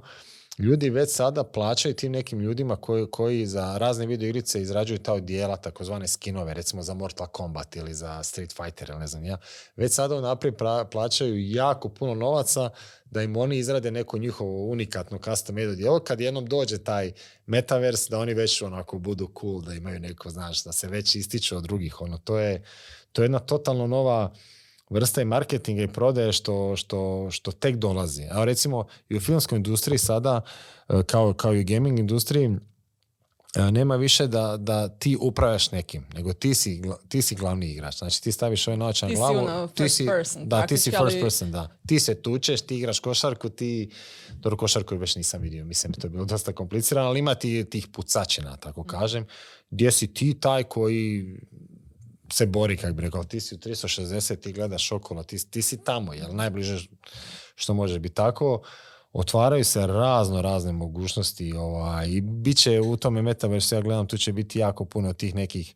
ljudi 0.57 0.89
već 0.89 1.09
sada 1.11 1.43
plaćaju 1.43 1.95
tim 1.95 2.11
nekim 2.11 2.39
ljudima 2.39 2.75
koji, 2.75 3.07
koji 3.11 3.45
za 3.45 3.77
razne 3.77 4.05
video 4.05 4.29
igrice 4.29 4.61
izrađuju 4.61 4.99
ta 4.99 5.13
odijela, 5.13 5.57
takozvane 5.57 6.07
skinove, 6.07 6.53
recimo 6.53 6.81
za 6.81 6.93
Mortal 6.93 7.27
Kombat 7.27 7.75
ili 7.75 7.93
za 7.93 8.23
Street 8.23 8.53
Fighter 8.53 8.89
ili 8.89 8.99
ne 8.99 9.07
znam 9.07 9.25
ja. 9.25 9.37
Već 9.75 9.93
sada 9.93 10.15
unaprijed 10.15 10.55
plaćaju 10.91 11.49
jako 11.51 11.89
puno 11.89 12.15
novaca 12.15 12.69
da 13.05 13.21
im 13.21 13.37
oni 13.37 13.57
izrade 13.57 13.91
neko 13.91 14.17
njihovo 14.17 14.65
unikatno 14.65 15.17
custom 15.17 15.55
made 15.55 15.69
odijelo. 15.69 15.99
Kad 15.99 16.19
jednom 16.19 16.45
dođe 16.45 16.77
taj 16.77 17.11
metaverse, 17.45 18.09
da 18.09 18.19
oni 18.19 18.33
već 18.33 18.61
onako 18.61 18.97
budu 18.99 19.31
cool, 19.41 19.61
da 19.61 19.73
imaju 19.73 19.99
neko, 19.99 20.29
znaš, 20.29 20.63
da 20.63 20.71
se 20.71 20.87
već 20.87 21.15
ističu 21.15 21.57
od 21.57 21.63
drugih. 21.63 22.01
Ono, 22.01 22.17
to 22.17 22.39
je, 22.39 22.63
to 23.11 23.21
je 23.21 23.25
jedna 23.25 23.39
totalno 23.39 23.87
nova 23.87 24.33
vrsta 24.89 25.21
i 25.21 25.25
marketinga 25.25 25.83
i 25.83 25.87
prodaje 25.87 26.33
što, 26.33 26.75
što, 26.75 27.27
što 27.31 27.51
tek 27.51 27.75
dolazi. 27.75 28.23
A 28.31 28.43
recimo 28.43 28.85
i 29.09 29.17
u 29.17 29.19
filmskoj 29.19 29.55
industriji 29.55 29.97
sada, 29.97 30.41
e, 30.89 31.03
kao, 31.03 31.33
kao 31.33 31.53
i 31.53 31.59
u 31.59 31.65
gaming 31.65 31.99
industriji, 31.99 32.49
e, 33.55 33.71
nema 33.71 33.95
više 33.95 34.27
da, 34.27 34.57
da 34.57 34.87
ti 34.87 35.17
upravljaš 35.21 35.71
nekim, 35.71 36.05
nego 36.13 36.33
ti 36.33 36.53
si, 36.53 36.81
ti 37.07 37.21
si 37.21 37.35
glavni 37.35 37.71
igrač. 37.71 37.97
Znači 37.97 38.23
ti 38.23 38.31
staviš 38.31 38.67
ovaj 38.67 38.77
noć 38.77 39.01
na 39.01 39.09
glavu. 39.09 39.37
Ono 39.37 39.67
ti 39.67 39.89
si 39.89 40.05
person, 40.05 40.49
da, 40.49 40.67
ti 40.67 40.77
si 40.77 40.91
first 40.91 41.17
person, 41.21 41.51
da. 41.51 41.77
Ti 41.87 41.99
se 41.99 42.21
tučeš, 42.21 42.61
ti 42.61 42.77
igraš 42.77 42.99
košarku, 42.99 43.49
ti... 43.49 43.89
Dobro, 44.33 44.57
košarku 44.57 44.95
već 44.95 45.15
nisam 45.15 45.41
vidio, 45.41 45.65
mislim, 45.65 45.93
to 45.93 46.07
je 46.07 46.11
bilo 46.11 46.25
dosta 46.25 46.53
komplicirano, 46.53 47.07
ali 47.07 47.19
ima 47.19 47.35
ti 47.35 47.65
tih 47.69 47.87
pucačina, 47.87 48.57
tako 48.57 48.83
kažem, 48.83 49.25
gdje 49.69 49.91
si 49.91 50.13
ti 50.13 50.39
taj 50.39 50.63
koji 50.63 51.37
se 52.33 52.45
bori, 52.45 52.77
kako 52.77 52.93
bi 52.93 53.01
rekao, 53.01 53.23
ti 53.23 53.39
si 53.39 53.55
u 53.55 53.57
360, 53.57 54.39
ti 54.39 54.53
gledaš 54.53 54.91
okolo, 54.91 55.23
ti, 55.23 55.49
ti 55.49 55.61
si 55.61 55.83
tamo, 55.83 56.13
jel 56.13 56.35
najbliže 56.35 56.87
što 57.55 57.73
može 57.73 57.99
biti 57.99 58.15
tako. 58.15 58.61
Otvaraju 59.13 59.65
se 59.65 59.87
razno 59.87 60.41
razne 60.41 60.71
mogućnosti 60.71 61.53
ovaj, 61.53 62.09
i 62.09 62.21
bit 62.21 62.57
će 62.57 62.81
u 62.81 62.97
tome 62.97 63.21
metaversu, 63.21 63.75
ja 63.75 63.81
gledam, 63.81 64.07
tu 64.07 64.17
će 64.17 64.33
biti 64.33 64.59
jako 64.59 64.85
puno 64.85 65.13
tih 65.13 65.35
nekih 65.35 65.75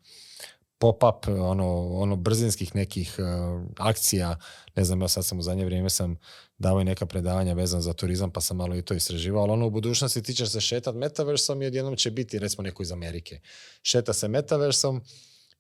pop-up, 0.80 1.28
ono, 1.28 1.88
ono 1.88 2.16
brzinskih 2.16 2.76
nekih 2.76 3.16
uh, 3.20 3.62
akcija, 3.78 4.38
ne 4.76 4.84
znam, 4.84 5.02
ja 5.02 5.08
sad 5.08 5.26
sam 5.26 5.40
u 5.40 5.42
zadnje 5.42 5.66
vrijeme 5.66 5.90
sam 5.90 6.18
davao 6.58 6.84
neka 6.84 7.06
predavanja 7.06 7.54
vezan 7.54 7.82
za 7.82 7.94
turizam, 7.94 8.32
pa 8.32 8.42
sam 8.42 8.58
malo 8.58 8.76
i 8.76 8.82
to 8.82 8.94
istraživao, 8.94 9.44
ali 9.44 9.52
ono 9.52 9.68
u 9.68 9.70
budućnosti 9.70 10.24
ti 10.24 10.34
ćeš 10.34 10.50
se 10.50 10.62
šetat 10.62 10.96
metaversom 10.96 11.62
i 11.62 11.66
odjednom 11.66 11.96
će 11.96 12.12
biti, 12.12 12.40
recimo, 12.40 12.64
neko 12.64 12.84
iz 12.84 12.92
Amerike. 12.92 13.40
Šeta 13.82 14.14
se 14.14 14.28
metaversom, 14.28 15.02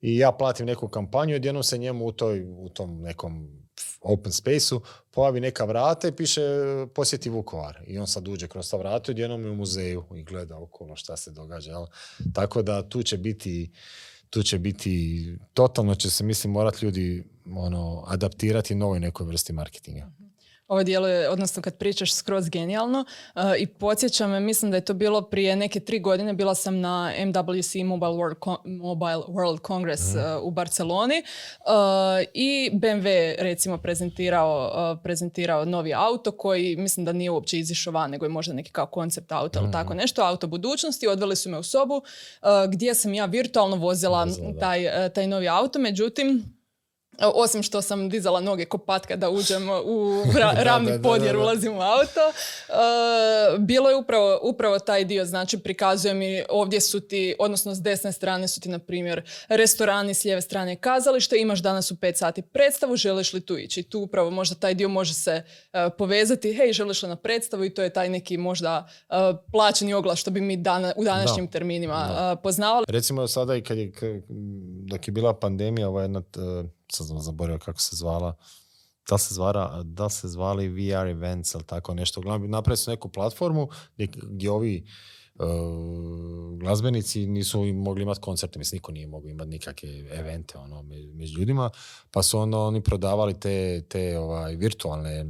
i 0.01 0.17
ja 0.17 0.31
platim 0.31 0.65
neku 0.65 0.87
kampanju, 0.87 1.35
odjednom 1.35 1.63
se 1.63 1.77
njemu 1.77 2.05
u, 2.05 2.11
toj, 2.11 2.45
u 2.57 2.69
tom 2.69 3.01
nekom 3.01 3.49
open 4.01 4.31
space-u 4.31 4.81
pojavi 5.11 5.39
neka 5.39 5.65
vrata 5.65 6.07
i 6.07 6.11
piše 6.11 6.41
posjeti 6.95 7.29
Vukovar. 7.29 7.83
I 7.87 7.99
on 7.99 8.07
sad 8.07 8.27
uđe 8.27 8.47
kroz 8.47 8.71
ta 8.71 8.77
vrata 8.77 9.11
i 9.11 9.13
odjednom 9.13 9.45
je 9.45 9.51
u 9.51 9.55
muzeju 9.55 10.03
i 10.15 10.23
gleda 10.23 10.57
okolo 10.57 10.95
šta 10.95 11.17
se 11.17 11.31
događa. 11.31 11.71
Jel? 11.71 11.85
Tako 12.33 12.61
da 12.61 12.89
tu 12.89 13.03
će 13.03 13.17
biti 13.17 13.71
tu 14.29 14.43
će 14.43 14.59
biti, 14.59 15.37
totalno 15.53 15.95
će 15.95 16.09
se 16.09 16.23
mislim 16.23 16.53
morati 16.53 16.85
ljudi 16.85 17.23
ono, 17.55 18.03
adaptirati 18.07 18.75
novoj 18.75 18.99
nekoj 18.99 19.27
vrsti 19.27 19.53
marketinga. 19.53 20.11
Ovo 20.67 20.83
dijelo 20.83 21.07
je, 21.07 21.29
odnosno 21.29 21.61
kad 21.61 21.77
pričaš, 21.77 22.13
skroz 22.13 22.49
genijalno 22.49 23.05
uh, 23.35 23.41
i 23.59 23.67
podsjećam 23.67 24.31
me, 24.31 24.39
mislim 24.39 24.71
da 24.71 24.77
je 24.77 24.85
to 24.85 24.93
bilo 24.93 25.21
prije 25.21 25.55
neke 25.55 25.79
tri 25.79 25.99
godine, 25.99 26.33
bila 26.33 26.55
sam 26.55 26.79
na 26.79 27.13
MWC 27.19 27.83
Mobile 27.85 28.13
World, 28.13 28.57
Mobile 28.65 29.23
World 29.27 29.67
Congress 29.67 30.01
mhm. 30.09 30.19
uh, 30.19 30.43
u 30.43 30.51
Barceloni 30.51 31.23
uh, 31.59 31.71
i 32.33 32.69
BMW 32.73 33.35
recimo 33.39 33.77
prezentirao, 33.77 34.97
prezentirao 35.03 35.65
novi 35.65 35.93
auto 35.93 36.31
koji 36.31 36.75
mislim 36.75 37.05
da 37.05 37.13
nije 37.13 37.31
uopće 37.31 37.59
izišao 37.59 37.93
van, 37.93 38.11
nego 38.11 38.25
je 38.25 38.29
možda 38.29 38.53
neki 38.53 38.71
kao 38.71 38.85
koncept 38.85 39.31
auto 39.31 39.59
ili 39.59 39.71
tako 39.71 39.89
mhm. 39.89 39.97
nešto, 39.97 40.21
auto 40.21 40.47
budućnosti, 40.47 41.07
odveli 41.07 41.35
su 41.35 41.49
me 41.49 41.57
u 41.57 41.63
sobu 41.63 42.01
gdje 42.69 42.95
sam 42.95 43.13
ja 43.13 43.25
virtualno 43.25 43.75
vozila 43.75 44.27
taj, 44.59 45.09
taj 45.13 45.27
novi 45.27 45.47
auto, 45.49 45.79
međutim 45.79 46.56
osim 47.21 47.63
što 47.63 47.81
sam 47.81 48.09
dizala 48.09 48.39
noge 48.39 48.65
ko 48.65 48.77
patka 48.77 49.15
da 49.15 49.29
uđem 49.29 49.69
u 49.69 50.23
ravni 50.67 51.01
pod 51.03 51.23
jer 51.23 51.37
ulazim 51.37 51.77
u 51.77 51.81
auto, 51.81 52.31
uh, 52.69 53.59
bilo 53.59 53.89
je 53.89 53.95
upravo, 53.95 54.39
upravo 54.43 54.79
taj 54.79 55.05
dio, 55.05 55.25
znači 55.25 55.57
prikazuje 55.57 56.13
mi 56.13 56.43
ovdje 56.49 56.81
su 56.81 56.99
ti, 56.99 57.35
odnosno 57.39 57.75
s 57.75 57.81
desne 57.81 58.11
strane 58.11 58.47
su 58.47 58.61
ti 58.61 58.69
na 58.69 58.79
primjer 58.79 59.21
restorani, 59.49 60.13
s 60.13 60.23
lijeve 60.23 60.41
strane 60.41 60.75
kazalište, 60.75 61.37
imaš 61.39 61.59
danas 61.59 61.91
u 61.91 61.95
5 61.95 62.15
sati 62.15 62.41
predstavu, 62.41 62.95
želiš 62.95 63.33
li 63.33 63.41
tu 63.41 63.57
ići? 63.57 63.83
Tu 63.83 63.99
upravo 63.99 64.29
možda 64.29 64.55
taj 64.55 64.73
dio 64.73 64.89
može 64.89 65.13
se 65.13 65.43
uh, 65.43 65.79
povezati, 65.97 66.53
hej, 66.53 66.73
želiš 66.73 67.03
li 67.03 67.09
na 67.09 67.15
predstavu? 67.15 67.65
I 67.65 67.69
to 67.69 67.83
je 67.83 67.93
taj 67.93 68.09
neki 68.09 68.37
možda 68.37 68.87
uh, 69.09 69.15
plaćeni 69.51 69.93
oglas 69.93 70.19
što 70.19 70.31
bi 70.31 70.41
mi 70.41 70.57
dana, 70.57 70.93
u 70.95 71.03
današnjim 71.03 71.47
terminima 71.47 72.37
poznavali. 72.43 72.85
Recimo 72.89 73.27
sada 73.27 73.55
i 73.55 73.61
kad 73.61 73.77
je, 73.77 73.91
dok 74.87 75.07
je 75.07 75.11
bila 75.11 75.33
pandemija, 75.33 75.89
ova 75.89 76.01
jedna 76.01 76.21
sad 76.91 77.07
sam 77.07 77.19
zaboravio 77.19 77.59
kako 77.59 77.79
se 77.81 77.95
zvala, 77.95 78.35
da 79.09 79.17
se, 79.17 79.33
zvara, 79.33 79.83
da 79.83 80.09
se 80.09 80.27
zvali 80.27 80.69
VR 80.69 81.07
events 81.07 81.53
ili 81.53 81.63
tako 81.63 81.93
nešto. 81.93 82.19
Uglavnom, 82.19 82.49
napravili 82.49 82.77
su 82.77 82.91
neku 82.91 83.09
platformu 83.09 83.69
gdje, 83.95 84.07
gdje 84.07 84.51
ovi 84.51 84.85
uh, 85.35 85.45
glazbenici 86.59 87.25
nisu 87.25 87.63
mogli 87.63 88.03
imati 88.03 88.21
koncerte, 88.21 88.59
mislim, 88.59 88.77
niko 88.77 88.91
nije 88.91 89.07
mogao 89.07 89.29
imati 89.29 89.49
nikakve 89.49 89.89
evente 90.11 90.57
ono, 90.57 90.83
među 91.13 91.39
ljudima, 91.39 91.69
pa 92.11 92.23
su 92.23 92.39
onda 92.39 92.57
oni 92.57 92.83
prodavali 92.83 93.39
te, 93.39 93.81
te 93.89 94.19
ovaj, 94.19 94.55
virtualne 94.55 95.25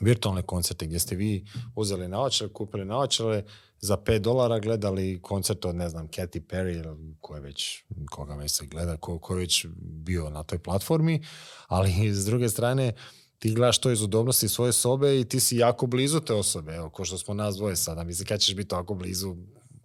virtualne 0.00 0.42
koncerte 0.42 0.86
gdje 0.86 0.98
ste 0.98 1.16
vi 1.16 1.46
uzeli 1.76 2.08
naočale, 2.08 2.52
kupili 2.52 2.84
naočale, 2.84 3.44
za 3.80 3.96
5 3.96 4.18
dolara 4.18 4.58
gledali 4.58 5.20
koncert 5.22 5.64
od, 5.64 5.76
ne 5.76 5.88
znam, 5.88 6.08
Katy 6.08 6.40
Perry, 6.40 6.96
ko 7.20 7.34
je 7.34 7.40
već, 7.40 7.84
koga 8.10 8.34
već 8.34 8.52
se 8.52 8.66
gleda, 8.66 8.96
ko, 8.96 9.18
ko 9.18 9.34
je 9.34 9.38
već 9.38 9.66
bio 9.80 10.30
na 10.30 10.42
toj 10.42 10.58
platformi, 10.58 11.22
ali 11.66 12.14
s 12.14 12.24
druge 12.24 12.48
strane, 12.48 12.92
ti 13.38 13.54
gledaš 13.54 13.78
to 13.78 13.90
iz 13.90 14.02
udobnosti 14.02 14.48
svoje 14.48 14.72
sobe 14.72 15.20
i 15.20 15.24
ti 15.24 15.40
si 15.40 15.56
jako 15.56 15.86
blizu 15.86 16.20
te 16.20 16.34
osobe, 16.34 16.74
evo, 16.74 16.90
ko 16.90 17.04
što 17.04 17.18
smo 17.18 17.34
nas 17.34 17.56
dvoje 17.56 17.76
sada, 17.76 18.04
mislim, 18.04 18.26
kad 18.26 18.40
ćeš 18.40 18.56
biti 18.56 18.68
tako 18.68 18.94
blizu 18.94 19.36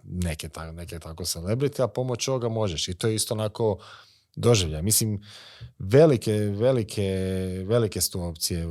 neke, 0.03 0.49
neke 0.73 0.99
tako 0.99 1.23
celebrity, 1.23 1.83
a 1.83 1.87
pomoć 1.87 2.27
ovoga 2.27 2.49
možeš. 2.49 2.87
I 2.87 2.93
to 2.93 3.07
je 3.07 3.15
isto 3.15 3.33
onako 3.33 3.77
doživljaj. 4.36 4.81
Mislim, 4.81 5.23
velike, 5.79 6.33
velike, 6.33 7.03
velike 7.65 8.01
su 8.01 8.21
opcije. 8.21 8.65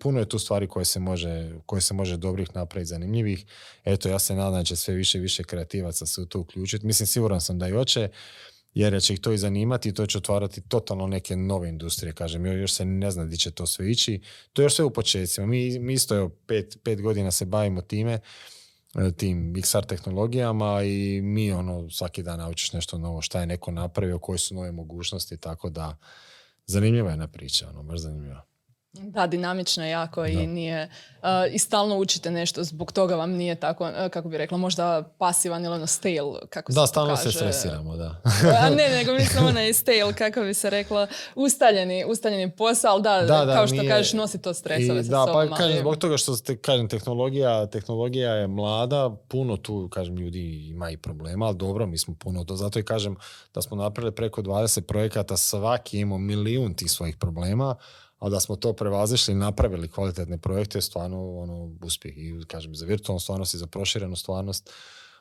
Puno 0.00 0.18
je 0.18 0.28
tu 0.28 0.38
stvari 0.38 0.68
koje 0.68 0.84
se 0.84 1.00
može, 1.00 1.50
koje 1.66 1.82
se 1.82 1.94
može 1.94 2.16
dobrih 2.16 2.48
napraviti, 2.54 2.88
zanimljivih. 2.88 3.44
Eto, 3.84 4.08
ja 4.08 4.18
se 4.18 4.34
nadam 4.34 4.60
da 4.60 4.64
će 4.64 4.76
sve 4.76 4.94
više 4.94 5.18
i 5.18 5.20
više 5.20 5.44
kreativaca 5.44 6.06
se 6.06 6.20
u 6.20 6.26
to 6.26 6.40
uključiti. 6.40 6.86
Mislim, 6.86 7.06
siguran 7.06 7.40
sam 7.40 7.58
da 7.58 7.68
i 7.68 7.72
hoće, 7.72 8.08
jer 8.74 9.02
će 9.02 9.12
ih 9.12 9.20
to 9.20 9.32
i 9.32 9.38
zanimati 9.38 9.88
i 9.88 9.94
to 9.94 10.06
će 10.06 10.18
otvarati 10.18 10.60
totalno 10.60 11.06
neke 11.06 11.36
nove 11.36 11.68
industrije, 11.68 12.12
kažem. 12.12 12.46
Još 12.46 12.72
se 12.72 12.84
ne 12.84 13.10
zna 13.10 13.24
di 13.24 13.36
će 13.36 13.50
to 13.50 13.66
sve 13.66 13.90
ići. 13.90 14.20
To 14.52 14.62
je 14.62 14.64
još 14.64 14.74
sve 14.74 14.84
u 14.84 14.90
početcima. 14.90 15.46
Mi, 15.46 15.78
mi 15.78 15.92
isto, 15.92 16.16
evo, 16.16 16.28
pet, 16.46 16.78
pet 16.84 17.02
godina 17.02 17.30
se 17.30 17.44
bavimo 17.44 17.80
time 17.80 18.20
tim 19.16 19.54
XR 19.54 19.86
tehnologijama 19.86 20.82
i 20.82 21.20
mi 21.22 21.52
ono 21.52 21.90
svaki 21.90 22.22
dan 22.22 22.38
naučiš 22.38 22.72
nešto 22.72 22.98
novo, 22.98 23.22
šta 23.22 23.40
je 23.40 23.46
neko 23.46 23.70
napravio, 23.70 24.18
koje 24.18 24.38
su 24.38 24.54
nove 24.54 24.72
mogućnosti, 24.72 25.36
tako 25.36 25.70
da 25.70 25.96
zanimljiva 26.66 27.08
je 27.08 27.12
jedna 27.12 27.28
priča, 27.28 27.68
ono, 27.68 27.82
baš 27.82 28.00
zanimljiva. 28.00 28.49
Da, 28.92 29.26
dinamično 29.26 29.84
je 29.84 29.90
jako 29.90 30.26
i 30.26 30.46
nije 30.46 30.88
i 31.52 31.58
stalno 31.58 31.96
učite 31.96 32.30
nešto, 32.30 32.64
zbog 32.64 32.92
toga 32.92 33.16
vam 33.16 33.30
nije 33.30 33.54
tako, 33.54 33.90
kako 34.10 34.28
bi 34.28 34.38
rekla, 34.38 34.58
možda 34.58 35.02
pasivan 35.18 35.64
ili 35.64 35.74
ono 35.74 35.86
stale, 35.86 36.40
kako 36.50 36.72
da, 36.72 36.86
se 36.86 36.90
stalno 36.90 37.16
se 37.16 37.32
stresiramo, 37.32 37.96
da. 37.96 38.22
A 38.62 38.70
ne, 38.78 38.88
nego 38.88 39.12
mislim 39.12 39.46
ono 39.46 39.60
je 39.60 39.72
stale, 39.72 40.14
kako 40.14 40.40
bi 40.40 40.54
se 40.54 40.70
rekla, 40.70 41.06
ustaljeni, 41.34 42.04
ustaljeni 42.08 42.56
posao, 42.56 42.92
ali 42.92 43.02
da, 43.02 43.22
da, 43.22 43.54
kao 43.54 43.66
što 43.66 43.76
nije... 43.76 43.88
kažeš, 43.88 44.12
nosi 44.12 44.42
to 44.42 44.54
stresove 44.54 45.00
I, 45.00 45.04
sa 45.04 45.10
da, 45.10 45.24
sobom. 45.26 45.48
Pa, 45.50 45.56
kažem, 45.56 45.78
zbog 45.78 45.96
toga 45.96 46.16
što 46.16 46.36
ste, 46.36 46.56
kažem, 46.56 46.88
tehnologija, 46.88 47.66
tehnologija 47.66 48.34
je 48.34 48.46
mlada, 48.46 49.10
puno 49.28 49.56
tu, 49.56 49.88
kažem, 49.92 50.16
ljudi 50.16 50.68
ima 50.68 50.90
i 50.90 50.96
problema, 50.96 51.46
ali 51.46 51.56
dobro, 51.56 51.86
mi 51.86 51.98
smo 51.98 52.14
puno 52.14 52.44
to, 52.44 52.56
zato 52.56 52.78
i 52.78 52.84
kažem 52.84 53.16
da 53.54 53.62
smo 53.62 53.76
napravili 53.76 54.14
preko 54.14 54.42
20 54.42 54.80
projekata, 54.80 55.36
svaki 55.36 55.98
imao 55.98 56.18
milijun 56.18 56.74
tih 56.74 56.90
svojih 56.90 57.16
problema, 57.16 57.76
a 58.20 58.28
da 58.28 58.40
smo 58.40 58.56
to 58.56 58.72
prevazišli 58.72 59.32
i 59.32 59.36
napravili 59.36 59.88
kvalitetne 59.88 60.38
projekte 60.38 60.78
je 60.78 60.82
stvarno 60.82 61.38
ono, 61.38 61.76
uspjeh. 61.82 62.14
I 62.16 62.44
kažem, 62.46 62.74
za 62.74 62.86
virtualnu 62.86 63.20
stvarnost 63.20 63.54
i 63.54 63.58
za 63.58 63.66
proširenu 63.66 64.16
stvarnost. 64.16 64.70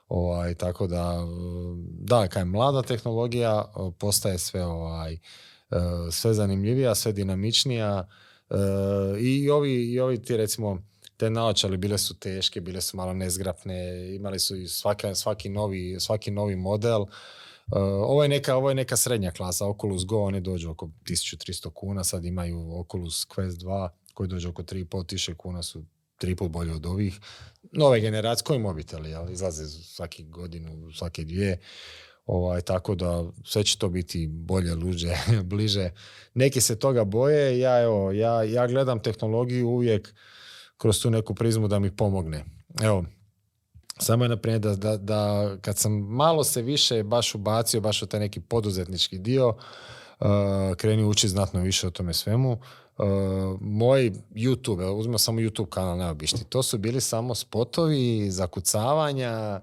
Ovaj, 0.08 0.56
tako 0.56 0.88
da, 0.88 1.28
da, 2.00 2.28
kaj 2.28 2.46
mlada 2.46 2.82
tehnologija 2.82 3.74
postaje 4.00 4.38
sve 4.38 4.66
ovaj, 4.66 5.14
e, 5.14 5.18
sve 6.12 6.34
zanimljivija, 6.34 6.96
sve 6.96 7.12
dinamičnija 7.12 8.08
e, 8.50 8.56
i 9.20 9.50
ovi, 9.50 9.92
i 9.92 10.00
ovi 10.00 10.22
ti 10.22 10.38
recimo 10.38 10.82
te 11.18 11.30
naočale 11.30 11.78
bile 11.78 11.98
su 11.98 12.20
teške, 12.20 12.62
bile 12.62 12.82
su 12.82 12.98
malo 12.98 13.14
nezgrapne, 13.14 14.10
imali 14.16 14.40
su 14.40 14.56
i 14.56 14.68
svaki, 14.68 15.16
svaki, 15.16 15.50
novi, 15.50 16.00
svaki 16.00 16.32
novi 16.32 16.56
model. 16.56 17.06
Uh, 17.72 17.82
ovo, 17.82 18.24
je 18.24 18.30
neka, 18.30 18.56
ovo 18.56 18.70
je 18.70 18.76
neka 18.76 18.98
srednja 18.98 19.32
klasa, 19.32 19.66
Oculus 19.66 20.06
Go, 20.06 20.24
oni 20.24 20.42
dođu 20.42 20.70
oko 20.70 20.90
1300 21.04 21.70
kuna, 21.74 22.04
sad 22.04 22.26
imaju 22.26 22.80
Oculus 22.80 23.28
Quest 23.28 23.58
2 23.58 23.90
koji 24.14 24.30
dođu 24.30 24.50
oko 24.50 24.64
3500 24.64 25.34
kuna, 25.34 25.64
su 25.64 25.84
tri 26.18 26.36
put 26.36 26.52
bolje 26.52 26.74
od 26.74 26.86
ovih. 26.86 27.20
Nove 27.72 28.00
generacije, 28.00 28.44
koji 28.46 28.60
mobiteli, 28.60 29.14
ali 29.14 29.34
izlaze 29.34 29.68
svaki 29.68 30.24
godinu, 30.24 30.92
svake 30.92 31.24
dvije. 31.24 31.60
Ovaj, 32.26 32.62
tako 32.62 32.96
da 32.96 33.24
sve 33.44 33.64
će 33.64 33.78
to 33.78 33.90
biti 33.90 34.28
bolje, 34.28 34.76
luđe, 34.76 35.16
bliže. 35.44 35.90
Neki 36.34 36.62
se 36.62 36.80
toga 36.80 37.04
boje, 37.04 37.60
ja, 37.60 37.82
evo, 37.82 38.12
ja, 38.12 38.44
ja 38.44 38.68
gledam 38.68 39.00
tehnologiju 39.00 39.70
uvijek 39.70 40.14
kroz 40.78 41.02
tu 41.02 41.10
neku 41.10 41.36
prizmu 41.36 41.68
da 41.68 41.80
mi 41.80 41.96
pomogne. 41.96 42.46
Evo, 42.84 43.06
samo 44.00 44.26
je 44.26 44.30
naprijed 44.30 44.62
da, 44.62 44.76
da, 44.76 44.98
da, 44.98 45.56
kad 45.62 45.78
sam 45.78 45.94
malo 45.94 46.44
se 46.44 46.62
više 46.62 47.04
baš 47.04 47.36
ubacio, 47.36 47.82
baš 47.82 48.02
u 48.02 48.06
taj 48.06 48.20
neki 48.20 48.40
poduzetnički 48.40 49.18
dio, 49.18 49.48
uh, 49.50 50.28
krenio 50.78 51.08
učiti 51.08 51.30
znatno 51.30 51.62
više 51.62 51.88
o 51.88 51.92
tome 51.92 52.14
svemu. 52.14 52.52
Uh, 52.52 53.06
moj 53.62 54.12
YouTube, 54.32 54.90
uzmemo 54.92 55.18
samo 55.18 55.40
YouTube 55.40 55.70
kanal 55.70 55.98
neobični, 55.98 56.44
to 56.50 56.64
su 56.64 56.78
bili 56.78 57.02
samo 57.02 57.36
spotovi, 57.36 58.32
zakucavanja, 58.32 59.62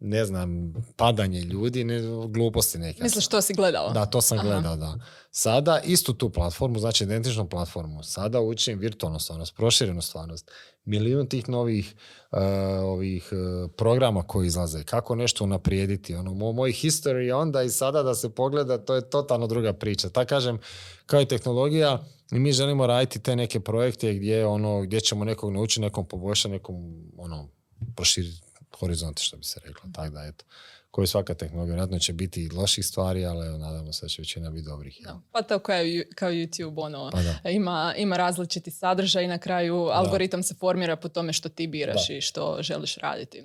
ne 0.00 0.24
znam, 0.24 0.72
padanje 0.96 1.40
ljudi, 1.40 1.84
ne, 1.84 2.00
gluposti 2.28 2.78
neke. 2.78 3.02
Misliš 3.02 3.26
što 3.26 3.40
si 3.42 3.54
gledao? 3.54 3.90
Da, 3.92 4.06
to 4.06 4.20
sam 4.20 4.38
gledao, 4.42 4.76
da. 4.76 4.98
Sada 5.30 5.80
istu 5.84 6.14
tu 6.14 6.30
platformu, 6.30 6.78
znači 6.78 7.04
identičnu 7.04 7.48
platformu, 7.48 8.02
sada 8.02 8.40
učim 8.40 8.78
virtualnu 8.78 9.18
stvarnost, 9.18 9.56
proširenu 9.56 10.02
stvarnost, 10.02 10.50
milijun 10.84 11.26
tih 11.26 11.48
novih 11.48 11.94
uh, 12.32 12.38
ovih 12.84 13.28
uh, 13.32 13.70
programa 13.76 14.22
koji 14.22 14.46
izlaze, 14.46 14.84
kako 14.84 15.14
nešto 15.14 15.44
unaprijediti, 15.44 16.14
ono, 16.14 16.34
moj 16.34 16.70
history 16.70 17.34
onda 17.34 17.62
i 17.62 17.70
sada 17.70 18.02
da 18.02 18.14
se 18.14 18.30
pogleda, 18.30 18.78
to 18.78 18.94
je 18.94 19.10
totalno 19.10 19.46
druga 19.46 19.72
priča. 19.72 20.08
Tako 20.08 20.28
kažem, 20.28 20.58
kao 21.06 21.20
i 21.20 21.26
tehnologija, 21.26 22.04
i 22.32 22.38
mi 22.38 22.52
želimo 22.52 22.86
raditi 22.86 23.22
te 23.22 23.36
neke 23.36 23.60
projekte 23.60 24.14
gdje, 24.14 24.46
ono, 24.46 24.80
gdje 24.80 25.00
ćemo 25.00 25.24
nekog 25.24 25.52
naučiti, 25.52 25.80
nekom 25.80 26.08
poboljšati, 26.08 26.52
nekom 26.52 26.74
ono, 27.16 27.48
proširiti 27.96 28.47
horizonte, 28.78 29.22
što 29.22 29.36
bi 29.36 29.44
se 29.44 29.60
reklo. 29.64 29.90
Tako 29.92 30.10
da, 30.10 30.24
eto, 30.24 30.44
koji 30.90 31.06
svaka 31.06 31.34
tehnologija, 31.34 31.74
vjerojatno 31.74 31.98
će 31.98 32.12
biti 32.12 32.42
i 32.42 32.50
loših 32.50 32.86
stvari, 32.86 33.24
ali 33.24 33.46
evo, 33.46 33.58
nadamo 33.58 33.92
se 33.92 34.04
da 34.04 34.08
će 34.08 34.22
većina 34.22 34.50
biti 34.50 34.64
dobrih. 34.64 35.00
Ja. 35.00 35.20
Pa 35.32 35.42
to 35.42 35.58
kao, 35.58 35.76
kao 36.14 36.30
YouTube, 36.30 36.84
ono, 36.84 37.10
pa 37.42 37.50
ima, 37.50 37.94
ima 37.96 38.16
različiti 38.16 38.70
sadržaj 38.70 39.24
i 39.24 39.28
na 39.28 39.38
kraju 39.38 39.76
algoritam 39.76 40.42
se 40.42 40.54
formira 40.54 40.96
po 40.96 41.08
tome 41.08 41.32
što 41.32 41.48
ti 41.48 41.66
biraš 41.66 42.10
i 42.10 42.20
što 42.20 42.58
želiš 42.60 42.96
raditi. 42.96 43.44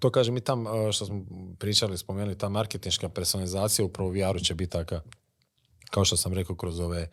To 0.00 0.10
kažem 0.10 0.36
i 0.36 0.40
tam 0.40 0.66
e, 0.66 0.92
što 0.92 1.06
smo 1.06 1.24
pričali, 1.58 1.98
spomenuli, 1.98 2.38
ta 2.38 2.48
marketinška 2.48 3.08
personalizacija 3.08 3.84
upravo 3.84 4.10
u 4.10 4.12
VR-u 4.12 4.40
će 4.40 4.54
biti 4.54 4.72
taka, 4.72 5.00
kao 5.90 6.04
što 6.04 6.16
sam 6.16 6.32
rekao, 6.32 6.56
kroz 6.56 6.80
ove 6.80 7.08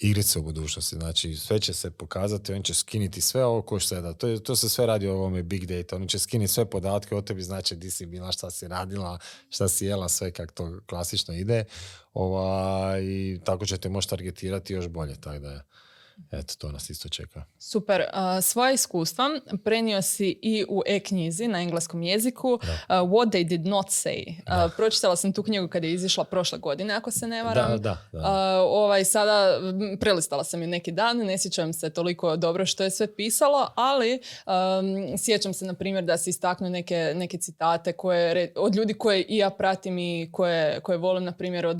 igrice 0.00 0.38
u 0.38 0.42
budućnosti. 0.42 0.96
Znači, 0.96 1.36
sve 1.36 1.58
će 1.60 1.72
se 1.72 1.90
pokazati, 1.90 2.52
oni 2.52 2.64
će 2.64 2.74
skiniti 2.74 3.20
sve 3.20 3.44
ovo 3.44 3.62
ko 3.62 3.80
što 3.80 3.94
je 3.94 4.00
da. 4.00 4.12
To, 4.12 4.38
to 4.38 4.56
se 4.56 4.68
sve 4.68 4.86
radi 4.86 5.08
o 5.08 5.14
ovome 5.14 5.42
big 5.42 5.66
data. 5.66 5.96
Oni 5.96 6.08
će 6.08 6.18
skiniti 6.18 6.52
sve 6.52 6.70
podatke 6.70 7.14
o 7.14 7.22
tebi, 7.22 7.42
znači 7.42 7.76
di 7.76 7.90
si 7.90 8.06
bila, 8.06 8.32
šta 8.32 8.50
si 8.50 8.68
radila, 8.68 9.18
šta 9.50 9.68
si 9.68 9.86
jela, 9.86 10.08
sve 10.08 10.30
kako 10.32 10.52
to 10.52 10.80
klasično 10.86 11.34
ide. 11.34 11.64
Ova, 12.12 12.98
I 13.00 13.40
tako 13.44 13.66
ćete 13.66 13.88
moći 13.88 14.08
targetirati 14.08 14.72
još 14.72 14.88
bolje. 14.88 15.20
Tako 15.20 15.38
da 15.38 15.50
je 15.50 15.62
eto, 16.30 16.54
to 16.58 16.72
nas 16.72 16.90
isto 16.90 17.08
čeka. 17.08 17.44
Super. 17.58 18.00
Uh, 18.00 18.44
svoje 18.44 18.74
iskustva 18.74 19.28
prenio 19.64 20.02
si 20.02 20.38
i 20.42 20.64
u 20.68 20.82
e-knjizi 20.86 21.48
na 21.48 21.60
engleskom 21.60 22.02
jeziku 22.02 22.48
uh, 22.52 22.60
What 22.88 23.30
they 23.30 23.44
did 23.44 23.66
not 23.66 23.86
say. 23.86 24.28
Uh, 24.28 24.72
pročitala 24.76 25.16
sam 25.16 25.32
tu 25.32 25.42
knjigu 25.42 25.68
kada 25.68 25.86
je 25.86 25.92
izišla 25.92 26.24
prošle 26.24 26.58
godine, 26.58 26.94
ako 26.94 27.10
se 27.10 27.26
ne 27.26 27.42
varam. 27.42 27.70
Da, 27.70 27.78
da, 27.78 28.18
da. 28.18 28.60
ovaj, 28.62 29.04
sada 29.04 29.60
prelistala 30.00 30.44
sam 30.44 30.62
ju 30.62 30.68
neki 30.68 30.92
dan, 30.92 31.16
ne 31.16 31.38
sjećam 31.38 31.72
se 31.72 31.90
toliko 31.90 32.36
dobro 32.36 32.66
što 32.66 32.84
je 32.84 32.90
sve 32.90 33.14
pisalo, 33.14 33.68
ali 33.74 34.20
um, 34.46 35.18
sjećam 35.18 35.54
se, 35.54 35.64
na 35.64 35.74
primjer, 35.74 36.04
da 36.04 36.16
si 36.16 36.30
istaknuo 36.30 36.70
neke, 36.70 37.12
neke 37.16 37.38
citate 37.38 37.92
koje, 37.92 38.52
od 38.56 38.74
ljudi 38.76 38.94
koje 38.94 39.22
i 39.28 39.36
ja 39.36 39.50
pratim 39.50 39.98
i 39.98 40.28
koje, 40.32 40.80
koje 40.80 40.98
volim, 40.98 41.24
na 41.24 41.32
primjer, 41.32 41.66
od 41.66 41.78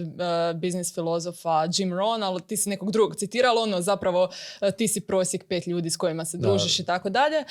biznis 0.55 0.95
filozofa 0.95 1.66
Jim 1.76 1.93
Rohn, 1.93 2.22
ali 2.22 2.43
ti 2.43 2.57
si 2.57 2.68
nekog 2.68 2.91
drugog 2.91 3.16
citirala, 3.16 3.62
ono 3.62 3.80
zapravo 3.80 4.30
ti 4.78 4.89
si 4.89 5.01
prosjek 5.01 5.45
pet 5.49 5.66
ljudi 5.66 5.91
s 5.91 5.97
kojima 5.97 6.24
se 6.24 6.39
družiš 6.39 6.78
i 6.78 6.85
tako 6.85 7.11
dalje. 7.11 7.37
E, 7.37 7.45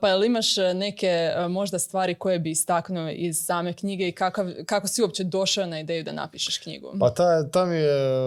pa 0.00 0.08
jel 0.08 0.24
imaš 0.24 0.58
e, 0.58 0.74
neke 0.74 1.30
možda 1.48 1.78
stvari 1.78 2.14
koje 2.14 2.38
bi 2.38 2.50
istaknuo 2.50 3.10
iz 3.10 3.44
same 3.44 3.72
knjige 3.72 4.08
i 4.08 4.12
kakav, 4.12 4.50
kako 4.66 4.88
si 4.88 5.02
uopće 5.02 5.24
došao 5.24 5.66
na 5.66 5.80
ideju 5.80 6.04
da 6.04 6.12
napišeš 6.12 6.58
knjigu? 6.58 6.92
Pa 7.00 7.10
ta, 7.10 7.50
ta 7.50 7.64
mi 7.64 7.76
je, 7.76 8.18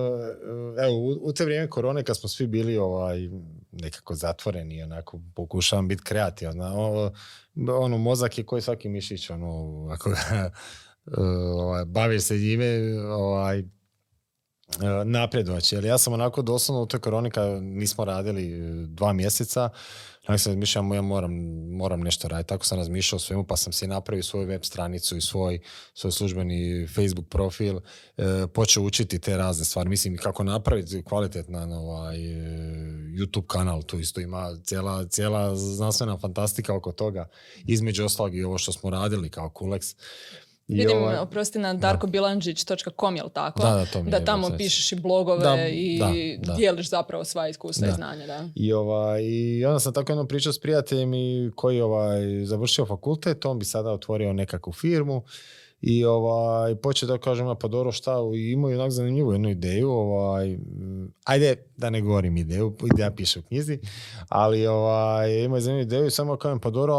evo, 0.80 0.97
u, 0.97 1.18
u 1.22 1.34
te 1.34 1.45
vrijeme 1.45 1.70
korone 1.70 2.04
kad 2.04 2.18
smo 2.18 2.30
svi 2.30 2.47
bili 2.47 2.78
ovaj, 2.78 3.30
nekako 3.72 4.16
zatvoreni, 4.16 4.84
onako 4.84 5.20
pokušavam 5.36 5.88
biti 5.88 6.04
kreativan. 6.04 6.62
Ono, 6.62 7.12
ono, 7.56 7.97
mozak 7.97 8.38
je 8.38 8.45
koji 8.45 8.62
svaki 8.62 8.89
mišić, 8.89 9.30
ono, 9.30 9.88
ako 9.91 10.10
ovaj, 11.66 11.86
baviš 11.86 12.24
se 12.24 12.38
njime, 12.38 12.99
ovaj, 13.10 13.64
E, 14.80 15.05
napredovać. 15.05 15.74
Jer 15.74 15.86
ja 15.86 15.97
sam 15.97 16.13
onako 16.13 16.41
doslovno 16.41 16.84
u 16.84 16.86
toj 16.86 16.99
koroni 16.99 17.32
nismo 17.61 18.05
radili 18.05 18.51
e, 18.51 18.86
dva 18.88 19.13
mjeseca, 19.13 19.69
ja 20.30 20.38
sam 20.38 20.51
razmišljao, 20.51 20.93
ja 20.93 21.01
moram, 21.01 21.34
moram 21.72 22.01
nešto 22.01 22.28
raditi. 22.28 22.49
Tako 22.49 22.65
sam 22.65 22.78
razmišljao 22.78 23.15
o 23.15 23.19
svemu, 23.19 23.43
pa 23.43 23.57
sam 23.57 23.74
si 23.74 23.88
napravio 23.88 24.24
svoju 24.24 24.47
web 24.47 24.63
stranicu 24.63 25.17
i 25.17 25.22
svoj, 25.22 25.59
svoj 25.93 26.11
službeni 26.11 26.88
Facebook 26.88 27.28
profil. 27.30 27.78
E, 28.17 28.47
počeo 28.53 28.84
učiti 28.84 29.19
te 29.19 29.38
razne 29.38 29.65
stvari. 29.65 29.89
Mislim, 29.89 30.17
kako 30.17 30.43
napraviti 30.43 31.03
kvalitetna 31.03 31.80
ovaj, 31.80 32.17
YouTube 33.17 33.47
kanal. 33.47 33.84
Tu 33.84 33.99
isto 33.99 34.22
ima 34.22 34.57
cijela, 34.63 35.05
cijela 35.07 35.55
znanstvena 35.55 36.17
fantastika 36.17 36.76
oko 36.76 36.91
toga. 36.91 37.28
Između 37.65 38.05
ostalog 38.05 38.36
i 38.36 38.43
ovo 38.43 38.57
što 38.57 38.72
smo 38.72 38.89
radili 38.89 39.30
kao 39.30 39.49
Kulex. 39.49 39.95
Vidim, 40.72 40.97
ovaj, 40.97 41.17
oprosti, 41.17 41.59
na 41.59 41.74
darkobilanđić.com, 41.74 43.15
jel 43.15 43.30
tako? 43.30 43.61
Da, 43.61 43.86
da, 43.93 44.19
da 44.19 44.26
tamo 44.26 44.49
pišeš 44.57 44.91
i 44.91 44.95
blogove 44.95 45.72
i 45.72 46.01
dijeliš 46.57 46.89
zapravo 46.89 47.24
sva 47.24 47.47
iskustva 47.47 47.88
i 47.88 47.91
znanja. 47.91 48.28
Da. 48.28 48.49
I, 48.55 48.74
ovaj, 48.74 49.24
I 49.24 49.65
onda 49.65 49.80
sam 49.80 49.93
tako 49.93 50.11
jednom 50.11 50.28
pričao 50.28 50.53
s 50.53 50.59
prijateljem 50.59 51.13
i 51.13 51.51
koji 51.55 51.82
ovaj, 51.82 52.45
završio 52.45 52.86
fakultet, 52.86 53.45
on 53.45 53.59
bi 53.59 53.65
sada 53.65 53.91
otvorio 53.91 54.34
nekakvu 54.34 54.74
firmu 54.74 55.24
i 55.82 56.06
ovaj, 56.06 56.76
počeo 56.76 57.08
da 57.08 57.18
kažem, 57.18 57.56
pa 57.60 57.68
dobro 57.68 57.92
šta, 57.92 58.16
imaju 58.52 58.80
onak 58.80 58.92
zanimljivu 58.92 59.32
jednu 59.32 59.50
ideju, 59.50 59.90
ovaj, 59.92 60.58
ajde 61.26 61.56
da 61.78 61.90
ne 61.90 62.02
govorim 62.02 62.38
ideju, 62.38 62.76
ideja 62.94 63.12
piše 63.12 63.40
u 63.40 63.44
knjizi, 63.44 63.80
ali 64.30 64.68
ovaj, 64.68 65.44
imaju 65.44 65.62
zanimljivu 65.62 65.88
ideju 65.88 66.06
i 66.06 66.12
samo 66.12 66.38
kažem, 66.38 66.60
pa 66.60 66.70
dobro, 66.70 66.96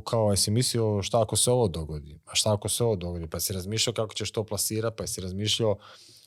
kao 0.00 0.34
mislio 0.48 1.02
šta 1.02 1.22
ako 1.22 1.36
se 1.36 1.50
ovo 1.50 1.68
dogodi, 1.68 2.18
a 2.26 2.34
šta 2.34 2.52
ako 2.52 2.68
se 2.68 2.84
ovo 2.84 2.96
dogodi, 2.96 3.26
pa 3.26 3.40
si 3.40 3.52
razmišljao 3.52 3.94
kako 3.94 4.14
ćeš 4.14 4.30
to 4.30 4.44
plasirati, 4.44 4.96
pa 4.96 5.06
si 5.06 5.20
razmišljao 5.20 5.76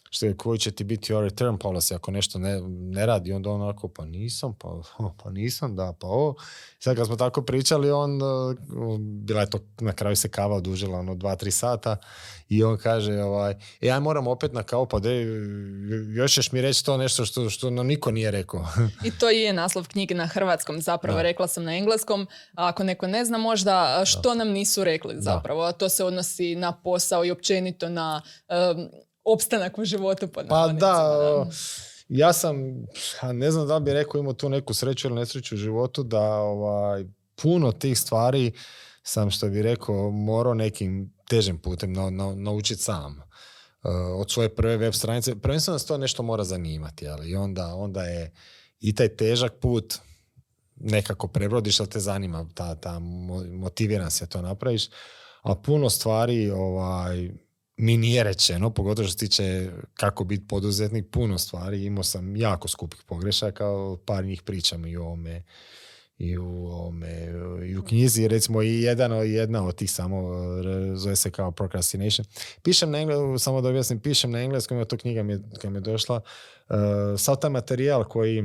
što 0.10 0.26
je, 0.26 0.38
koji 0.38 0.60
će 0.60 0.72
ti 0.72 0.84
biti 0.84 1.14
your 1.14 1.24
return 1.24 1.57
policy 1.57 1.95
ako 1.95 2.12
nešto 2.12 2.39
ne, 2.39 2.62
ne 2.68 3.05
radi, 3.05 3.34
onda 3.34 3.49
onako, 3.49 3.88
pa 3.88 4.05
nisam, 4.05 4.53
pa, 4.53 4.82
pa 5.24 5.30
nisam, 5.30 5.76
da, 5.76 5.93
pa 5.99 6.07
ovo. 6.07 6.36
Sad 6.80 6.95
kad 6.95 7.07
smo 7.07 7.16
tako 7.16 7.41
pričali, 7.41 7.91
on, 7.91 8.22
uh, 8.22 8.55
bila 8.99 9.41
je 9.41 9.49
to, 9.49 9.60
na 9.80 9.93
kraju 9.93 10.16
se 10.16 10.30
kava 10.30 10.55
odužila, 10.55 10.99
ono, 10.99 11.16
dva, 11.16 11.36
tri 11.36 11.51
sata 11.51 11.97
i 12.49 12.64
on 12.64 12.78
kaže, 12.78 13.22
ovaj, 13.22 13.51
e, 13.51 13.88
ja 13.88 13.99
moram 13.99 14.28
opet 14.28 14.53
na 14.53 14.64
kavu, 14.64 14.86
pa 14.86 14.99
de, 14.99 15.26
još 16.16 16.34
ćeš 16.34 16.51
mi 16.51 16.62
reći 16.62 16.86
to 16.86 16.97
nešto 16.97 17.26
što, 17.26 17.49
što 17.49 17.70
no, 17.70 17.84
niko 17.84 18.12
nije 18.12 18.32
rekao. 18.32 18.68
I 19.07 19.12
to 19.12 19.30
je 19.30 19.53
naslov 19.53 19.88
knjige 19.88 20.16
na 20.16 20.28
hrvatskom, 20.28 20.82
zapravo, 20.82 21.22
rekla 21.22 21.47
sam 21.47 21.64
na 21.64 21.76
engleskom, 21.76 22.28
a 22.53 22.68
ako 22.68 22.84
neko 22.84 23.07
ne 23.07 23.26
zna 23.26 23.38
možda 23.38 24.03
što 24.05 24.36
nam 24.36 24.49
nisu 24.49 24.84
rekli 24.84 25.16
zapravo, 25.18 25.64
a 25.64 25.72
to 25.72 25.89
se 25.89 26.03
odnosi 26.03 26.55
na 26.55 26.72
posao 26.72 27.26
i 27.26 27.32
općenito 27.32 27.89
na 27.89 28.22
um, 28.76 28.89
opstanak 29.24 29.78
u 29.78 29.86
životu. 29.86 30.28
Pa 30.28 30.67
da, 30.67 31.45
ja 32.09 32.34
sam, 32.34 32.55
ne 33.34 33.51
znam 33.51 33.67
da 33.67 33.78
li 33.78 33.84
bi 33.84 33.93
rekao 33.93 34.20
imao 34.20 34.34
tu 34.34 34.49
neku 34.49 34.74
sreću 34.74 35.07
ili 35.07 35.15
nesreću 35.15 35.55
u 35.55 35.57
životu 35.57 36.03
da 36.03 36.24
ovaj, 36.32 37.05
puno 37.36 37.72
tih 37.72 37.99
stvari 37.99 38.51
sam 39.03 39.32
što 39.32 39.49
bi 39.49 39.61
rekao 39.61 40.11
morao 40.11 40.53
nekim 40.53 41.13
težim 41.30 41.57
putem 41.57 41.93
na, 41.93 42.09
na, 42.09 42.36
naučiti 42.36 42.82
sam. 42.82 43.30
Uh, 43.84 43.91
od 44.22 44.32
svoje 44.32 44.55
prve 44.55 44.78
web 44.78 44.93
stranice. 44.93 45.36
Prvenstveno 45.41 45.76
nas 45.76 45.86
to 45.86 45.97
nešto 45.97 46.24
mora 46.24 46.43
zanimati, 46.43 47.07
ali 47.07 47.36
onda, 47.36 47.76
onda 47.76 48.03
je 48.03 48.32
i 48.80 48.95
taj 48.95 49.15
težak 49.15 49.53
put 49.61 49.97
nekako 50.76 51.28
prebrodiš, 51.28 51.80
ali 51.80 51.89
te 51.89 51.99
zanima, 51.99 52.49
ta, 52.53 52.76
ta 52.76 52.99
motiviran 53.51 54.11
se 54.11 54.28
to 54.28 54.41
napraviš, 54.41 54.89
a 55.41 55.55
puno 55.55 55.89
stvari 55.89 56.51
ovaj, 56.51 57.32
mi 57.82 57.97
nije 57.97 58.23
rečeno, 58.23 58.69
pogotovo 58.69 59.07
što 59.07 59.11
se 59.11 59.17
tiče 59.17 59.71
kako 59.93 60.23
biti 60.23 60.47
poduzetnik, 60.47 61.05
puno 61.11 61.38
stvari. 61.38 61.86
Imao 61.86 62.03
sam 62.03 62.36
jako 62.36 62.67
skupih 62.67 62.99
pogrešaka, 63.07 63.65
par 64.05 64.25
njih 64.25 64.41
pričam 64.41 64.86
i 64.86 64.97
o 64.97 65.03
ovome, 65.03 65.43
i 66.17 66.38
u, 66.38 66.67
ome, 66.71 67.34
i 67.67 67.77
u 67.77 67.84
knjizi, 67.84 68.27
recimo 68.27 68.61
i 68.61 68.82
jedan, 68.82 69.11
jedna 69.11 69.65
od 69.65 69.75
tih 69.75 69.91
samo 69.91 70.32
zove 70.95 71.15
se 71.15 71.32
kao 71.32 71.51
procrastination. 71.51 72.25
Pišem 72.63 72.91
na 72.91 72.99
engleskom, 72.99 73.39
samo 73.39 73.61
da 73.61 73.69
objasnim, 73.69 73.99
pišem 73.99 74.32
na 74.32 74.39
engleskom, 74.39 74.86
to 74.86 74.97
knjiga 74.97 75.23
mi 75.23 75.34
je, 75.34 75.41
kad 75.61 75.71
mi 75.71 75.77
je 75.77 75.82
došla. 75.82 76.21
Uh, 76.69 76.75
sav 77.17 77.36
taj 77.36 77.49
materijal 77.49 78.03
koji 78.03 78.43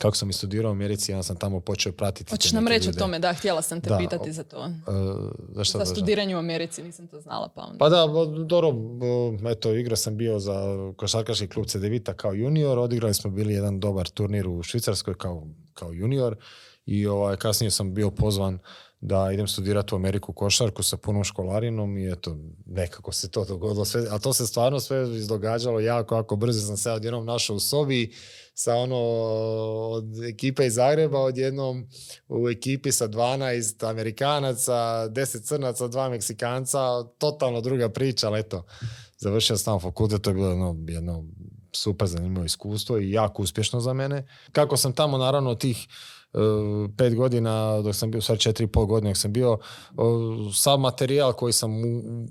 kako 0.00 0.16
sam 0.16 0.30
i 0.30 0.32
studirao 0.32 0.70
u 0.70 0.72
Americi, 0.72 1.12
ja 1.12 1.22
sam 1.22 1.36
tamo 1.36 1.60
počeo 1.60 1.92
pratiti. 1.92 2.30
Hoćeš 2.30 2.52
nam 2.52 2.68
reći 2.68 2.88
o 2.88 2.92
tome, 2.92 3.18
da, 3.18 3.32
htjela 3.32 3.62
sam 3.62 3.80
te 3.80 3.90
pitati 3.98 4.32
za 4.32 4.44
to. 4.44 4.58
Uh, 4.58 5.64
za, 5.64 5.78
za 5.78 5.84
studiranje 5.84 6.36
u 6.36 6.38
Americi, 6.38 6.82
nisam 6.82 7.06
to 7.06 7.20
znala. 7.20 7.48
Pa, 7.54 7.62
onda. 7.62 7.78
pa 7.78 7.88
da, 7.88 8.06
dobro, 8.44 8.74
eto, 9.50 9.74
igrao 9.74 9.96
sam 9.96 10.16
bio 10.16 10.38
za 10.38 10.76
košarkaški 10.96 11.48
klub 11.48 11.66
Cedevita 11.66 12.14
kao 12.14 12.32
junior, 12.32 12.78
odigrali 12.78 13.14
smo 13.14 13.30
bili 13.30 13.54
jedan 13.54 13.80
dobar 13.80 14.08
turnir 14.08 14.48
u 14.48 14.62
Švicarskoj 14.62 15.14
kao, 15.14 15.46
kao 15.74 15.92
junior 15.92 16.36
i 16.86 17.06
ovaj, 17.06 17.36
kasnije 17.36 17.70
sam 17.70 17.94
bio 17.94 18.10
pozvan 18.10 18.58
da 19.00 19.30
idem 19.32 19.48
studirati 19.48 19.94
u 19.94 19.96
Ameriku 19.96 20.32
košarku 20.32 20.82
sa 20.82 20.96
punom 20.96 21.24
školarinom 21.24 21.98
i 21.98 22.12
eto, 22.12 22.36
nekako 22.66 23.12
se 23.12 23.30
to 23.30 23.44
dogodilo 23.44 23.84
sve, 23.84 24.06
a 24.10 24.18
to 24.18 24.32
se 24.32 24.46
stvarno 24.46 24.80
sve 24.80 25.16
izdogađalo 25.16 25.80
jako, 25.80 26.14
jako 26.14 26.36
brzo 26.36 26.66
sam 26.66 26.76
se 26.76 26.90
odjednom 26.90 27.26
našao 27.26 27.56
u 27.56 27.60
sobi 27.60 28.12
sa 28.60 28.74
ono 28.74 28.96
od 29.90 30.24
ekipe 30.24 30.66
iz 30.66 30.74
Zagreba, 30.74 31.18
odjednom 31.18 31.86
u 32.28 32.48
ekipi 32.48 32.92
sa 32.92 33.08
12 33.08 33.88
Amerikanaca, 33.90 34.72
10 35.08 35.42
Crnaca, 35.42 35.88
dva 35.88 36.08
Meksikanca, 36.08 36.78
totalno 37.18 37.60
druga 37.60 37.88
priča, 37.88 38.26
ali 38.26 38.40
eto, 38.40 38.64
završio 39.18 39.56
sam 39.56 39.80
fakultet, 39.80 40.22
to 40.22 40.30
je 40.30 40.34
bilo 40.34 40.48
jedno, 40.48 40.76
jedno 40.88 41.24
super 41.72 42.08
zanimljivo 42.08 42.44
iskustvo 42.44 42.98
i 42.98 43.10
jako 43.10 43.42
uspješno 43.42 43.80
za 43.80 43.92
mene. 43.92 44.26
Kako 44.52 44.76
sam 44.76 44.92
tamo 44.92 45.18
naravno 45.18 45.54
tih 45.54 45.88
pet 46.96 47.14
godina, 47.14 47.82
dok 47.82 47.94
sam 47.94 48.10
bio, 48.10 48.20
sad 48.20 48.38
četiri 48.38 48.64
i 48.64 48.68
pol 48.68 48.86
godine 48.86 49.10
dok 49.10 49.16
sam 49.16 49.32
bio, 49.32 49.58
sav 50.54 50.78
materijal 50.78 51.32
koji 51.32 51.52
sam 51.52 51.70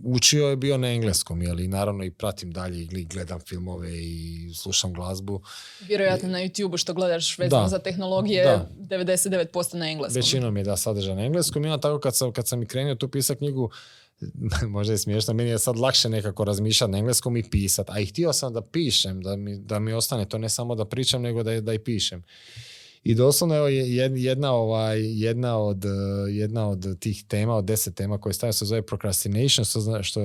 učio 0.03 0.47
je 0.47 0.55
bio 0.55 0.77
na 0.77 0.87
engleskom, 0.87 1.41
jel? 1.41 1.59
I 1.59 1.67
naravno 1.67 2.03
i 2.03 2.11
pratim 2.11 2.51
dalje 2.51 2.81
i 2.81 3.05
gledam 3.05 3.39
filmove 3.39 3.89
i 3.91 4.53
slušam 4.55 4.93
glazbu. 4.93 5.41
Vjerojatno 5.87 6.29
na 6.29 6.39
YouTube 6.39 6.77
što 6.77 6.93
gledaš 6.93 7.37
vezano 7.37 7.67
za 7.67 7.79
tehnologije, 7.79 8.43
da. 8.43 8.69
99% 8.97 9.75
na 9.75 9.89
engleskom. 9.89 10.15
Većinom 10.15 10.57
je 10.57 10.63
da 10.63 10.77
sadržaj 10.77 11.15
na 11.15 11.25
engleskom. 11.25 11.65
I 11.65 11.81
tako 11.81 11.99
kad 11.99 12.15
sam, 12.15 12.31
kad 12.31 12.47
sam 12.47 12.63
i 12.63 12.65
krenio 12.65 12.95
tu 12.95 13.07
pisati 13.07 13.37
knjigu, 13.37 13.69
možda 14.75 14.93
je 14.93 14.97
smiješno, 14.97 15.33
meni 15.33 15.49
je 15.49 15.59
sad 15.59 15.77
lakše 15.77 16.09
nekako 16.09 16.43
razmišljati 16.43 16.91
na 16.91 16.97
engleskom 16.97 17.37
i 17.37 17.49
pisati. 17.49 17.91
A 17.93 17.99
i 17.99 18.05
htio 18.05 18.33
sam 18.33 18.53
da 18.53 18.61
pišem, 18.61 19.21
da 19.21 19.35
mi, 19.35 19.57
da 19.57 19.79
mi 19.79 19.93
ostane 19.93 20.25
to 20.25 20.37
ne 20.37 20.49
samo 20.49 20.75
da 20.75 20.85
pričam, 20.85 21.21
nego 21.21 21.43
da, 21.43 21.61
da 21.61 21.73
i 21.73 21.79
pišem. 21.79 22.23
I 23.03 23.15
doslovno 23.15 23.55
evo 23.55 23.67
jedna, 23.67 24.53
ovaj, 24.53 24.99
jedna, 25.01 25.57
od, 25.57 25.85
eh, 25.85 25.89
jedna 26.29 26.69
od 26.69 26.99
tih 26.99 27.23
tema, 27.27 27.55
od 27.55 27.65
deset 27.65 27.95
tema 27.95 28.17
koje 28.17 28.33
stavio 28.33 28.53
se 28.53 28.65
zove 28.65 28.81
procrastination, 28.81 29.65
što, 29.65 29.79
zna, 29.79 30.03
što 30.03 30.21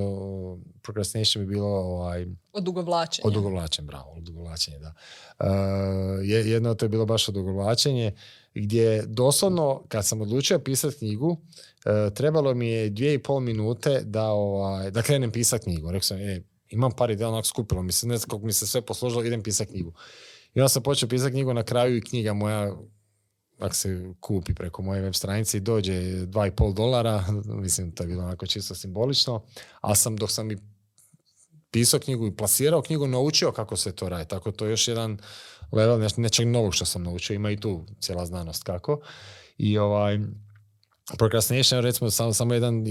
procrastination 0.81 1.45
bi 1.45 1.53
bilo 1.53 1.67
ovaj, 1.67 2.27
odugovlačenje. 2.53 3.27
Odugovlačenje, 3.27 3.85
bravo, 3.85 4.11
odugovlačenje, 4.17 4.79
da. 4.79 4.93
Uh, 5.39 5.47
jedno 6.25 6.69
od 6.69 6.77
to 6.77 6.85
je 6.85 6.89
bilo 6.89 7.05
baš 7.05 7.29
odugovlačenje, 7.29 8.13
gdje 8.53 9.03
doslovno, 9.05 9.83
kad 9.87 10.05
sam 10.05 10.21
odlučio 10.21 10.59
pisati 10.59 10.97
knjigu, 10.97 11.29
uh, 11.29 12.13
trebalo 12.13 12.53
mi 12.53 12.67
je 12.67 12.89
dvije 12.89 13.13
i 13.13 13.23
pol 13.23 13.39
minute 13.39 14.01
da, 14.03 14.27
ovaj, 14.27 14.91
da 14.91 15.01
krenem 15.01 15.31
pisati 15.31 15.63
knjigu. 15.63 15.87
Rekao 15.87 16.03
sam, 16.03 16.17
e, 16.17 16.41
imam 16.69 16.91
par 16.91 17.11
ideja, 17.11 17.29
onak 17.29 17.45
skupilo 17.45 17.81
mi 17.81 17.91
se, 17.91 18.07
ne 18.07 18.17
znam 18.17 18.29
kako 18.29 18.45
mi 18.45 18.53
se 18.53 18.67
sve 18.67 18.81
posložilo, 18.81 19.23
idem 19.23 19.43
pisati 19.43 19.71
knjigu. 19.71 19.93
I 20.55 20.61
onda 20.61 20.69
sam 20.69 20.83
počeo 20.83 21.09
pisati 21.09 21.31
knjigu 21.31 21.53
na 21.53 21.63
kraju 21.63 21.97
i 21.97 22.01
knjiga 22.01 22.33
moja 22.33 22.75
ako 23.59 23.75
se 23.75 24.13
kupi 24.19 24.53
preko 24.53 24.81
moje 24.81 25.01
web 25.01 25.13
stranice 25.13 25.57
i 25.57 25.61
dođe 25.61 25.93
2,5 25.93 26.73
dolara, 26.73 27.23
mislim 27.63 27.91
to 27.91 28.03
je 28.03 28.07
bilo 28.07 28.23
onako 28.23 28.45
čisto 28.45 28.75
simbolično, 28.75 29.43
ali 29.81 29.95
sam 29.95 30.17
dok 30.17 30.31
sam 30.31 30.51
i 30.51 30.57
pisao 31.71 31.99
knjigu 31.99 32.27
i 32.27 32.35
plasirao 32.35 32.81
knjigu, 32.81 33.07
naučio 33.07 33.51
kako 33.51 33.77
se 33.77 33.91
to 33.91 34.09
radi. 34.09 34.29
Tako 34.29 34.51
to 34.51 34.65
je 34.65 34.71
još 34.71 34.87
jedan 34.87 35.17
level 35.71 36.09
nečeg 36.17 36.47
novog 36.47 36.75
što 36.75 36.85
sam 36.85 37.03
naučio. 37.03 37.33
Ima 37.33 37.51
i 37.51 37.59
tu 37.59 37.85
cijela 37.99 38.25
znanost 38.25 38.63
kako. 38.63 38.99
I 39.57 39.77
ovaj, 39.77 40.19
Procrastination, 41.17 41.81
recimo, 41.81 42.11
samo, 42.11 42.33
samo 42.33 42.53
jedan, 42.53 42.83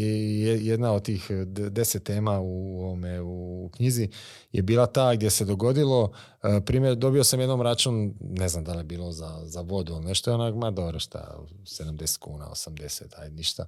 jedna 0.60 0.92
od 0.92 1.04
tih 1.04 1.30
deset 1.46 2.04
tema 2.04 2.40
u, 2.40 2.84
ome, 2.92 3.20
u 3.20 3.70
knjizi 3.76 4.08
je 4.52 4.62
bila 4.62 4.86
ta 4.86 5.14
gdje 5.14 5.30
se 5.30 5.44
dogodilo, 5.44 6.12
e, 6.42 6.60
primjer, 6.66 6.96
dobio 6.96 7.24
sam 7.24 7.40
jednom 7.40 7.62
račun, 7.62 8.14
ne 8.20 8.48
znam 8.48 8.64
da 8.64 8.72
li 8.72 8.78
je 8.78 8.84
bilo 8.84 9.12
za, 9.12 9.40
za 9.44 9.60
vodu, 9.60 10.00
nešto 10.00 10.30
je 10.30 10.34
onak, 10.34 10.54
ma 10.54 10.70
dobro, 10.70 10.98
šta, 10.98 11.38
70 11.62 12.18
kuna, 12.18 12.46
80, 12.46 13.02
aj 13.16 13.30
ništa. 13.30 13.66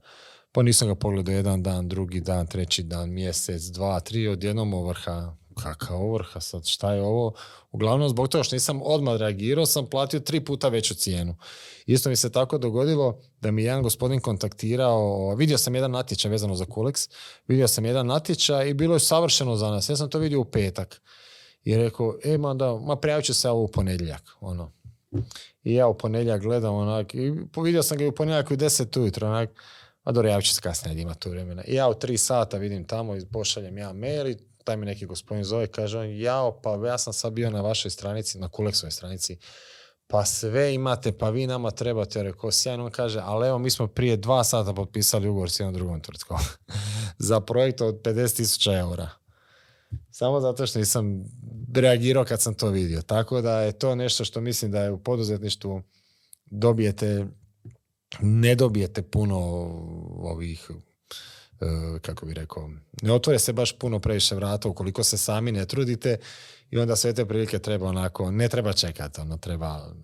Pa 0.53 0.63
nisam 0.63 0.89
ga 0.89 0.95
pogledao 0.95 1.35
jedan 1.35 1.63
dan, 1.63 1.89
drugi 1.89 2.21
dan, 2.21 2.47
treći 2.47 2.83
dan, 2.83 3.11
mjesec, 3.11 3.63
dva, 3.63 4.01
tri, 4.01 4.29
odjednom 4.29 4.75
ovrha, 4.75 5.37
kakav 5.63 6.03
ovrha 6.03 6.41
sad, 6.41 6.67
šta 6.67 6.93
je 6.93 7.03
ovo? 7.03 7.33
Uglavnom 7.73 8.09
zbog 8.09 8.29
toga 8.29 8.45
što 8.45 8.57
nisam 8.57 8.81
odmah 8.83 9.17
reagirao, 9.17 9.67
sam 9.67 9.87
platio 9.87 10.21
tri 10.21 10.45
puta 10.45 10.69
veću 10.69 10.95
cijenu. 10.95 11.37
Isto 11.87 12.11
mi 12.11 12.17
se 12.17 12.33
tako 12.33 12.59
dogodilo 12.59 13.21
da 13.41 13.51
mi 13.51 13.63
jedan 13.63 13.83
gospodin 13.83 14.21
kontaktirao, 14.21 15.35
vidio 15.35 15.59
sam 15.59 15.75
jedan 15.75 15.91
natječaj 15.91 16.31
vezano 16.31 16.55
za 16.55 16.65
Kulex, 16.65 17.11
vidio 17.49 17.69
sam 17.69 17.85
jedan 17.85 18.07
natječaj 18.07 18.69
i 18.69 18.75
bilo 18.75 18.95
je 18.95 19.01
savršeno 19.01 19.57
za 19.57 19.71
nas. 19.71 19.89
Ja 19.89 19.97
sam 19.97 20.11
to 20.11 20.19
vidio 20.19 20.41
u 20.41 20.45
petak. 20.45 21.03
I 21.65 21.77
rekao, 21.77 22.15
e, 22.25 22.39
ma 22.39 22.55
da, 22.55 22.75
ma 22.75 22.97
prijavit 22.97 23.27
ću 23.27 23.35
se 23.35 23.51
ovo 23.51 23.63
u 23.63 23.69
ponedjeljak. 23.69 24.23
Ono. 24.41 24.73
I 25.65 25.75
ja 25.75 25.87
u 25.87 25.99
ponedjeljak 25.99 26.43
gledam 26.43 26.75
onak, 26.75 27.15
i 27.15 27.33
vidio 27.65 27.83
sam 27.83 27.99
ga 27.99 28.05
i 28.05 28.09
u 28.09 28.15
ponedjeljak 28.15 28.51
u 28.51 28.57
deset 28.57 28.97
ujutro, 28.97 29.29
onak, 29.29 29.63
a 30.03 30.13
dobro, 30.13 30.31
javit 30.31 30.47
ću 30.47 30.55
se 30.55 30.61
kasnije, 30.61 31.03
ima 31.03 31.15
tu 31.15 31.31
vremena. 31.31 31.65
I 31.65 31.75
ja 31.75 31.89
u 31.89 31.95
tri 31.95 32.19
sata 32.19 32.59
vidim 32.59 32.85
tamo 32.87 33.17
i 33.17 33.27
pošaljem 33.33 33.79
ja 33.79 33.93
mail 33.93 34.27
i 34.27 34.37
taj 34.67 34.77
mi 34.77 34.87
neki 34.87 35.07
gospodin 35.07 35.45
zove, 35.45 35.67
kaže 35.67 35.99
on, 35.99 36.19
jao, 36.19 36.61
pa 36.63 36.87
ja 36.87 36.99
sam 36.99 37.13
sad 37.13 37.33
bio 37.33 37.51
na 37.51 37.61
vašoj 37.61 37.91
stranici, 37.91 38.39
na 38.39 38.49
Kuleksovoj 38.49 38.91
stranici, 38.91 39.39
pa 40.07 40.25
sve 40.25 40.75
imate, 40.75 41.13
pa 41.13 41.31
vi 41.31 41.47
nama 41.47 41.71
trebate, 41.71 42.23
rekao, 42.23 42.51
sjajno, 42.51 42.85
on 42.85 42.91
kaže, 42.91 43.21
ali 43.25 43.49
evo, 43.49 43.59
mi 43.59 43.71
smo 43.71 43.87
prije 43.87 44.17
dva 44.17 44.45
sata 44.45 44.75
potpisali 44.75 45.29
ugovor 45.29 45.51
s 45.51 45.61
jednom 45.61 45.75
drugom 45.75 46.01
tvrtkom 46.01 46.39
za 47.29 47.41
projekt 47.41 47.81
od 47.81 48.03
50.000 48.03 48.79
eura. 48.79 49.11
Samo 50.11 50.41
zato 50.41 50.67
što 50.67 50.79
nisam 50.79 51.25
reagirao 51.75 52.25
kad 52.25 52.43
sam 52.43 52.55
to 52.55 52.69
vidio. 52.69 53.03
Tako 53.03 53.41
da 53.41 53.61
je 53.61 53.79
to 53.79 53.95
nešto 53.95 54.25
što 54.25 54.41
mislim 54.41 54.71
da 54.71 54.83
je 54.83 54.91
u 54.91 55.03
poduzetništvu 55.03 55.83
dobijete, 56.47 57.27
ne 58.21 58.55
dobijete 58.55 59.03
puno 59.03 59.39
ovih 60.19 60.71
kako 62.03 62.27
bi 62.27 62.35
rekao, 62.35 62.71
ne 63.03 63.13
otvore 63.13 63.39
se 63.39 63.53
baš 63.53 63.79
puno 63.79 63.99
previše 63.99 64.35
vrata 64.35 64.69
ukoliko 64.69 65.05
se 65.05 65.19
sami 65.19 65.53
ne 65.53 65.67
trudite 65.67 66.19
i 66.71 66.79
onda 66.79 66.97
sve 66.97 67.15
te 67.15 67.27
prilike 67.27 67.59
treba 67.59 67.87
onako, 67.87 68.31
ne 68.31 68.49
treba 68.49 68.73
čekati, 68.73 69.21
ono 69.21 69.37
treba 69.37 69.95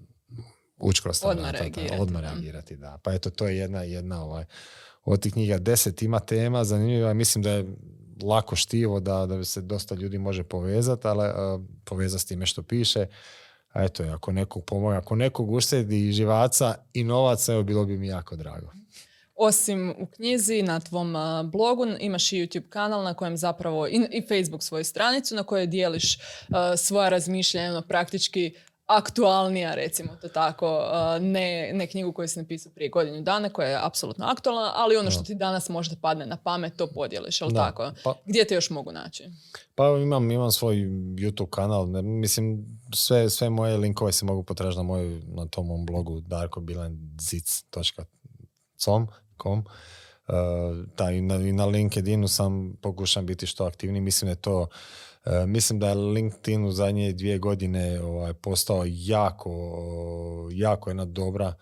ući 0.78 1.02
kroz 1.02 1.20
odmah 1.24 1.50
reagirati. 1.50 1.96
Odmah 2.00 2.22
reagirati, 2.22 2.76
da. 2.76 2.98
Pa 3.02 3.12
eto, 3.12 3.30
to 3.30 3.46
je 3.46 3.56
jedna, 3.56 3.82
jedna 3.82 4.24
ovaj, 4.24 4.44
od 5.04 5.22
tih 5.22 5.32
knjiga 5.32 5.58
deset 5.58 6.02
ima 6.02 6.20
tema, 6.20 6.64
zanimljiva, 6.64 7.14
mislim 7.14 7.42
da 7.42 7.50
je 7.50 7.76
lako 8.22 8.56
štivo 8.56 9.00
da, 9.00 9.26
da 9.26 9.44
se 9.44 9.60
dosta 9.60 9.94
ljudi 9.94 10.18
može 10.18 10.42
povezati, 10.42 11.06
ali 11.06 11.28
uh, 11.28 11.64
povezati 11.84 12.22
s 12.22 12.26
time 12.26 12.46
što 12.46 12.62
piše. 12.62 13.06
A 13.72 13.84
eto, 13.84 14.02
ako 14.02 14.32
nekog 14.32 14.64
pomoga, 14.64 14.96
ako 14.96 15.16
nekog 15.16 15.50
uštedi 15.50 16.12
živaca 16.12 16.74
i 16.92 17.04
novaca, 17.04 17.52
evo, 17.52 17.62
bilo 17.62 17.84
bi 17.84 17.98
mi 17.98 18.06
jako 18.06 18.36
drago. 18.36 18.72
Osim 19.44 19.90
u 19.90 20.06
knjizi, 20.06 20.62
na 20.62 20.80
tvom 20.80 21.14
blogu 21.50 21.86
imaš 22.00 22.32
i 22.32 22.36
YouTube 22.36 22.68
kanal 22.68 23.02
na 23.02 23.14
kojem 23.14 23.36
zapravo 23.36 23.88
i, 23.88 24.22
Facebook 24.28 24.62
svoju 24.62 24.84
stranicu 24.84 25.34
na 25.34 25.42
kojoj 25.42 25.66
dijeliš 25.66 26.18
svoja 26.76 27.08
razmišljanja, 27.08 27.70
ono, 27.70 27.82
praktički 27.82 28.54
aktualnija, 28.86 29.74
recimo 29.74 30.16
to 30.20 30.28
tako, 30.28 30.80
ne, 31.20 31.70
ne 31.74 31.86
knjigu 31.86 32.12
koju 32.12 32.28
si 32.28 32.38
napisao 32.38 32.72
prije 32.72 32.90
godinu 32.90 33.22
dana, 33.22 33.48
koja 33.48 33.68
je 33.68 33.78
apsolutno 33.82 34.26
aktualna, 34.26 34.72
ali 34.74 34.96
ono 34.96 35.10
što 35.10 35.22
ti 35.22 35.34
danas 35.34 35.68
možda 35.68 35.96
padne 36.02 36.26
na 36.26 36.36
pamet, 36.36 36.76
to 36.76 36.86
podijeliš, 36.86 37.40
jel 37.40 37.50
tako? 37.50 37.92
Pa, 38.04 38.14
Gdje 38.26 38.44
te 38.44 38.54
još 38.54 38.70
mogu 38.70 38.92
naći? 38.92 39.24
Pa 39.74 39.84
imam, 40.02 40.30
imam 40.30 40.50
svoj 40.50 40.76
YouTube 41.16 41.50
kanal, 41.50 41.86
mislim, 42.02 42.66
sve, 42.94 43.30
sve 43.30 43.50
moje 43.50 43.76
linkove 43.76 44.12
se 44.12 44.24
mogu 44.24 44.42
potražiti 44.42 44.76
na, 44.76 44.82
moj, 44.82 45.22
na 45.26 45.46
tom 45.46 45.66
mom 45.66 45.86
blogu 45.86 46.20
darkobilanzic.com 46.20 49.06
com. 49.42 49.64
Uh, 50.28 51.12
i, 51.12 51.20
na, 51.20 51.34
I 51.34 51.52
na 51.52 51.66
LinkedInu 51.66 52.28
sam 52.28 52.76
pokušam 52.82 53.26
biti 53.26 53.46
što 53.46 53.64
aktivniji. 53.64 54.00
Mislim 54.00 54.26
da 54.26 54.30
je 54.30 54.36
to 54.36 54.60
uh, 54.60 54.68
mislim 55.46 55.78
da 55.78 55.88
je 55.88 55.94
LinkedIn 55.94 56.64
u 56.64 56.72
zadnje 56.72 57.12
dvije 57.12 57.38
godine 57.38 58.00
ovaj, 58.00 58.32
postao 58.32 58.84
jako, 58.86 59.50
jako 60.52 60.90
jedna 60.90 61.04
dobra 61.04 61.54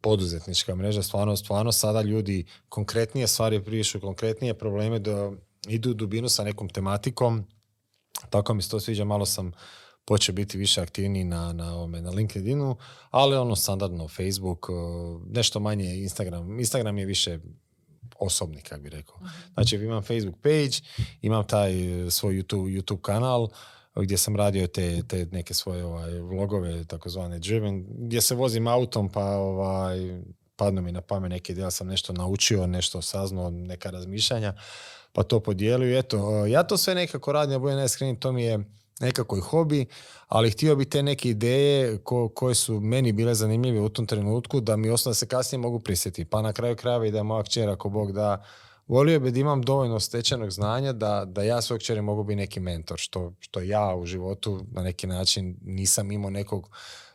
poduzetnička 0.00 0.74
mreža. 0.74 1.02
Stvarno, 1.02 1.36
stvarno 1.36 1.72
sada 1.72 2.02
ljudi 2.02 2.44
konkretnije 2.68 3.26
stvari 3.26 3.64
prišu, 3.64 4.00
konkretnije 4.00 4.54
probleme 4.54 4.98
do, 4.98 5.34
idu 5.68 5.90
u 5.90 5.94
dubinu 5.94 6.28
sa 6.28 6.44
nekom 6.44 6.68
tematikom. 6.68 7.44
Tako 8.30 8.54
mi 8.54 8.62
se 8.62 8.70
to 8.70 8.80
sviđa. 8.80 9.04
Malo 9.04 9.26
sam 9.26 9.52
počeo 10.04 10.34
biti 10.34 10.58
više 10.58 10.80
aktivniji 10.80 11.24
na, 11.24 11.52
na, 11.52 11.74
ovome, 11.74 12.00
na 12.00 12.10
LinkedInu, 12.10 12.76
ali 13.10 13.36
ono 13.36 13.56
standardno 13.56 14.08
Facebook, 14.08 14.66
nešto 15.26 15.60
manje 15.60 15.96
Instagram. 15.96 16.58
Instagram 16.58 16.98
je 16.98 17.06
više 17.06 17.38
osobni, 18.18 18.62
kak 18.62 18.80
bi 18.80 18.88
rekao. 18.88 19.16
Znači, 19.54 19.76
imam 19.76 20.02
Facebook 20.02 20.36
page, 20.42 20.76
imam 21.22 21.46
taj 21.46 22.06
e, 22.06 22.10
svoj 22.10 22.34
YouTube, 22.34 22.78
YouTube 22.78 23.00
kanal, 23.00 23.48
gdje 23.94 24.18
sam 24.18 24.36
radio 24.36 24.66
te, 24.66 25.02
te 25.08 25.26
neke 25.32 25.54
svoje 25.54 25.84
ovaj, 25.84 26.18
vlogove, 26.20 26.84
takozvane 26.84 27.38
driven, 27.38 27.86
gdje 27.88 28.20
se 28.20 28.34
vozim 28.34 28.66
autom, 28.66 29.08
pa 29.08 29.24
ovaj, 29.24 30.20
padnu 30.56 30.82
mi 30.82 30.92
na 30.92 31.00
pamet 31.00 31.30
neki 31.30 31.54
dijel 31.54 31.70
sam 31.70 31.86
nešto 31.86 32.12
naučio, 32.12 32.66
nešto 32.66 33.02
saznao, 33.02 33.50
neka 33.50 33.90
razmišljanja, 33.90 34.54
pa 35.12 35.22
to 35.22 35.40
podijelio. 35.40 35.98
Eto, 35.98 36.46
ja 36.46 36.62
to 36.62 36.76
sve 36.76 36.94
nekako 36.94 37.32
radim, 37.32 37.52
ja 37.52 37.58
budem 37.58 37.76
najiskreniji, 37.76 38.20
to 38.20 38.32
mi 38.32 38.44
je 38.44 38.64
nekako 39.00 39.36
i 39.36 39.40
hobi, 39.40 39.86
ali 40.28 40.50
htio 40.50 40.76
bi 40.76 40.84
te 40.84 41.02
neke 41.02 41.28
ideje 41.28 41.98
ko, 41.98 42.28
koje 42.28 42.54
su 42.54 42.80
meni 42.80 43.12
bile 43.12 43.34
zanimljive 43.34 43.80
u 43.80 43.88
tom 43.88 44.06
trenutku, 44.06 44.60
da 44.60 44.76
mi 44.76 44.90
ostane 44.90 45.14
se 45.14 45.26
kasnije 45.26 45.60
mogu 45.60 45.80
prisjetiti. 45.80 46.30
Pa 46.30 46.42
na 46.42 46.52
kraju 46.52 46.76
krajeva 46.76 47.06
i 47.06 47.10
da 47.10 47.18
je 47.18 47.22
moja 47.22 47.42
kćer, 47.42 47.68
ako 47.68 47.88
Bog 47.88 48.12
da, 48.12 48.44
volio 48.86 49.20
bi 49.20 49.30
da 49.30 49.40
imam 49.40 49.62
dovoljno 49.62 50.00
stečenog 50.00 50.50
znanja 50.50 50.92
da, 50.92 51.24
da 51.26 51.42
ja 51.42 51.62
svog 51.62 51.78
kćeri 51.78 52.02
mogu 52.02 52.24
biti 52.24 52.36
neki 52.36 52.60
mentor, 52.60 52.98
što, 52.98 53.32
što 53.40 53.60
ja 53.60 53.94
u 53.94 54.06
životu 54.06 54.60
na 54.72 54.82
neki 54.82 55.06
način 55.06 55.56
nisam 55.62 56.12
imao 56.12 56.30
nekog, 56.30 56.70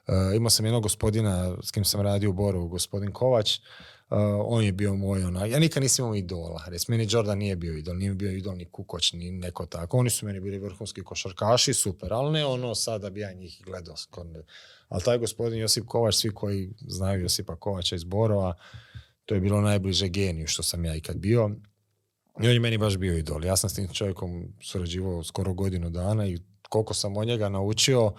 uh, 0.08 0.36
imao 0.36 0.50
sam 0.50 0.66
jednog 0.66 0.84
gospodina 0.84 1.56
s 1.64 1.72
kim 1.72 1.86
sam 1.86 2.02
radio 2.02 2.30
u 2.30 2.34
Boru, 2.34 2.68
gospodin 2.68 3.12
Kovač, 3.12 3.60
on 4.46 4.64
je 4.64 4.72
bio 4.72 4.96
moj 4.96 5.24
ona, 5.24 5.46
ja 5.46 5.60
nikad 5.60 5.84
nisam 5.84 6.06
imao 6.06 6.16
idola, 6.16 6.64
res 6.68 6.88
meni 6.88 7.08
Jordan 7.10 7.38
nije 7.38 7.56
bio 7.56 7.78
idol, 7.78 7.98
nije 7.98 8.14
bio 8.14 8.32
idol 8.32 8.56
ni 8.56 8.66
Kukoć, 8.66 9.14
ni 9.14 9.32
neko 9.32 9.66
tako, 9.66 9.98
oni 9.98 10.10
su 10.10 10.26
meni 10.26 10.40
bili 10.40 10.60
vrhunski 10.60 11.04
košarkaši, 11.04 11.74
super, 11.74 12.14
ali 12.14 12.32
ne 12.32 12.46
ono 12.46 12.76
sada 12.76 13.10
bi 13.10 13.20
ja 13.20 13.34
njih 13.34 13.62
gledao, 13.66 13.96
ali 14.90 15.04
taj 15.04 15.18
gospodin 15.18 15.60
Josip 15.60 15.86
Kovač, 15.86 16.16
svi 16.16 16.34
koji 16.34 16.74
znaju 16.88 17.22
Josipa 17.22 17.56
Kovača 17.56 17.96
iz 17.96 18.04
Borova, 18.04 18.54
to 19.26 19.36
je 19.36 19.42
bilo 19.42 19.62
najbliže 19.62 20.08
geniju 20.08 20.48
što 20.48 20.64
sam 20.64 20.86
ja 20.86 20.96
ikad 20.96 21.18
bio. 21.18 21.52
I 22.42 22.48
on 22.48 22.54
je 22.54 22.60
meni 22.60 22.78
baš 22.78 22.98
bio 22.98 23.18
idol. 23.18 23.46
Ja 23.46 23.56
sam 23.58 23.70
s 23.70 23.74
tim 23.74 23.88
čovjekom 23.94 24.54
surađivao 24.62 25.24
skoro 25.24 25.54
godinu 25.54 25.90
dana 25.90 26.28
i 26.28 26.40
koliko 26.70 26.94
sam 26.94 27.18
od 27.18 27.28
njega 27.28 27.50
naučio, 27.50 28.14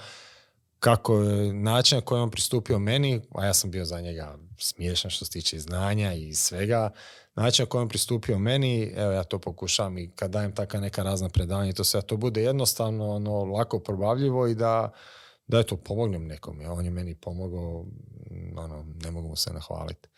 kako 0.81 1.21
je 1.21 1.53
način 1.53 1.99
na 1.99 2.03
koji 2.03 2.21
on 2.21 2.31
pristupio 2.31 2.79
meni, 2.79 3.21
a 3.35 3.47
ja 3.47 3.55
sam 3.55 3.71
bio 3.71 3.85
za 3.85 4.01
njega 4.01 4.39
smiješan 4.59 5.11
što 5.11 5.25
se 5.25 5.31
tiče 5.31 5.59
znanja 5.59 6.13
i 6.13 6.35
svega, 6.35 6.91
način 7.35 7.63
na 7.63 7.69
koji 7.69 7.83
on 7.83 7.89
pristupio 7.89 8.39
meni, 8.39 8.93
evo 8.97 9.13
ja 9.13 9.25
to 9.25 9.39
pokušavam 9.39 9.99
i 9.99 10.11
kad 10.15 10.31
dajem 10.31 10.55
taka 10.55 10.81
neka 10.81 11.03
razna 11.03 11.29
predavanja, 11.29 11.73
to 11.73 11.85
sve 11.85 12.03
to 12.03 12.17
bude 12.17 12.43
jednostavno, 12.43 13.11
ono, 13.11 13.45
lako 13.45 13.79
probavljivo 13.79 14.47
i 14.47 14.55
da, 14.55 14.93
da 15.47 15.59
eto, 15.59 15.77
pomognem 15.77 16.27
nekom. 16.27 16.61
Ja, 16.61 16.73
on 16.73 16.85
je 16.85 16.91
meni 16.91 17.15
pomogao, 17.15 17.87
ono, 18.57 18.87
ne 19.05 19.11
mogu 19.11 19.29
mu 19.29 19.37
se 19.37 19.53
nahvaliti. 19.53 20.09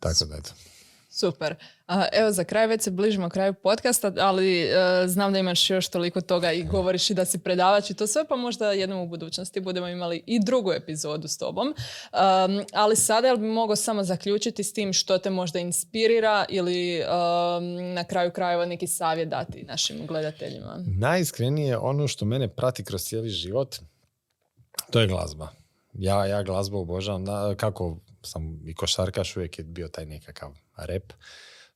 Tako 0.00 0.24
da 0.24 0.36
eto. 0.36 0.50
Super. 1.14 1.54
evo 2.12 2.32
za 2.32 2.44
kraj 2.44 2.66
već 2.66 2.82
se 2.82 2.90
bližimo 2.90 3.28
kraju 3.28 3.54
podcasta, 3.54 4.12
ali 4.18 4.62
e, 4.62 4.74
znam 5.06 5.32
da 5.32 5.38
imaš 5.38 5.70
još 5.70 5.88
toliko 5.88 6.20
toga 6.20 6.52
i 6.52 6.62
govoriš 6.62 7.10
i 7.10 7.14
da 7.14 7.24
si 7.24 7.38
predavač 7.38 7.90
i 7.90 7.94
to 7.94 8.06
sve, 8.06 8.24
pa 8.28 8.36
možda 8.36 8.72
jednom 8.72 9.00
u 9.00 9.08
budućnosti 9.08 9.60
budemo 9.60 9.88
imali 9.88 10.22
i 10.26 10.40
drugu 10.40 10.72
epizodu 10.72 11.28
s 11.28 11.38
tobom. 11.38 11.74
ali 12.72 12.96
sada 12.96 13.26
jel 13.26 13.36
bi 13.36 13.46
mogao 13.46 13.76
samo 13.76 14.04
zaključiti 14.04 14.64
s 14.64 14.72
tim 14.72 14.92
što 14.92 15.18
te 15.18 15.30
možda 15.30 15.58
inspirira 15.58 16.44
ili 16.48 17.02
na 17.94 18.04
kraju 18.04 18.30
krajeva 18.30 18.66
neki 18.66 18.86
savjet 18.86 19.28
dati 19.28 19.62
našim 19.62 20.06
gledateljima? 20.06 20.78
Najiskrenije 20.86 21.78
ono 21.78 22.08
što 22.08 22.24
mene 22.24 22.48
prati 22.48 22.84
kroz 22.84 23.02
cijeli 23.02 23.28
život, 23.28 23.76
to 24.90 25.00
je 25.00 25.06
glazba. 25.06 25.48
Ja, 25.92 26.26
ja 26.26 26.42
glazbu 26.42 26.78
obožavam. 26.78 27.24
Kako 27.56 27.96
sam 28.22 28.60
i 28.66 28.74
košarkaš, 28.74 29.36
uvijek 29.36 29.58
je 29.58 29.64
bio 29.64 29.88
taj 29.88 30.06
nekakav 30.06 30.63
rap, 30.76 31.12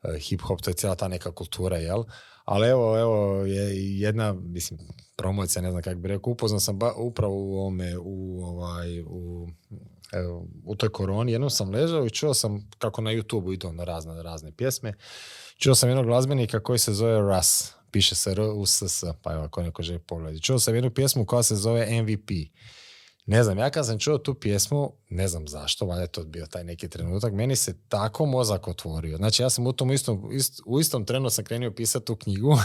eh, 0.03 0.19
hip 0.19 0.41
hop, 0.41 0.61
to 0.61 0.71
je 0.71 0.75
cijela 0.75 0.95
ta 0.95 1.09
neka 1.09 1.35
kultura, 1.35 1.77
jel? 1.77 2.05
Ali 2.45 2.69
evo, 2.69 2.99
evo 2.99 3.47
je 3.47 3.99
jedna, 4.01 4.33
mislim, 4.33 4.81
promocija, 5.17 5.63
ne 5.63 5.71
znam 5.71 5.83
kako 5.83 6.01
bi 6.01 6.09
rekao, 6.09 6.31
upoznao 6.31 6.61
sam 6.61 6.79
ba, 6.79 6.93
upravo 6.97 7.35
u 7.35 7.59
ovome, 7.59 7.99
u, 7.99 8.45
ovaj, 8.45 9.01
u, 9.01 9.49
evo, 10.13 10.47
u 10.65 10.77
toj 10.77 10.89
koroni, 10.89 11.33
jednom 11.33 11.51
sam 11.51 11.71
ležao 11.71 12.07
i 12.07 12.11
čuo 12.11 12.35
sam 12.35 12.71
kako 12.79 13.01
na 13.01 13.11
YouTube 13.11 13.55
idu 13.55 13.73
na 13.73 13.85
razne, 13.85 14.23
razne 14.23 14.53
pjesme. 14.53 14.95
Čuo 15.57 15.75
sam 15.75 15.89
jednog 15.89 16.07
glazbenika 16.07 16.61
koji 16.61 16.79
se 16.79 16.93
zove 16.93 17.21
Russ, 17.21 17.73
piše 17.91 18.15
se 18.15 18.31
R 18.31 18.41
U 18.41 18.67
S 18.67 18.83
S, 18.83 19.05
pa 19.23 19.33
evo 19.33 19.43
ako 19.43 19.63
neko 19.63 19.83
želi 19.83 19.99
pogledati. 19.99 20.43
Čuo 20.43 20.59
sam 20.59 20.75
jednu 20.75 20.91
pjesmu 20.91 21.27
koja 21.27 21.43
se 21.43 21.57
zove 21.57 22.03
MVP. 22.03 22.31
Ne 23.29 23.45
znam, 23.45 23.59
ja 23.59 23.71
kad 23.71 23.87
sam 23.87 23.99
čuo 23.99 24.19
tu 24.19 24.35
pjesmu, 24.35 24.93
ne 25.11 25.29
znam 25.29 25.49
zašto, 25.49 25.87
valjda 25.87 26.03
je 26.03 26.09
to 26.09 26.25
bio 26.25 26.47
taj 26.47 26.65
neki 26.65 26.89
trenutak, 26.89 27.33
meni 27.33 27.57
se 27.57 27.75
tako 27.89 28.27
mozak 28.27 28.69
otvorio. 28.69 29.17
Znači 29.17 29.43
ja 29.43 29.51
sam 29.51 29.67
u 29.67 29.73
tom 29.73 29.93
istom, 29.93 30.31
u 30.67 30.81
istom 30.81 31.05
trenu 31.05 31.31
sam 31.31 31.45
krenio 31.45 31.71
pisati 31.71 32.07
tu 32.07 32.17
knjigu 32.17 32.57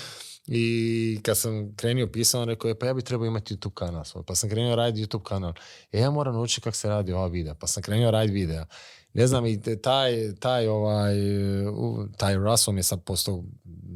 i 0.46 1.20
kad 1.22 1.38
sam 1.38 1.74
krenio 1.76 2.06
pisao, 2.06 2.42
on 2.42 2.48
rekao 2.48 2.68
je, 2.68 2.78
pa 2.78 2.86
ja 2.86 2.94
bi 2.94 3.02
trebao 3.02 3.26
imati 3.26 3.54
YouTube 3.54 3.74
kanal 3.74 4.04
svoj. 4.04 4.24
Pa 4.26 4.34
sam 4.34 4.50
krenio 4.50 4.76
raditi 4.76 5.06
YouTube 5.06 5.22
kanal. 5.22 5.52
E, 5.92 6.00
ja 6.00 6.10
moram 6.10 6.34
naučiti 6.34 6.60
kako 6.60 6.76
se 6.76 6.88
radi 6.88 7.12
ova 7.12 7.26
videa. 7.26 7.54
Pa 7.54 7.66
sam 7.66 7.82
krenio 7.82 8.10
raditi 8.10 8.34
videa. 8.34 8.66
Ne 9.16 9.26
znam, 9.26 9.46
i 9.46 9.60
taj, 9.82 10.34
taj, 10.38 10.66
ovaj, 10.68 11.14
taj 12.16 12.34
Russell 12.34 12.76
je 12.76 12.82
sad 12.82 13.02
postao 13.04 13.44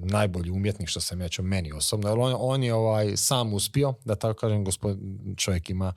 najbolji 0.04 0.50
umjetnik 0.50 0.88
što 0.88 1.00
ja 1.20 1.28
čuo 1.28 1.44
meni 1.44 1.72
osobno. 1.72 2.12
On, 2.12 2.34
on 2.38 2.62
je 2.62 2.74
ovaj, 2.74 3.16
sam 3.16 3.54
uspio, 3.54 3.94
da 4.04 4.14
tako 4.14 4.40
kažem, 4.40 4.64
gospod, 4.64 4.98
čovjek 5.36 5.70
ima 5.70 5.92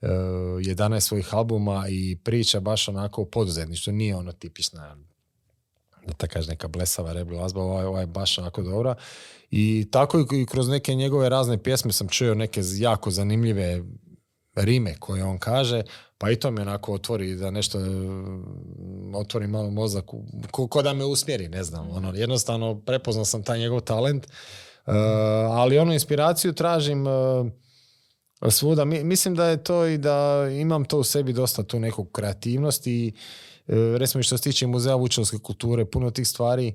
uh, 0.00 0.08
e, 0.08 0.08
11 0.08 1.00
svojih 1.00 1.34
albuma 1.34 1.84
i 1.88 2.16
priča 2.24 2.60
baš 2.60 2.88
onako 2.88 3.22
o 3.22 3.24
poduzetništvu. 3.24 3.92
Nije 3.92 4.16
ono 4.16 4.32
tipična 4.32 4.96
da 6.06 6.12
tako 6.12 6.32
kaže 6.32 6.50
neka 6.50 6.68
blesava 6.68 7.12
rap 7.12 7.28
glazba, 7.28 7.62
ovaj, 7.62 7.84
ovaj 7.84 8.06
baš 8.06 8.38
onako 8.38 8.62
dobra. 8.62 8.94
I 9.50 9.88
tako 9.90 10.26
i 10.32 10.46
kroz 10.46 10.68
neke 10.68 10.94
njegove 10.94 11.28
razne 11.28 11.62
pjesme 11.62 11.92
sam 11.92 12.08
čuo 12.08 12.34
neke 12.34 12.60
jako 12.76 13.10
zanimljive 13.10 13.82
rime 14.54 14.96
koje 14.98 15.24
on 15.24 15.38
kaže, 15.38 15.82
pa 16.18 16.30
i 16.30 16.36
to 16.36 16.50
mi 16.50 16.60
onako 16.60 16.94
otvori 16.94 17.34
da 17.34 17.50
nešto 17.50 17.78
otvori 19.14 19.46
malo 19.46 19.70
mozak, 19.70 20.04
ko, 20.50 20.82
da 20.82 20.92
me 20.92 21.04
usmjeri, 21.04 21.48
ne 21.48 21.62
znam. 21.62 21.90
Ono, 21.90 22.12
jednostavno 22.14 22.80
prepoznao 22.80 23.24
sam 23.24 23.42
taj 23.42 23.58
njegov 23.58 23.80
talent, 23.80 24.26
uh, 24.26 24.94
ali 25.50 25.78
onu 25.78 25.92
inspiraciju 25.92 26.52
tražim 26.52 27.06
uh, 27.06 27.46
svuda. 28.50 28.84
mislim 28.84 29.34
da 29.34 29.46
je 29.46 29.64
to 29.64 29.86
i 29.86 29.98
da 29.98 30.48
imam 30.60 30.84
to 30.84 30.98
u 30.98 31.04
sebi 31.04 31.32
dosta 31.32 31.62
tu 31.62 31.80
neku 31.80 32.04
kreativnost 32.04 32.86
i 32.86 33.12
uh, 33.66 33.74
recimo 33.74 34.22
što 34.22 34.38
se 34.38 34.42
tiče 34.42 34.66
muzeja 34.66 34.94
vučelske 34.94 35.38
kulture, 35.38 35.84
puno 35.84 36.10
tih 36.10 36.28
stvari 36.28 36.74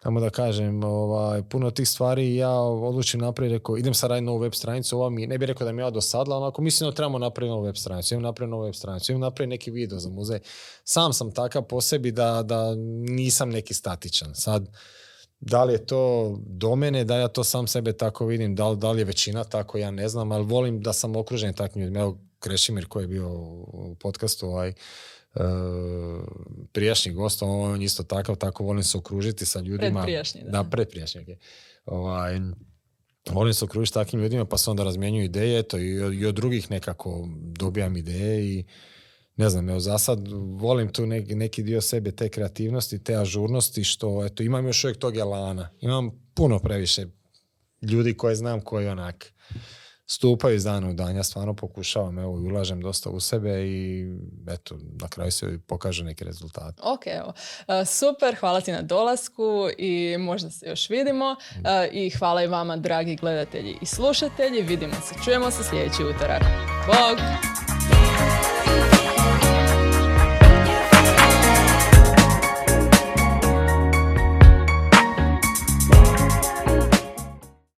tamo 0.00 0.20
da 0.20 0.30
kažem, 0.30 0.84
ovaj, 0.84 1.42
puno 1.42 1.70
tih 1.70 1.88
stvari 1.88 2.36
ja 2.36 2.52
odlučim 2.60 3.20
napraviti, 3.20 3.54
rekao, 3.54 3.76
idem 3.76 3.94
sad 3.94 4.10
raditi 4.10 4.24
novu 4.24 4.38
web 4.38 4.52
stranicu, 4.54 4.96
ova 4.96 5.10
mi, 5.10 5.26
ne 5.26 5.38
bih 5.38 5.46
rekao 5.46 5.64
da 5.64 5.72
mi 5.72 5.82
je 5.82 5.90
dosadla, 5.90 6.36
ali 6.36 6.46
ako 6.46 6.62
mislim 6.62 6.90
da 6.90 6.94
trebamo 6.94 7.18
napraviti 7.18 7.50
novu 7.50 7.62
web 7.62 7.76
stranicu, 7.76 8.14
imam 8.14 8.22
napraviti 8.22 8.50
novu 8.50 8.62
web 8.62 8.74
stranicu, 8.74 9.12
imam 9.12 9.20
napraviti 9.20 9.50
neki 9.50 9.70
video 9.70 9.98
za 9.98 10.08
muzej. 10.08 10.38
Sam 10.84 11.12
sam 11.12 11.32
takav 11.32 11.62
po 11.62 11.80
sebi 11.80 12.10
da, 12.12 12.42
da 12.42 12.74
nisam 13.08 13.50
neki 13.50 13.74
statičan. 13.74 14.34
Sad, 14.34 14.68
da 15.40 15.64
li 15.64 15.72
je 15.72 15.86
to 15.86 16.34
do 16.46 16.76
mene, 16.76 17.04
da 17.04 17.16
ja 17.16 17.28
to 17.28 17.44
sam 17.44 17.66
sebe 17.66 17.92
tako 17.92 18.26
vidim, 18.26 18.54
da 18.54 18.68
li, 18.68 18.76
da 18.76 18.90
li 18.90 19.00
je 19.00 19.04
većina 19.04 19.44
tako, 19.44 19.78
ja 19.78 19.90
ne 19.90 20.08
znam, 20.08 20.32
ali 20.32 20.44
volim 20.44 20.80
da 20.80 20.92
sam 20.92 21.16
okružen 21.16 21.54
takvim 21.54 21.84
ljudima. 21.84 22.00
Evo, 22.00 22.18
Krešimir 22.38 22.86
koji 22.88 23.04
je 23.04 23.08
bio 23.08 23.28
u 23.32 23.96
podcastu, 24.00 24.46
ovaj, 24.46 24.72
E, 25.34 25.40
prijašnji 26.72 27.12
gost, 27.12 27.42
on 27.42 27.82
isto 27.82 28.02
takav, 28.02 28.36
tako 28.36 28.64
volim 28.64 28.82
se 28.82 28.98
okružiti 28.98 29.46
sa 29.46 29.60
ljudima. 29.60 30.00
Predprijašnji, 30.00 30.40
da. 30.44 30.50
Da, 30.50 30.70
predprijašnji, 30.70 31.20
okay. 31.20 31.36
ovaj, 31.86 32.40
volim 33.30 33.54
se 33.54 33.64
okružiti 33.64 33.94
takvim 33.94 34.22
ljudima 34.22 34.44
pa 34.44 34.58
se 34.58 34.70
onda 34.70 34.84
razmjenjuju 34.84 35.24
ideje, 35.24 35.58
eto, 35.58 35.78
i, 35.78 35.90
i 36.20 36.26
od 36.26 36.34
drugih 36.34 36.70
nekako 36.70 37.28
dobijam 37.42 37.96
ideje 37.96 38.58
i 38.58 38.64
ne 39.36 39.50
znam, 39.50 39.68
evo 39.68 39.80
za 39.80 39.98
sad 39.98 40.28
volim 40.60 40.92
tu 40.92 41.06
neki, 41.06 41.34
neki 41.34 41.62
dio 41.62 41.80
sebe, 41.80 42.12
te 42.12 42.28
kreativnosti, 42.28 43.04
te 43.04 43.16
ažurnosti, 43.16 43.84
što 43.84 44.24
eto, 44.24 44.42
imam 44.42 44.66
još 44.66 44.84
uvijek 44.84 44.98
tog 44.98 45.16
jelana. 45.16 45.70
Imam 45.80 46.10
puno 46.34 46.58
previše 46.58 47.06
ljudi 47.82 48.16
koje 48.16 48.34
znam 48.34 48.60
koji 48.60 48.88
onak 48.88 49.32
stupaju 50.10 50.56
iz 50.56 50.64
dana 50.64 50.88
u 50.88 50.92
dan. 50.92 51.16
Ja 51.16 51.22
stvarno 51.22 51.54
pokušavam, 51.54 52.18
evo, 52.18 52.32
ulažem 52.32 52.80
dosta 52.80 53.10
u 53.10 53.20
sebe 53.20 53.66
i 53.66 54.06
eto, 54.48 54.78
na 55.00 55.08
kraju 55.08 55.30
se 55.30 55.58
pokaže 55.66 56.04
neki 56.04 56.24
rezultat. 56.24 56.74
Ok, 56.82 57.06
evo. 57.06 57.32
E, 57.68 57.84
super, 57.84 58.34
hvala 58.34 58.60
ti 58.60 58.72
na 58.72 58.82
dolasku 58.82 59.68
i 59.78 60.16
možda 60.18 60.50
se 60.50 60.68
još 60.68 60.90
vidimo. 60.90 61.32
Mm. 61.32 61.66
E, 61.66 61.88
I 61.92 62.10
hvala 62.10 62.42
i 62.42 62.46
vama, 62.46 62.76
dragi 62.76 63.16
gledatelji 63.16 63.76
i 63.80 63.86
slušatelji. 63.86 64.62
Vidimo 64.62 64.94
se, 64.94 65.14
čujemo 65.24 65.50
se 65.50 65.64
sljedeći 65.64 66.04
utorak. 66.04 66.42
Bog! 66.86 67.18